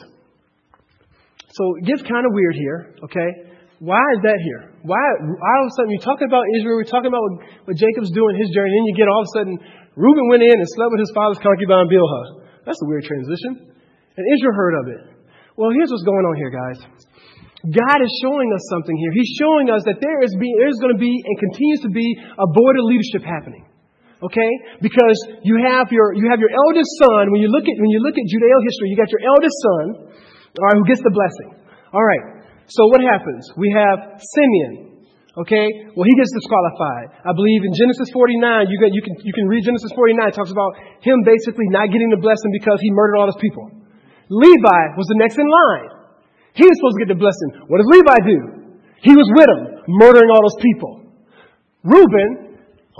So 1.52 1.62
it 1.76 1.84
gets 1.84 2.02
kind 2.06 2.24
of 2.24 2.32
weird 2.32 2.56
here, 2.56 2.80
okay? 3.04 3.50
Why 3.80 4.00
is 4.16 4.20
that 4.24 4.38
here? 4.44 4.76
Why 4.84 5.00
all 5.00 5.60
of 5.64 5.68
a 5.68 5.74
sudden 5.76 5.90
you're 5.92 6.04
talking 6.04 6.28
about 6.28 6.44
Israel, 6.60 6.76
we're 6.76 6.88
talking 6.88 7.08
about 7.08 7.24
what, 7.24 7.72
what 7.72 7.76
Jacob's 7.76 8.12
doing 8.12 8.36
his 8.36 8.52
journey, 8.52 8.68
and 8.68 8.84
then 8.84 8.86
you 8.92 8.96
get 8.96 9.08
all 9.08 9.24
of 9.24 9.28
a 9.28 9.34
sudden 9.36 9.54
Reuben 9.96 10.28
went 10.28 10.44
in 10.44 10.52
and 10.52 10.68
slept 10.76 10.92
with 10.92 11.00
his 11.00 11.12
father's 11.16 11.40
concubine 11.40 11.88
Bilhah. 11.88 12.44
That's 12.64 12.78
a 12.80 12.88
weird 12.88 13.04
transition. 13.08 13.72
And 14.16 14.24
Israel 14.36 14.54
heard 14.54 14.76
of 14.80 14.86
it. 14.92 15.02
Well, 15.56 15.72
here's 15.72 15.88
what's 15.88 16.04
going 16.04 16.24
on 16.24 16.36
here, 16.36 16.52
guys. 16.52 16.78
God 17.68 17.98
is 18.00 18.12
showing 18.24 18.48
us 18.52 18.64
something 18.72 18.96
here. 18.96 19.12
He's 19.12 19.36
showing 19.36 19.68
us 19.68 19.84
that 19.84 20.00
there 20.00 20.24
is, 20.24 20.32
be, 20.40 20.48
there 20.56 20.68
is 20.68 20.80
going 20.80 20.96
to 20.96 21.00
be 21.00 21.12
and 21.12 21.34
continues 21.36 21.80
to 21.84 21.92
be 21.92 22.08
a 22.36 22.48
board 22.48 22.76
of 22.80 22.84
leadership 22.88 23.24
happening. 23.24 23.64
Okay? 24.20 24.50
Because 24.84 25.16
you 25.40 25.56
have 25.64 25.88
your, 25.88 26.12
you 26.12 26.28
have 26.28 26.40
your 26.40 26.52
eldest 26.52 26.90
son. 27.00 27.32
When 27.32 27.40
you 27.40 27.48
look 27.48 27.64
at, 27.64 27.76
when 27.80 27.88
you 27.88 28.00
look 28.04 28.16
at 28.16 28.24
Judeo 28.28 28.58
history, 28.64 28.92
you 28.92 28.96
got 28.96 29.08
your 29.08 29.24
eldest 29.24 29.56
son, 29.64 29.84
all 30.60 30.66
right, 30.68 30.76
who 30.76 30.84
gets 30.84 31.00
the 31.00 31.12
blessing. 31.12 31.56
All 31.92 32.04
right. 32.04 32.44
So 32.68 32.86
what 32.92 33.00
happens? 33.02 33.50
We 33.56 33.72
have 33.74 34.20
Simeon. 34.20 34.90
Okay? 35.38 35.66
Well, 35.94 36.04
he 36.04 36.14
gets 36.18 36.30
disqualified. 36.34 37.22
I 37.22 37.32
believe 37.32 37.62
in 37.64 37.72
Genesis 37.72 38.10
49, 38.12 38.66
you, 38.68 38.76
you, 38.92 39.02
can, 39.02 39.14
you 39.22 39.32
can 39.32 39.46
read 39.46 39.62
Genesis 39.62 39.90
49, 39.94 40.26
it 40.26 40.34
talks 40.34 40.50
about 40.50 40.74
him 41.00 41.22
basically 41.22 41.70
not 41.70 41.88
getting 41.88 42.10
the 42.10 42.20
blessing 42.20 42.50
because 42.50 42.78
he 42.82 42.90
murdered 42.90 43.16
all 43.16 43.30
his 43.30 43.38
people. 43.38 43.70
Levi 44.30 44.82
was 44.98 45.06
the 45.10 45.18
next 45.18 45.38
in 45.38 45.46
line. 45.46 45.90
He 46.54 46.66
was 46.66 46.74
supposed 46.78 46.96
to 46.98 47.02
get 47.06 47.10
the 47.14 47.20
blessing. 47.22 47.50
What 47.70 47.78
does 47.78 47.90
Levi 47.90 48.18
do? 48.26 48.38
He 49.02 49.14
was 49.14 49.26
with 49.32 49.48
him, 49.48 49.62
murdering 49.86 50.30
all 50.34 50.42
those 50.42 50.60
people. 50.60 50.92
Reuben, 51.86 52.49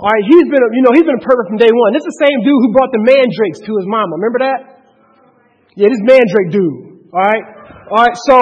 all 0.01 0.09
right, 0.09 0.25
he's 0.25 0.49
been, 0.49 0.57
a, 0.65 0.69
you 0.73 0.81
know, 0.81 0.93
he's 0.97 1.05
been 1.05 1.21
a 1.21 1.21
pervert 1.21 1.45
from 1.45 1.61
day 1.61 1.69
one. 1.69 1.93
This 1.93 2.01
is 2.01 2.09
the 2.17 2.25
same 2.25 2.41
dude 2.41 2.57
who 2.57 2.73
brought 2.73 2.89
the 2.89 3.05
mandrakes 3.05 3.61
to 3.61 3.71
his 3.77 3.85
mama. 3.85 4.17
Remember 4.17 4.41
that? 4.41 4.59
Yeah, 5.77 5.93
this 5.93 6.01
mandrake 6.01 6.49
dude. 6.49 7.05
All 7.13 7.21
right, 7.21 7.45
all 7.85 8.01
right. 8.01 8.17
So, 8.25 8.37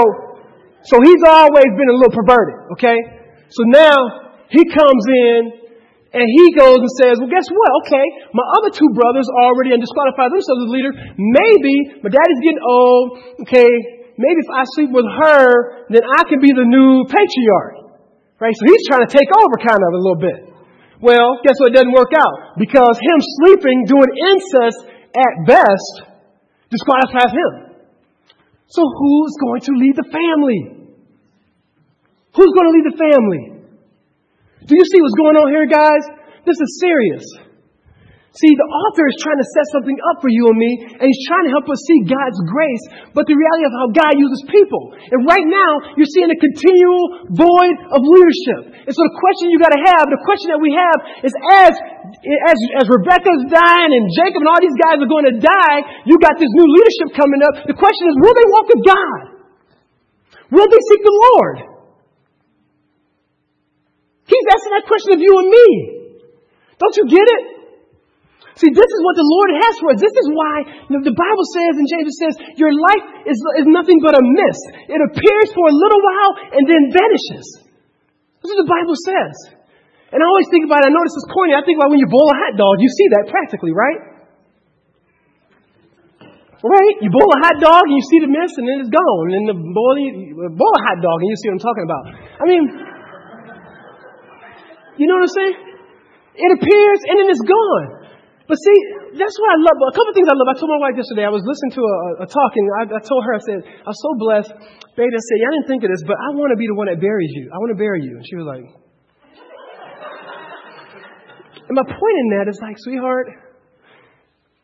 so 0.88 0.95
he's 1.03 1.24
always 1.28 1.68
been 1.76 1.89
a 1.91 1.97
little 1.99 2.16
perverted. 2.16 2.80
Okay. 2.80 2.95
So 3.51 3.68
now 3.68 3.91
he 4.47 4.64
comes 4.72 5.03
in 5.12 5.60
and 6.16 6.26
he 6.26 6.45
goes 6.55 6.80
and 6.80 6.93
says, 6.95 7.20
Well, 7.20 7.30
guess 7.30 7.45
what? 7.51 7.70
Okay, 7.86 8.05
my 8.32 8.45
other 8.62 8.72
two 8.72 8.89
brothers 8.95 9.28
already 9.43 9.76
undisqualified 9.76 10.32
themselves 10.32 10.64
as 10.64 10.72
leader. 10.72 10.93
Maybe 11.20 11.76
my 12.01 12.10
daddy's 12.10 12.41
getting 12.41 12.64
old. 12.64 13.07
Okay, 13.45 13.70
maybe 14.16 14.39
if 14.39 14.49
I 14.49 14.64
sleep 14.80 14.95
with 14.95 15.05
her, 15.05 15.86
then 15.91 16.07
I 16.07 16.24
can 16.24 16.39
be 16.39 16.55
the 16.55 16.66
new 16.66 17.03
patriarch. 17.03 17.99
Right? 18.39 18.55
So 18.55 18.64
he's 18.72 18.88
trying 18.88 19.03
to 19.03 19.12
take 19.12 19.28
over 19.28 19.60
kind 19.60 19.82
of 19.84 19.91
a 19.91 19.99
little 19.99 20.22
bit. 20.24 20.49
Well, 21.02 21.39
guess 21.43 21.56
what? 21.60 21.72
It 21.72 21.76
doesn't 21.76 21.95
work 21.95 22.12
out. 22.12 22.60
Because 22.60 22.95
him 23.00 23.20
sleeping, 23.43 23.88
doing 23.88 24.12
incest 24.36 24.80
at 25.16 25.34
best, 25.47 25.93
disqualifies 26.70 27.32
him. 27.32 27.52
So 28.68 28.84
who's 28.84 29.34
going 29.41 29.62
to 29.62 29.74
lead 29.80 29.95
the 29.95 30.10
family? 30.12 30.62
Who's 32.36 32.52
going 32.54 32.68
to 32.70 32.76
lead 32.78 32.88
the 32.93 32.97
family? 33.00 33.43
Do 34.68 34.76
you 34.78 34.86
see 34.91 35.02
what's 35.02 35.18
going 35.18 35.36
on 35.36 35.50
here, 35.50 35.66
guys? 35.66 36.04
This 36.45 36.60
is 36.60 36.80
serious. 36.80 37.49
See, 38.30 38.53
the 38.53 38.69
author 38.86 39.09
is 39.09 39.17
trying 39.25 39.41
to 39.41 39.47
set 39.57 39.65
something 39.73 39.97
up 40.13 40.21
for 40.21 40.30
you 40.30 40.53
and 40.53 40.57
me, 40.61 40.71
and 41.01 41.05
he's 41.09 41.23
trying 41.25 41.49
to 41.49 41.53
help 41.57 41.65
us 41.65 41.82
see 41.82 42.05
God's 42.05 42.38
grace, 42.45 42.86
but 43.17 43.25
the 43.25 43.34
reality 43.34 43.65
of 43.65 43.73
how 43.73 43.88
God 43.89 44.13
uses 44.21 44.45
people. 44.45 44.93
And 45.09 45.25
right 45.25 45.49
now, 45.49 45.97
you're 45.97 46.13
seeing 46.13 46.30
a 46.30 46.38
continual 46.38 47.25
void 47.34 47.75
of 47.89 48.05
leadership. 48.05 48.86
And 48.86 48.93
so 48.93 49.01
the 49.01 49.17
question 49.17 49.49
you 49.49 49.57
gotta 49.57 49.82
have, 49.82 50.13
the 50.13 50.21
question 50.21 50.53
that 50.53 50.61
we 50.61 50.69
have 50.77 51.25
is 51.25 51.34
as, 51.65 51.73
as, 52.53 52.57
as 52.77 52.86
Rebecca's 52.86 53.49
dying 53.49 53.97
and 53.97 54.05
Jacob 54.13 54.45
and 54.45 54.49
all 54.53 54.61
these 54.61 54.77
guys 54.77 55.01
are 55.01 55.09
going 55.09 55.25
to 55.25 55.38
die, 55.41 55.77
you 56.05 56.13
got 56.21 56.38
this 56.38 56.53
new 56.53 56.69
leadership 56.69 57.17
coming 57.17 57.41
up. 57.41 57.65
The 57.65 57.73
question 57.73 58.13
is, 58.13 58.15
will 58.21 58.36
they 58.38 58.47
walk 58.53 58.65
with 58.69 58.84
God? 58.86 59.19
Will 60.53 60.69
they 60.69 60.82
seek 60.86 61.01
the 61.01 61.17
Lord? 61.17 61.57
He's 64.30 64.47
asking 64.53 64.73
that 64.77 64.86
question 64.86 65.11
of 65.17 65.19
you 65.25 65.34
and 65.34 65.49
me. 65.49 65.67
Don't 66.77 66.95
you 67.01 67.05
get 67.09 67.25
it? 67.25 67.59
See, 68.60 68.76
this 68.76 68.91
is 68.91 68.99
what 69.07 69.16
the 69.16 69.24
Lord 69.24 69.49
has 69.55 69.74
for 69.80 69.88
us. 69.95 70.03
This 70.03 70.12
is 70.20 70.28
why 70.36 70.55
the 70.91 71.16
Bible 71.16 71.45
says, 71.55 71.80
and 71.80 71.88
James 71.88 72.12
says, 72.20 72.34
your 72.60 72.76
life 72.76 73.24
is, 73.24 73.39
is 73.55 73.68
nothing 73.72 74.03
but 74.03 74.20
a 74.20 74.20
mist. 74.20 74.91
It 74.91 74.99
appears 74.99 75.49
for 75.55 75.64
a 75.72 75.76
little 75.76 76.01
while 76.03 76.32
and 76.60 76.64
then 76.68 76.91
vanishes. 76.91 77.47
This 78.43 78.51
is 78.51 78.60
what 78.60 78.68
the 78.68 78.72
Bible 78.72 78.97
says. 78.99 79.36
And 80.12 80.20
I 80.20 80.26
always 80.28 80.51
think 80.51 80.68
about 80.68 80.84
it, 80.84 80.89
I 80.89 80.91
know 80.91 80.99
this 81.07 81.16
is 81.16 81.28
corny, 81.32 81.55
I 81.55 81.64
think 81.64 81.80
about 81.80 81.93
when 81.93 82.03
you 82.03 82.10
boil 82.12 82.28
a 82.28 82.36
hot 82.36 82.60
dog, 82.60 82.84
you 82.84 82.91
see 82.91 83.07
that 83.16 83.32
practically, 83.32 83.72
right? 83.72 83.99
Right? 86.60 86.95
You 86.99 87.07
boil 87.07 87.32
a 87.32 87.39
hot 87.39 87.64
dog 87.64 87.88
and 87.88 87.95
you 87.95 88.03
see 88.12 88.20
the 88.20 88.28
mist 88.28 88.60
and 88.60 88.68
then 88.68 88.84
it's 88.84 88.91
gone. 88.91 89.24
And 89.32 89.36
then 89.39 89.45
the 89.55 89.55
boil, 89.55 89.95
boil 90.51 90.76
a 90.76 90.84
hot 90.84 90.99
dog 90.99 91.24
and 91.24 91.32
you 91.32 91.38
see 91.39 91.47
what 91.47 91.55
I'm 91.55 91.64
talking 91.64 91.86
about. 91.88 92.03
I 92.12 92.43
mean, 92.43 92.64
you 94.99 95.07
know 95.07 95.16
what 95.16 95.32
I'm 95.32 95.36
saying? 95.39 95.55
It 96.36 96.49
appears 96.60 96.99
and 97.07 97.16
then 97.24 97.28
it's 97.32 97.45
gone. 97.47 97.99
But 98.50 98.58
see, 98.58 98.78
that's 99.14 99.38
what 99.38 99.50
I 99.54 99.58
love. 99.62 99.78
A 99.78 99.93
couple 99.93 100.10
of 100.10 100.18
things 100.18 100.26
I 100.26 100.34
love. 100.34 100.50
I 100.50 100.58
told 100.58 100.74
my 100.74 100.82
wife 100.82 100.97
yesterday, 100.97 101.22
I 101.22 101.30
was 101.30 101.45
listening 101.45 101.78
to 101.78 101.84
a, 101.86 102.26
a 102.26 102.28
talk, 102.28 102.52
and 102.58 102.66
I, 102.82 102.97
I, 102.97 103.02
told 103.06 103.22
her, 103.22 103.38
I 103.38 103.41
said, 103.45 103.62
I 103.62 103.89
was 103.93 104.02
so 104.02 104.12
blessed. 104.18 104.50
I 104.50 105.06
said, 105.06 105.38
yeah, 105.38 105.47
I 105.47 105.54
didn't 105.54 105.70
think 105.70 105.86
of 105.86 105.93
this, 105.93 106.02
but 106.02 106.18
I 106.18 106.34
want 106.34 106.50
to 106.50 106.58
be 106.58 106.66
the 106.66 106.74
one 106.74 106.89
that 106.89 106.97
buries 106.97 107.30
you. 107.38 107.54
I 107.54 107.62
want 107.62 107.70
to 107.70 107.80
bury 107.80 108.02
you. 108.02 108.18
And 108.18 108.26
she 108.26 108.36
was 108.41 108.50
like, 108.50 108.66
and 111.70 111.78
my 111.78 111.86
point 111.86 112.18
in 112.26 112.28
that 112.41 112.50
is 112.50 112.58
like, 112.58 112.74
sweetheart, 112.82 113.30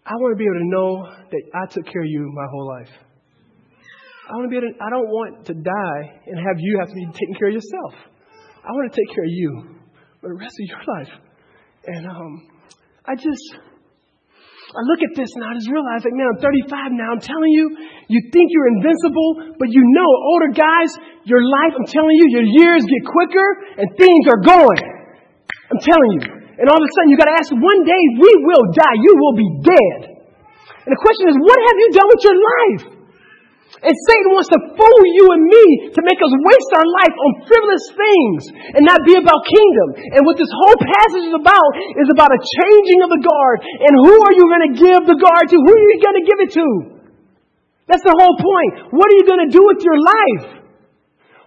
I 0.02 0.18
want 0.18 0.34
to 0.34 0.40
be 0.42 0.50
able 0.50 0.66
to 0.66 0.70
know 0.74 0.90
that 1.30 1.44
I 1.54 1.70
took 1.70 1.86
care 1.86 2.02
of 2.02 2.10
you 2.10 2.26
my 2.34 2.48
whole 2.50 2.68
life. 2.68 2.90
I 2.90 4.34
want 4.34 4.50
to 4.50 4.50
be 4.50 4.58
able 4.58 4.74
to, 4.74 4.82
I 4.82 4.90
don't 4.90 5.10
want 5.14 5.46
to 5.46 5.54
die 5.54 6.02
and 6.26 6.42
have 6.42 6.58
you 6.58 6.82
have 6.82 6.90
to 6.90 6.96
be 6.96 7.06
taking 7.14 7.36
care 7.38 7.50
of 7.50 7.54
yourself. 7.54 7.94
I 8.66 8.74
want 8.74 8.92
to 8.92 8.98
take 8.98 9.14
care 9.14 9.24
of 9.24 9.30
you 9.30 9.78
for 10.22 10.34
the 10.34 10.38
rest 10.42 10.58
of 10.58 10.66
your 10.74 10.82
life. 10.98 11.14
And 11.86 12.08
um, 12.10 12.50
I 13.06 13.14
just, 13.14 13.62
I 14.76 14.84
look 14.84 15.00
at 15.08 15.16
this 15.16 15.32
and 15.40 15.42
I 15.48 15.56
just 15.56 15.72
realize, 15.72 16.04
like, 16.04 16.12
man, 16.20 16.28
I'm 16.36 16.42
35 16.44 17.00
now. 17.00 17.16
I'm 17.16 17.24
telling 17.24 17.48
you, 17.56 17.72
you 18.12 18.20
think 18.28 18.52
you're 18.52 18.70
invincible, 18.76 19.56
but 19.56 19.72
you 19.72 19.80
know, 19.96 20.10
older 20.36 20.52
guys, 20.52 20.92
your 21.24 21.40
life, 21.40 21.80
I'm 21.80 21.88
telling 21.88 22.12
you, 22.20 22.28
your 22.36 22.44
years 22.44 22.84
get 22.84 23.02
quicker 23.08 23.48
and 23.80 23.88
things 23.96 24.24
are 24.28 24.44
going. 24.44 24.84
I'm 25.72 25.80
telling 25.80 26.12
you. 26.20 26.24
And 26.60 26.68
all 26.68 26.76
of 26.76 26.84
a 26.84 26.92
sudden, 26.92 27.08
you 27.08 27.16
got 27.16 27.32
to 27.32 27.38
ask, 27.40 27.52
one 27.56 27.82
day 27.88 28.04
we 28.20 28.32
will 28.44 28.66
die. 28.76 28.96
You 29.00 29.14
will 29.16 29.36
be 29.40 29.50
dead. 29.64 30.00
And 30.84 30.92
the 30.92 31.00
question 31.00 31.32
is, 31.32 31.36
what 31.40 31.56
have 31.56 31.78
you 31.80 31.90
done 31.96 32.10
with 32.12 32.24
your 32.28 32.38
life? 32.38 32.84
And 33.84 33.92
Satan 33.92 34.32
wants 34.32 34.48
to 34.56 34.60
fool 34.72 35.02
you 35.04 35.26
and 35.36 35.44
me 35.52 35.66
to 35.92 36.02
make 36.08 36.20
us 36.24 36.34
waste 36.48 36.72
our 36.80 36.88
life 36.88 37.16
on 37.16 37.32
frivolous 37.44 37.86
things 37.92 38.42
and 38.72 38.88
not 38.88 39.04
be 39.04 39.20
about 39.20 39.44
kingdom. 39.44 39.88
And 40.16 40.24
what 40.24 40.40
this 40.40 40.52
whole 40.52 40.80
passage 40.80 41.28
is 41.28 41.36
about 41.36 41.72
is 42.00 42.08
about 42.08 42.32
a 42.32 42.40
changing 42.40 43.04
of 43.04 43.12
the 43.12 43.20
guard. 43.20 43.58
And 43.84 43.94
who 44.00 44.16
are 44.16 44.36
you 44.36 44.46
going 44.48 44.66
to 44.72 44.74
give 44.80 45.02
the 45.04 45.20
guard 45.20 45.46
to? 45.52 45.58
Who 45.60 45.72
are 45.76 45.86
you 45.92 46.00
going 46.00 46.18
to 46.24 46.26
give 46.26 46.40
it 46.48 46.52
to? 46.56 46.68
That's 47.92 48.06
the 48.08 48.16
whole 48.16 48.38
point. 48.40 48.96
What 48.96 49.12
are 49.12 49.18
you 49.20 49.28
going 49.28 49.44
to 49.44 49.52
do 49.52 49.62
with 49.62 49.84
your 49.84 50.00
life? 50.00 50.66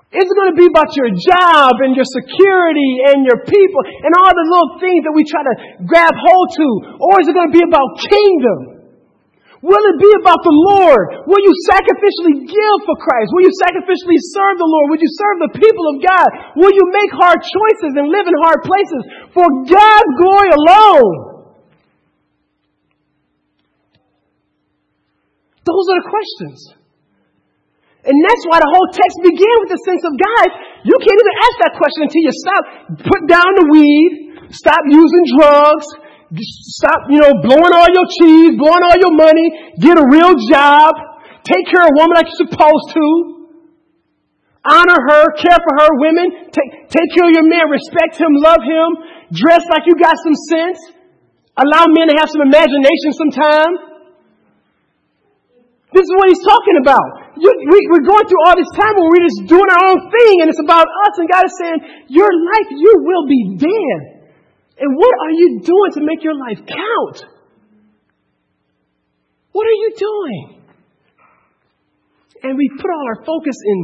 Is 0.08 0.24
it 0.24 0.36
going 0.40 0.52
to 0.52 0.56
be 0.56 0.64
about 0.64 0.96
your 0.96 1.12
job 1.12 1.84
and 1.84 1.92
your 1.92 2.08
security 2.08 3.12
and 3.12 3.28
your 3.28 3.44
people 3.44 3.80
and 3.84 4.10
all 4.16 4.32
the 4.32 4.46
little 4.48 4.80
things 4.80 5.04
that 5.04 5.12
we 5.12 5.20
try 5.24 5.44
to 5.44 5.54
grab 5.84 6.16
hold 6.16 6.48
to? 6.56 6.68
Or 6.96 7.20
is 7.20 7.28
it 7.28 7.36
going 7.36 7.52
to 7.52 7.56
be 7.56 7.64
about 7.64 7.88
kingdom? 8.00 8.77
Will 9.58 9.84
it 9.90 9.98
be 9.98 10.12
about 10.22 10.38
the 10.46 10.54
Lord? 10.70 11.26
Will 11.26 11.42
you 11.42 11.54
sacrificially 11.66 12.46
give 12.46 12.76
for 12.86 12.94
Christ? 13.02 13.34
Will 13.34 13.42
you 13.42 13.54
sacrificially 13.58 14.20
serve 14.30 14.54
the 14.54 14.70
Lord? 14.70 14.94
Will 14.94 15.02
you 15.02 15.10
serve 15.10 15.36
the 15.50 15.52
people 15.58 15.86
of 15.90 15.96
God? 15.98 16.28
Will 16.62 16.70
you 16.70 16.86
make 16.94 17.10
hard 17.10 17.42
choices 17.42 17.92
and 17.98 18.06
live 18.06 18.26
in 18.30 18.36
hard 18.38 18.62
places 18.62 19.02
for 19.34 19.46
God's 19.66 20.12
glory 20.22 20.50
alone? 20.54 21.12
Those 25.66 25.84
are 25.90 25.98
the 26.00 26.08
questions. 26.08 26.58
And 28.06 28.14
that's 28.14 28.44
why 28.46 28.62
the 28.62 28.70
whole 28.70 28.88
text 28.94 29.16
began 29.26 29.56
with 29.66 29.74
the 29.74 29.82
sense 29.84 30.02
of, 30.06 30.14
guys, 30.14 30.52
you 30.86 30.96
can't 31.02 31.18
even 31.18 31.36
ask 31.44 31.54
that 31.66 31.74
question 31.74 32.00
until 32.06 32.22
you 32.22 32.34
stop, 32.46 32.62
put 33.10 33.22
down 33.26 33.50
the 33.58 33.66
weed, 33.74 34.10
stop 34.54 34.80
using 34.86 35.24
drugs, 35.34 35.86
stop, 36.36 37.08
you 37.08 37.20
know, 37.20 37.32
blowing 37.40 37.72
all 37.72 37.88
your 37.88 38.08
cheese, 38.20 38.52
blowing 38.60 38.84
all 38.84 38.98
your 39.00 39.14
money, 39.16 39.48
get 39.80 39.96
a 39.96 40.04
real 40.04 40.36
job, 40.48 40.92
take 41.44 41.64
care 41.72 41.80
of 41.80 41.88
a 41.88 41.96
woman 41.96 42.14
like 42.20 42.28
you're 42.28 42.44
supposed 42.48 42.92
to, 42.92 43.06
honor 44.68 45.00
her, 45.08 45.22
care 45.40 45.56
for 45.56 45.72
her, 45.80 45.88
women, 46.04 46.52
take, 46.52 46.92
take 46.92 47.08
care 47.16 47.24
of 47.24 47.32
your 47.32 47.48
man, 47.48 47.72
respect 47.72 48.20
him, 48.20 48.28
love 48.36 48.60
him, 48.60 48.88
dress 49.32 49.64
like 49.72 49.88
you 49.88 49.96
got 49.96 50.16
some 50.20 50.36
sense, 50.52 50.78
allow 51.56 51.88
men 51.88 52.12
to 52.12 52.14
have 52.20 52.28
some 52.28 52.44
imagination 52.44 53.10
sometime. 53.16 53.72
This 55.88 56.04
is 56.04 56.12
what 56.12 56.28
he's 56.28 56.44
talking 56.44 56.76
about. 56.84 57.40
You, 57.40 57.48
we, 57.48 57.78
are 57.96 58.04
going 58.04 58.26
through 58.28 58.42
all 58.44 58.56
this 58.60 58.68
time 58.76 58.92
where 59.00 59.08
we're 59.08 59.24
just 59.24 59.48
doing 59.48 59.68
our 59.72 59.84
own 59.88 60.00
thing 60.12 60.44
and 60.44 60.52
it's 60.52 60.60
about 60.60 60.84
us 60.84 61.14
and 61.16 61.26
God 61.32 61.48
is 61.48 61.56
saying, 61.56 61.80
your 62.12 62.28
life, 62.28 62.68
you 62.76 62.92
will 63.00 63.24
be 63.24 63.56
dead. 63.56 64.17
And 64.78 64.94
what 64.94 65.14
are 65.26 65.34
you 65.34 65.60
doing 65.60 65.90
to 65.98 66.02
make 66.06 66.22
your 66.22 66.38
life 66.38 66.62
count? 66.62 67.18
What 69.52 69.66
are 69.66 69.78
you 69.78 69.90
doing? 69.98 70.62
And 72.42 72.54
we 72.54 72.70
put 72.78 72.86
all 72.86 73.06
our 73.10 73.20
focus 73.26 73.58
in, 73.66 73.78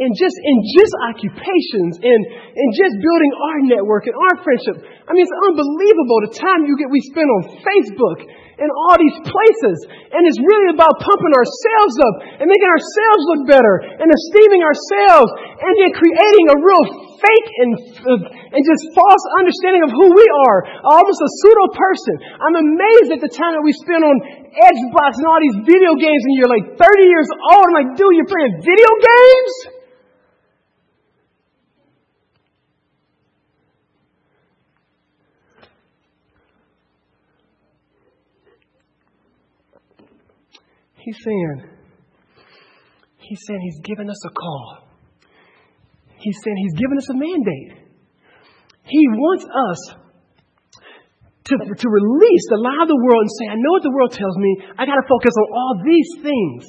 in 0.00 0.10
just, 0.16 0.32
in 0.32 0.56
just 0.80 0.92
occupations 1.12 2.00
and, 2.00 2.20
and 2.24 2.68
just 2.72 2.96
building 2.96 3.32
our 3.36 3.58
network 3.68 4.08
and 4.08 4.16
our 4.16 4.36
friendship. 4.40 4.80
I 4.80 5.12
mean, 5.12 5.28
it's 5.28 5.38
unbelievable 5.52 6.18
the 6.24 6.34
time 6.40 6.64
you 6.64 6.80
get, 6.80 6.88
we 6.88 7.04
spend 7.12 7.28
on 7.28 7.42
Facebook 7.60 8.18
in 8.60 8.68
all 8.68 8.96
these 9.00 9.18
places. 9.24 9.76
And 10.12 10.22
it's 10.28 10.36
really 10.36 10.76
about 10.76 10.92
pumping 11.00 11.32
ourselves 11.32 11.94
up 12.04 12.14
and 12.40 12.46
making 12.46 12.70
ourselves 12.70 13.22
look 13.32 13.42
better 13.48 13.74
and 13.80 14.06
esteeming 14.06 14.60
ourselves 14.60 15.32
and 15.32 15.72
then 15.80 15.90
creating 15.96 16.46
a 16.52 16.56
real 16.60 16.84
fake 17.20 17.48
and, 17.64 17.72
uh, 18.04 18.52
and 18.52 18.60
just 18.60 18.82
false 18.92 19.24
understanding 19.40 19.84
of 19.84 19.90
who 19.92 20.12
we 20.12 20.26
are. 20.48 20.58
Almost 20.92 21.20
a 21.24 21.30
pseudo 21.40 21.64
person. 21.72 22.14
I'm 22.36 22.56
amazed 22.60 23.10
at 23.16 23.20
the 23.24 23.32
time 23.32 23.56
that 23.56 23.64
we 23.64 23.72
spend 23.72 24.04
on 24.04 24.16
Xbox 24.52 25.16
and 25.16 25.24
all 25.24 25.40
these 25.40 25.58
video 25.64 25.96
games 25.96 26.22
and 26.28 26.32
you're 26.36 26.52
like 26.52 26.76
30 26.76 27.08
years 27.08 27.28
old. 27.56 27.64
I'm 27.72 27.76
like, 27.76 27.90
dude, 27.96 28.12
you're 28.12 28.28
playing 28.28 28.60
video 28.60 28.92
games? 29.00 29.79
He's 41.04 41.16
saying, 41.24 41.64
He's 43.18 43.40
saying 43.46 43.60
He's 43.60 43.80
given 43.84 44.10
us 44.10 44.20
a 44.26 44.30
call. 44.30 44.88
He's 46.18 46.36
saying 46.44 46.56
He's 46.56 46.78
given 46.78 46.98
us 46.98 47.08
a 47.10 47.14
mandate. 47.14 47.72
He 48.84 49.02
wants 49.08 49.44
us 49.44 49.80
to, 51.44 51.54
to 51.56 51.88
release, 51.88 52.44
allow 52.52 52.84
the 52.86 53.00
world 53.00 53.22
and 53.22 53.34
say, 53.38 53.46
I 53.48 53.56
know 53.56 53.72
what 53.72 53.82
the 53.82 53.94
world 53.94 54.12
tells 54.12 54.36
me. 54.36 54.50
I 54.78 54.86
got 54.86 54.98
to 54.98 55.06
focus 55.08 55.32
on 55.34 55.46
all 55.50 55.74
these 55.84 56.10
things. 56.22 56.62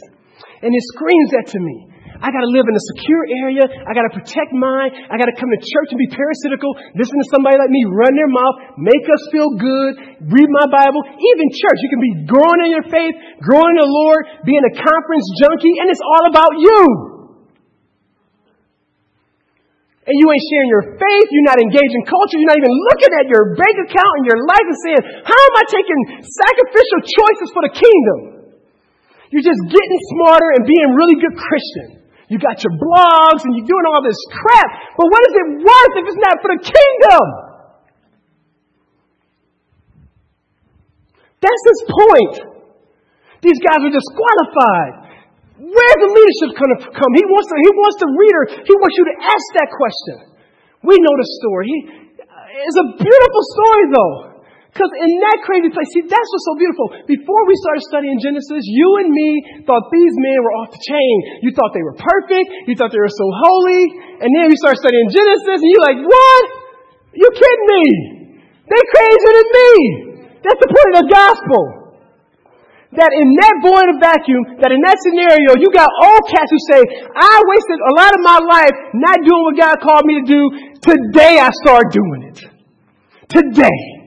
And 0.61 0.73
it 0.73 0.83
screams 0.93 1.29
that 1.31 1.45
to 1.53 1.59
me. 1.59 1.90
I 2.21 2.29
got 2.29 2.45
to 2.45 2.51
live 2.53 2.69
in 2.69 2.77
a 2.77 2.85
secure 2.93 3.25
area. 3.49 3.65
I 3.65 3.97
got 3.97 4.05
to 4.05 4.13
protect 4.13 4.53
mine. 4.53 4.93
I 5.09 5.17
got 5.17 5.25
to 5.25 5.33
come 5.33 5.49
to 5.49 5.57
church 5.57 5.89
and 5.89 5.97
be 5.97 6.05
parasitical, 6.13 6.69
listen 6.93 7.17
to 7.17 7.27
somebody 7.33 7.57
like 7.57 7.73
me 7.73 7.81
run 7.89 8.13
their 8.13 8.29
mouth, 8.29 8.77
make 8.77 9.01
us 9.09 9.25
feel 9.33 9.49
good, 9.57 10.21
read 10.29 10.49
my 10.53 10.69
Bible. 10.69 11.01
Even 11.01 11.45
church, 11.49 11.79
you 11.81 11.89
can 11.89 12.01
be 12.01 12.13
growing 12.29 12.61
in 12.69 12.71
your 12.77 12.85
faith, 12.93 13.17
growing 13.41 13.73
in 13.73 13.81
the 13.81 13.89
Lord, 13.89 14.21
being 14.45 14.61
a 14.61 14.73
conference 14.77 15.25
junkie, 15.41 15.75
and 15.81 15.89
it's 15.89 16.05
all 16.05 16.29
about 16.29 16.53
you. 16.61 16.81
And 20.05 20.13
you 20.17 20.25
ain't 20.29 20.45
sharing 20.49 20.69
your 20.69 20.85
faith, 20.97 21.27
you're 21.29 21.49
not 21.49 21.57
engaging 21.57 22.05
culture, 22.05 22.37
you're 22.37 22.49
not 22.49 22.57
even 22.61 22.73
looking 22.89 23.11
at 23.17 23.25
your 23.33 23.53
bank 23.57 23.75
account 23.89 24.13
and 24.21 24.25
your 24.29 24.39
life 24.45 24.65
and 24.69 24.79
saying, 24.85 25.03
How 25.25 25.41
am 25.41 25.55
I 25.57 25.63
taking 25.69 25.99
sacrificial 26.21 26.99
choices 27.01 27.47
for 27.49 27.61
the 27.65 27.73
kingdom? 27.73 28.19
You're 29.33 29.45
just 29.45 29.63
getting 29.73 29.99
smarter 30.17 30.49
and 30.57 30.69
being 30.69 30.89
really 30.97 31.17
good 31.17 31.37
Christian. 31.37 32.00
You 32.31 32.39
got 32.39 32.63
your 32.63 32.71
blogs 32.79 33.43
and 33.43 33.51
you're 33.59 33.67
doing 33.67 33.85
all 33.91 33.99
this 33.99 34.15
crap. 34.31 34.95
But 34.95 35.03
what 35.03 35.21
is 35.27 35.33
it 35.35 35.47
worth 35.67 35.93
if 35.99 36.05
it's 36.07 36.23
not 36.23 36.35
for 36.39 36.49
the 36.55 36.61
kingdom? 36.63 37.25
That's 41.43 41.63
his 41.67 41.81
point. 41.91 42.35
These 43.43 43.59
guys 43.59 43.83
are 43.83 43.91
disqualified. 43.91 45.11
Where's 45.59 45.99
the 45.99 46.11
leadership 46.15 46.55
going 46.55 46.73
to 46.79 46.81
come? 46.95 47.11
He 47.19 47.25
wants, 47.27 47.51
to, 47.51 47.55
he 47.59 47.71
wants 47.75 47.97
the 47.99 48.09
reader, 48.15 48.43
he 48.63 48.73
wants 48.79 48.95
you 48.95 49.05
to 49.11 49.15
ask 49.27 49.45
that 49.59 49.69
question. 49.75 50.15
We 50.87 50.95
know 51.03 51.13
the 51.19 51.27
story. 51.35 51.67
He, 51.67 51.77
it's 52.15 52.79
a 52.79 52.87
beautiful 52.95 53.43
story, 53.59 53.85
though. 53.91 54.30
Because 54.71 54.87
in 55.03 55.11
that 55.19 55.43
crazy 55.43 55.67
place, 55.67 55.83
see, 55.91 56.07
that's 56.07 56.29
what's 56.31 56.47
so 56.47 56.55
beautiful. 56.55 56.87
Before 57.03 57.43
we 57.43 57.59
started 57.59 57.83
studying 57.91 58.15
Genesis, 58.23 58.63
you 58.71 58.87
and 59.03 59.11
me 59.11 59.29
thought 59.67 59.83
these 59.91 60.15
men 60.15 60.37
were 60.39 60.55
off 60.63 60.71
the 60.71 60.79
chain. 60.79 61.43
You 61.43 61.51
thought 61.51 61.75
they 61.75 61.83
were 61.83 61.99
perfect. 61.99 62.71
You 62.71 62.79
thought 62.79 62.95
they 62.95 63.03
were 63.03 63.11
so 63.11 63.27
holy. 63.27 63.83
And 64.23 64.31
then 64.31 64.47
we 64.47 64.55
started 64.55 64.79
studying 64.79 65.11
Genesis, 65.11 65.59
and 65.59 65.69
you're 65.75 65.83
like, 65.83 65.99
what? 66.07 66.43
You 67.11 67.27
kidding 67.35 67.67
me? 67.67 67.85
They 68.63 68.81
crazier 68.95 69.33
than 69.35 69.49
me. 69.51 69.71
That's 70.39 70.61
the 70.63 70.71
point 70.71 70.87
of 70.87 70.97
the 71.03 71.07
gospel. 71.11 71.63
That 72.95 73.11
in 73.11 73.27
that 73.43 73.55
void 73.59 73.87
of 73.91 73.99
vacuum, 73.99 74.55
that 74.63 74.71
in 74.71 74.79
that 74.87 74.95
scenario, 75.03 75.59
you 75.59 75.67
got 75.75 75.91
old 75.99 76.23
cats 76.31 76.47
who 76.47 76.59
say, 76.71 76.79
I 77.11 77.35
wasted 77.43 77.79
a 77.91 77.93
lot 77.99 78.11
of 78.15 78.23
my 78.23 78.39
life 78.39 78.75
not 78.95 79.19
doing 79.19 79.43
what 79.51 79.55
God 79.59 79.75
called 79.83 80.07
me 80.07 80.23
to 80.23 80.25
do. 80.27 80.41
Today 80.79 81.43
I 81.43 81.51
start 81.59 81.91
doing 81.91 82.31
it. 82.31 82.39
Today. 83.27 84.00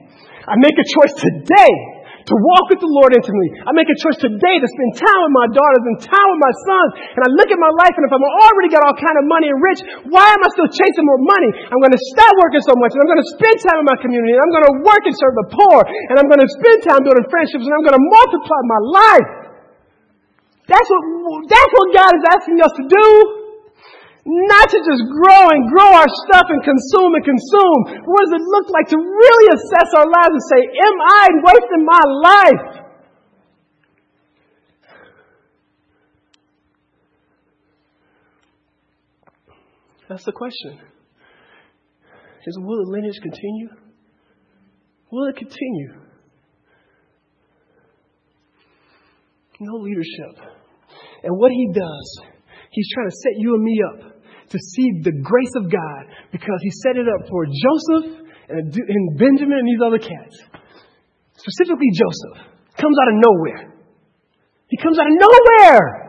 I 0.45 0.55
make 0.61 0.77
a 0.77 0.87
choice 0.87 1.13
today 1.17 1.73
to 2.25 2.33
walk 2.33 2.65
with 2.73 2.81
the 2.81 2.89
Lord 2.89 3.13
intimately. 3.13 3.53
I 3.65 3.71
make 3.77 3.85
a 3.85 3.97
choice 4.01 4.17
today 4.17 4.55
to 4.57 4.65
spend 4.65 4.91
time 4.97 5.21
with 5.29 5.35
my 5.37 5.47
daughters 5.53 5.83
and 5.93 5.95
time 6.01 6.27
with 6.33 6.41
my 6.41 6.53
sons. 6.65 6.91
And 7.13 7.21
I 7.21 7.29
look 7.37 7.49
at 7.53 7.59
my 7.61 7.69
life, 7.85 7.93
and 7.93 8.05
if 8.05 8.09
I'm 8.09 8.25
already 8.25 8.69
got 8.73 8.81
all 8.81 8.97
kind 8.97 9.17
of 9.21 9.25
money 9.29 9.45
and 9.53 9.57
rich, 9.61 9.81
why 10.09 10.25
am 10.33 10.41
I 10.41 10.49
still 10.57 10.69
chasing 10.73 11.05
more 11.05 11.21
money? 11.21 11.49
I'm 11.69 11.77
going 11.77 11.93
to 11.93 12.01
stop 12.17 12.33
working 12.41 12.65
so 12.65 12.73
much, 12.81 12.97
and 12.97 13.05
I'm 13.05 13.09
going 13.13 13.21
to 13.21 13.29
spend 13.37 13.55
time 13.61 13.77
in 13.77 13.85
my 13.85 13.97
community, 14.01 14.33
and 14.33 14.41
I'm 14.41 14.53
going 14.53 14.67
to 14.73 14.75
work 14.81 15.03
and 15.05 15.13
serve 15.13 15.35
the 15.37 15.47
poor, 15.53 15.77
and 15.85 16.15
I'm 16.17 16.25
going 16.25 16.41
to 16.41 16.49
spend 16.49 16.77
time 16.89 17.01
building 17.05 17.25
friendships, 17.29 17.61
and 17.61 17.73
I'm 17.73 17.85
going 17.85 17.97
to 17.97 18.05
multiply 18.09 18.59
my 18.65 18.81
life. 18.89 19.29
That's 20.65 20.89
what, 20.89 21.01
that's 21.45 21.71
what 21.77 21.87
God 21.93 22.11
is 22.17 22.25
asking 22.25 22.57
us 22.57 22.73
to 22.73 22.85
do. 22.89 23.05
Not 24.25 24.69
to 24.73 24.79
just 24.81 25.03
grow 25.13 25.53
and 25.53 25.69
grow 25.69 25.85
our 25.85 26.09
stuff 26.25 26.49
and 26.49 26.63
consume 26.63 27.13
and 27.13 27.23
consume. 27.23 28.01
What 28.09 28.25
does 28.25 28.41
it 28.41 28.45
look 28.49 28.73
like 28.73 28.89
to 28.89 28.97
really 28.97 29.47
assess 29.53 29.89
our 29.93 30.09
lives 30.09 30.33
and 30.33 30.45
say, 30.49 30.61
Am 30.65 30.95
I 30.97 31.25
wasting 31.45 31.85
my 31.85 32.03
life? 32.25 32.85
That's 40.09 40.25
the 40.25 40.31
question. 40.31 40.79
Is 42.47 42.57
will 42.59 42.83
the 42.83 42.91
lineage 42.91 43.19
continue? 43.21 43.69
Will 45.11 45.29
it 45.29 45.35
continue? 45.35 46.01
No 49.59 49.75
leadership. 49.81 50.51
And 51.23 51.37
what 51.37 51.51
he 51.51 51.67
does, 51.73 52.21
he's 52.71 52.89
trying 52.91 53.09
to 53.09 53.15
set 53.15 53.33
you 53.37 53.53
and 53.53 53.63
me 53.63 53.81
up 53.93 54.14
to 54.55 54.59
see 54.71 55.03
the 55.03 55.11
grace 55.11 55.51
of 55.59 55.67
God 55.67 56.07
because 56.31 56.59
he 56.63 56.71
set 56.71 56.95
it 56.95 57.07
up 57.11 57.27
for 57.27 57.43
Joseph 57.43 58.23
and, 58.47 58.71
Benjamin 59.19 59.59
and 59.59 59.67
these 59.67 59.83
other 59.83 59.99
cats. 59.99 60.39
Specifically, 61.35 61.91
Joseph 61.91 62.47
comes 62.79 62.95
out 63.03 63.09
of 63.11 63.17
nowhere. 63.19 63.75
He 64.69 64.77
comes 64.77 64.97
out 64.97 65.07
of 65.07 65.17
nowhere. 65.19 66.05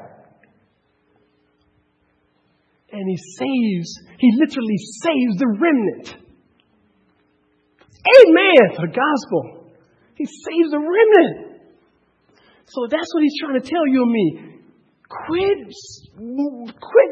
And 2.92 3.04
he 3.10 3.16
saves, 3.16 3.98
he 4.18 4.30
literally 4.38 4.78
saves 5.02 5.36
the 5.38 5.48
remnant. 5.60 6.16
Amen 8.06 8.76
for 8.76 8.86
the 8.86 8.94
gospel. 8.94 9.74
He 10.14 10.24
saves 10.24 10.70
the 10.70 10.78
remnant. 10.78 11.60
So 12.66 12.86
that's 12.90 13.12
what 13.12 13.22
he's 13.22 13.38
trying 13.40 13.60
to 13.60 13.68
tell 13.68 13.86
you 13.86 14.02
and 14.02 14.12
me. 14.12 14.55
Quit, 15.06 15.70
quit 16.18 17.10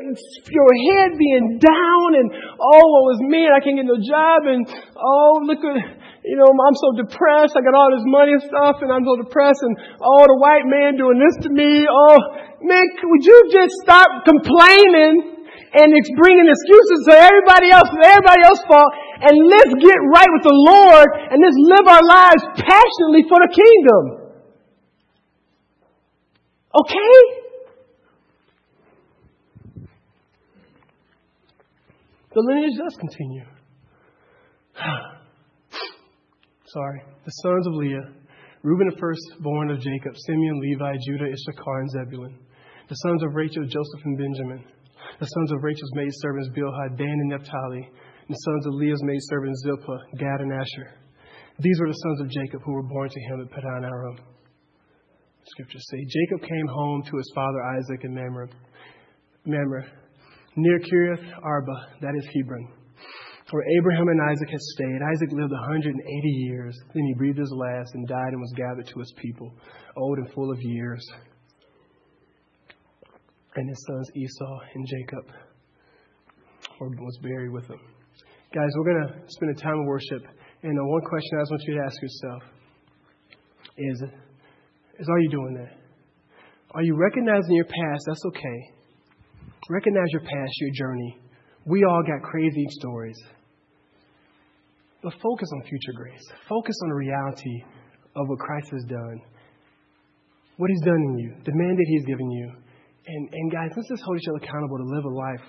your 0.50 0.72
head 0.90 1.14
being 1.14 1.62
down 1.62 2.08
and, 2.18 2.26
oh, 2.58 2.84
what 2.90 3.04
was 3.14 3.22
me 3.22 3.46
and 3.46 3.54
I 3.54 3.62
can't 3.62 3.78
get 3.78 3.86
no 3.86 4.02
job 4.02 4.50
and, 4.50 4.66
oh, 4.98 5.38
look 5.46 5.62
at, 5.62 5.78
you 6.26 6.34
know, 6.34 6.50
I'm 6.50 6.74
so 6.74 6.90
depressed. 6.98 7.54
I 7.54 7.62
got 7.62 7.78
all 7.78 7.94
this 7.94 8.02
money 8.02 8.34
and 8.34 8.42
stuff 8.42 8.82
and 8.82 8.90
I'm 8.90 9.06
so 9.06 9.14
depressed 9.22 9.62
and, 9.62 9.78
oh, 10.02 10.26
the 10.26 10.38
white 10.42 10.66
man 10.66 10.98
doing 10.98 11.22
this 11.22 11.38
to 11.46 11.54
me. 11.54 11.86
Oh, 11.86 12.18
man, 12.66 12.82
would 12.82 13.22
you 13.22 13.38
just 13.54 13.78
stop 13.86 14.26
complaining 14.26 15.46
and 15.78 15.94
it's 15.94 16.10
bringing 16.18 16.50
excuses 16.50 16.98
to 17.06 17.14
everybody 17.14 17.70
else, 17.70 17.94
everybody 17.94 18.42
else's 18.42 18.66
fault 18.66 18.90
and 19.22 19.38
let's 19.38 19.70
get 19.78 19.98
right 20.10 20.30
with 20.34 20.42
the 20.42 20.58
Lord 20.66 21.30
and 21.30 21.38
let's 21.38 21.58
live 21.62 21.86
our 21.86 22.02
lives 22.02 22.42
passionately 22.58 23.22
for 23.30 23.38
the 23.38 23.54
kingdom. 23.54 24.34
Okay? 26.74 27.43
The 32.34 32.42
lineage 32.42 32.76
does 32.76 32.96
continue. 32.98 33.44
Sorry. 36.66 37.02
The 37.24 37.30
sons 37.30 37.66
of 37.68 37.74
Leah, 37.74 38.10
Reuben 38.64 38.88
the 38.90 38.96
firstborn 38.98 39.70
of 39.70 39.78
Jacob, 39.78 40.16
Simeon, 40.26 40.58
Levi, 40.60 40.96
Judah, 41.06 41.30
Issachar, 41.30 41.78
and 41.80 41.90
Zebulun. 41.90 42.38
The 42.88 42.96
sons 42.96 43.22
of 43.22 43.34
Rachel, 43.34 43.62
Joseph, 43.64 44.04
and 44.04 44.18
Benjamin. 44.18 44.64
The 45.20 45.26
sons 45.26 45.52
of 45.52 45.62
Rachel's 45.62 45.94
maidservants, 45.94 46.50
Bilhah, 46.50 46.96
Dan, 46.98 47.06
and 47.06 47.30
Naphtali. 47.30 47.86
And 47.86 48.34
the 48.34 48.42
sons 48.50 48.66
of 48.66 48.74
Leah's 48.74 49.02
maidservants, 49.04 49.62
Zilpah, 49.62 50.00
Gad, 50.18 50.40
and 50.40 50.52
Asher. 50.52 50.90
These 51.60 51.78
were 51.78 51.88
the 51.88 52.02
sons 52.02 52.20
of 52.20 52.30
Jacob 52.30 52.62
who 52.64 52.72
were 52.72 52.82
born 52.82 53.08
to 53.10 53.20
him 53.20 53.46
at 53.46 53.50
Paddan 53.52 53.84
Aram. 53.84 54.18
Scriptures 55.46 55.86
say 55.88 55.98
Jacob 56.02 56.48
came 56.48 56.66
home 56.66 57.04
to 57.04 57.16
his 57.16 57.30
father 57.34 57.62
Isaac 57.78 58.02
in 58.02 58.14
Mamre. 58.14 58.48
Mamre 59.44 59.86
near 60.56 60.78
Kiriath 60.78 61.24
Arba, 61.42 61.88
that 62.00 62.14
is 62.16 62.26
Hebron, 62.34 62.68
where 63.50 63.64
Abraham 63.78 64.08
and 64.08 64.20
Isaac 64.30 64.50
had 64.50 64.60
stayed. 64.60 65.00
Isaac 65.14 65.32
lived 65.32 65.52
180 65.52 66.28
years. 66.28 66.76
Then 66.94 67.04
he 67.04 67.14
breathed 67.14 67.38
his 67.38 67.52
last 67.52 67.94
and 67.94 68.06
died 68.06 68.32
and 68.32 68.40
was 68.40 68.52
gathered 68.56 68.86
to 68.88 68.98
his 68.98 69.12
people, 69.16 69.52
old 69.96 70.18
and 70.18 70.32
full 70.32 70.50
of 70.50 70.58
years. 70.60 71.04
And 73.56 73.68
his 73.68 73.84
sons 73.86 74.10
Esau 74.16 74.58
and 74.74 74.86
Jacob 74.86 75.26
were 76.80 76.88
was 76.88 77.18
buried 77.22 77.52
with 77.52 77.66
him. 77.66 77.78
Guys, 78.52 78.70
we're 78.76 78.92
going 78.92 79.08
to 79.08 79.14
spend 79.28 79.56
a 79.56 79.60
time 79.60 79.78
of 79.78 79.86
worship. 79.86 80.22
And 80.62 80.76
the 80.76 80.84
one 80.84 81.02
question 81.02 81.38
I 81.38 81.42
just 81.42 81.50
want 81.50 81.62
you 81.66 81.74
to 81.74 81.84
ask 81.84 82.02
yourself 82.02 82.42
is, 83.76 84.02
is 84.98 85.08
are 85.08 85.18
you 85.18 85.30
doing 85.30 85.54
that? 85.54 85.72
Are 86.70 86.82
you 86.82 86.96
recognizing 86.96 87.54
your 87.54 87.66
past? 87.66 88.04
That's 88.06 88.24
okay. 88.26 88.74
Recognize 89.68 90.08
your 90.12 90.20
past, 90.20 90.52
your 90.60 90.70
journey. 90.74 91.18
We 91.64 91.84
all 91.84 92.02
got 92.02 92.22
crazy 92.22 92.66
stories. 92.70 93.16
But 95.02 95.14
focus 95.22 95.48
on 95.54 95.62
future 95.68 95.92
grace. 95.96 96.24
Focus 96.48 96.76
on 96.82 96.88
the 96.90 96.94
reality 96.94 97.62
of 98.16 98.28
what 98.28 98.38
Christ 98.38 98.70
has 98.72 98.84
done, 98.84 99.20
what 100.56 100.70
He's 100.70 100.84
done 100.84 101.00
in 101.10 101.18
you, 101.18 101.34
the 101.44 101.52
mandate 101.54 101.86
He's 101.88 102.04
given 102.04 102.30
you. 102.30 102.52
And, 103.06 103.28
and 103.32 103.52
guys, 103.52 103.70
let's 103.76 103.88
just 103.88 104.02
hold 104.02 104.18
each 104.18 104.28
other 104.28 104.44
accountable 104.44 104.78
to 104.78 104.84
live 104.84 105.04
a 105.04 105.14
life 105.14 105.48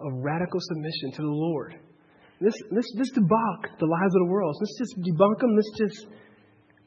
of 0.00 0.12
radical 0.22 0.60
submission 0.60 1.12
to 1.12 1.22
the 1.22 1.28
Lord. 1.28 1.74
Let's, 2.40 2.56
let's, 2.70 2.88
let's 2.96 3.12
debunk 3.12 3.78
the 3.78 3.86
lies 3.86 4.12
of 4.12 4.26
the 4.26 4.30
world. 4.30 4.56
Let's 4.60 4.78
just 4.78 4.96
debunk 5.00 5.40
them. 5.40 5.56
Let's 5.56 5.72
just 5.78 6.06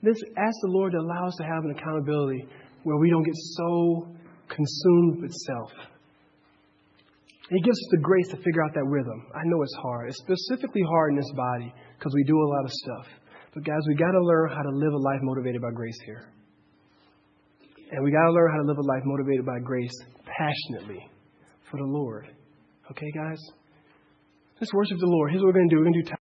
let's 0.03 0.21
ask 0.37 0.55
the 0.61 0.71
Lord 0.71 0.93
to 0.93 0.99
allow 0.99 1.27
us 1.27 1.35
to 1.37 1.43
have 1.43 1.65
an 1.65 1.71
accountability 1.77 2.45
where 2.83 2.97
we 2.97 3.09
don't 3.09 3.23
get 3.23 3.35
so 3.35 4.07
consumed 4.47 5.21
with 5.21 5.33
self 5.33 5.71
he 7.49 7.61
gives 7.61 7.77
us 7.77 7.89
the 7.91 8.01
grace 8.01 8.29
to 8.29 8.37
figure 8.37 8.63
out 8.63 8.73
that 8.75 8.85
rhythm. 8.85 9.25
I 9.33 9.41
know 9.45 9.61
it's 9.63 9.77
hard. 9.81 10.09
It's 10.09 10.21
specifically 10.21 10.83
hard 10.87 11.13
in 11.13 11.17
this 11.17 11.31
body 11.35 11.73
because 11.97 12.13
we 12.13 12.23
do 12.23 12.37
a 12.37 12.49
lot 12.53 12.63
of 12.63 12.71
stuff. 12.71 13.07
But 13.53 13.65
guys, 13.65 13.81
we 13.87 13.95
got 13.95 14.11
to 14.11 14.21
learn 14.21 14.49
how 14.49 14.61
to 14.61 14.69
live 14.69 14.93
a 14.93 14.97
life 14.97 15.21
motivated 15.23 15.61
by 15.61 15.71
grace 15.73 15.97
here. 16.05 16.29
And 17.91 18.03
we 18.03 18.11
got 18.11 18.25
to 18.25 18.31
learn 18.31 18.51
how 18.51 18.61
to 18.61 18.67
live 18.67 18.77
a 18.77 18.85
life 18.85 19.01
motivated 19.03 19.45
by 19.45 19.57
grace 19.65 19.93
passionately 20.25 21.01
for 21.71 21.77
the 21.77 21.89
Lord. 21.89 22.27
Okay, 22.91 23.09
guys? 23.15 23.39
Let's 24.61 24.73
worship 24.73 24.99
the 24.99 25.07
Lord. 25.07 25.31
Here's 25.31 25.41
what 25.41 25.47
we're 25.47 25.59
going 25.59 25.69
to 25.69 25.75
do. 25.75 25.79
We're 25.79 25.89
going 25.89 26.03
to 26.03 26.03
do 26.03 26.09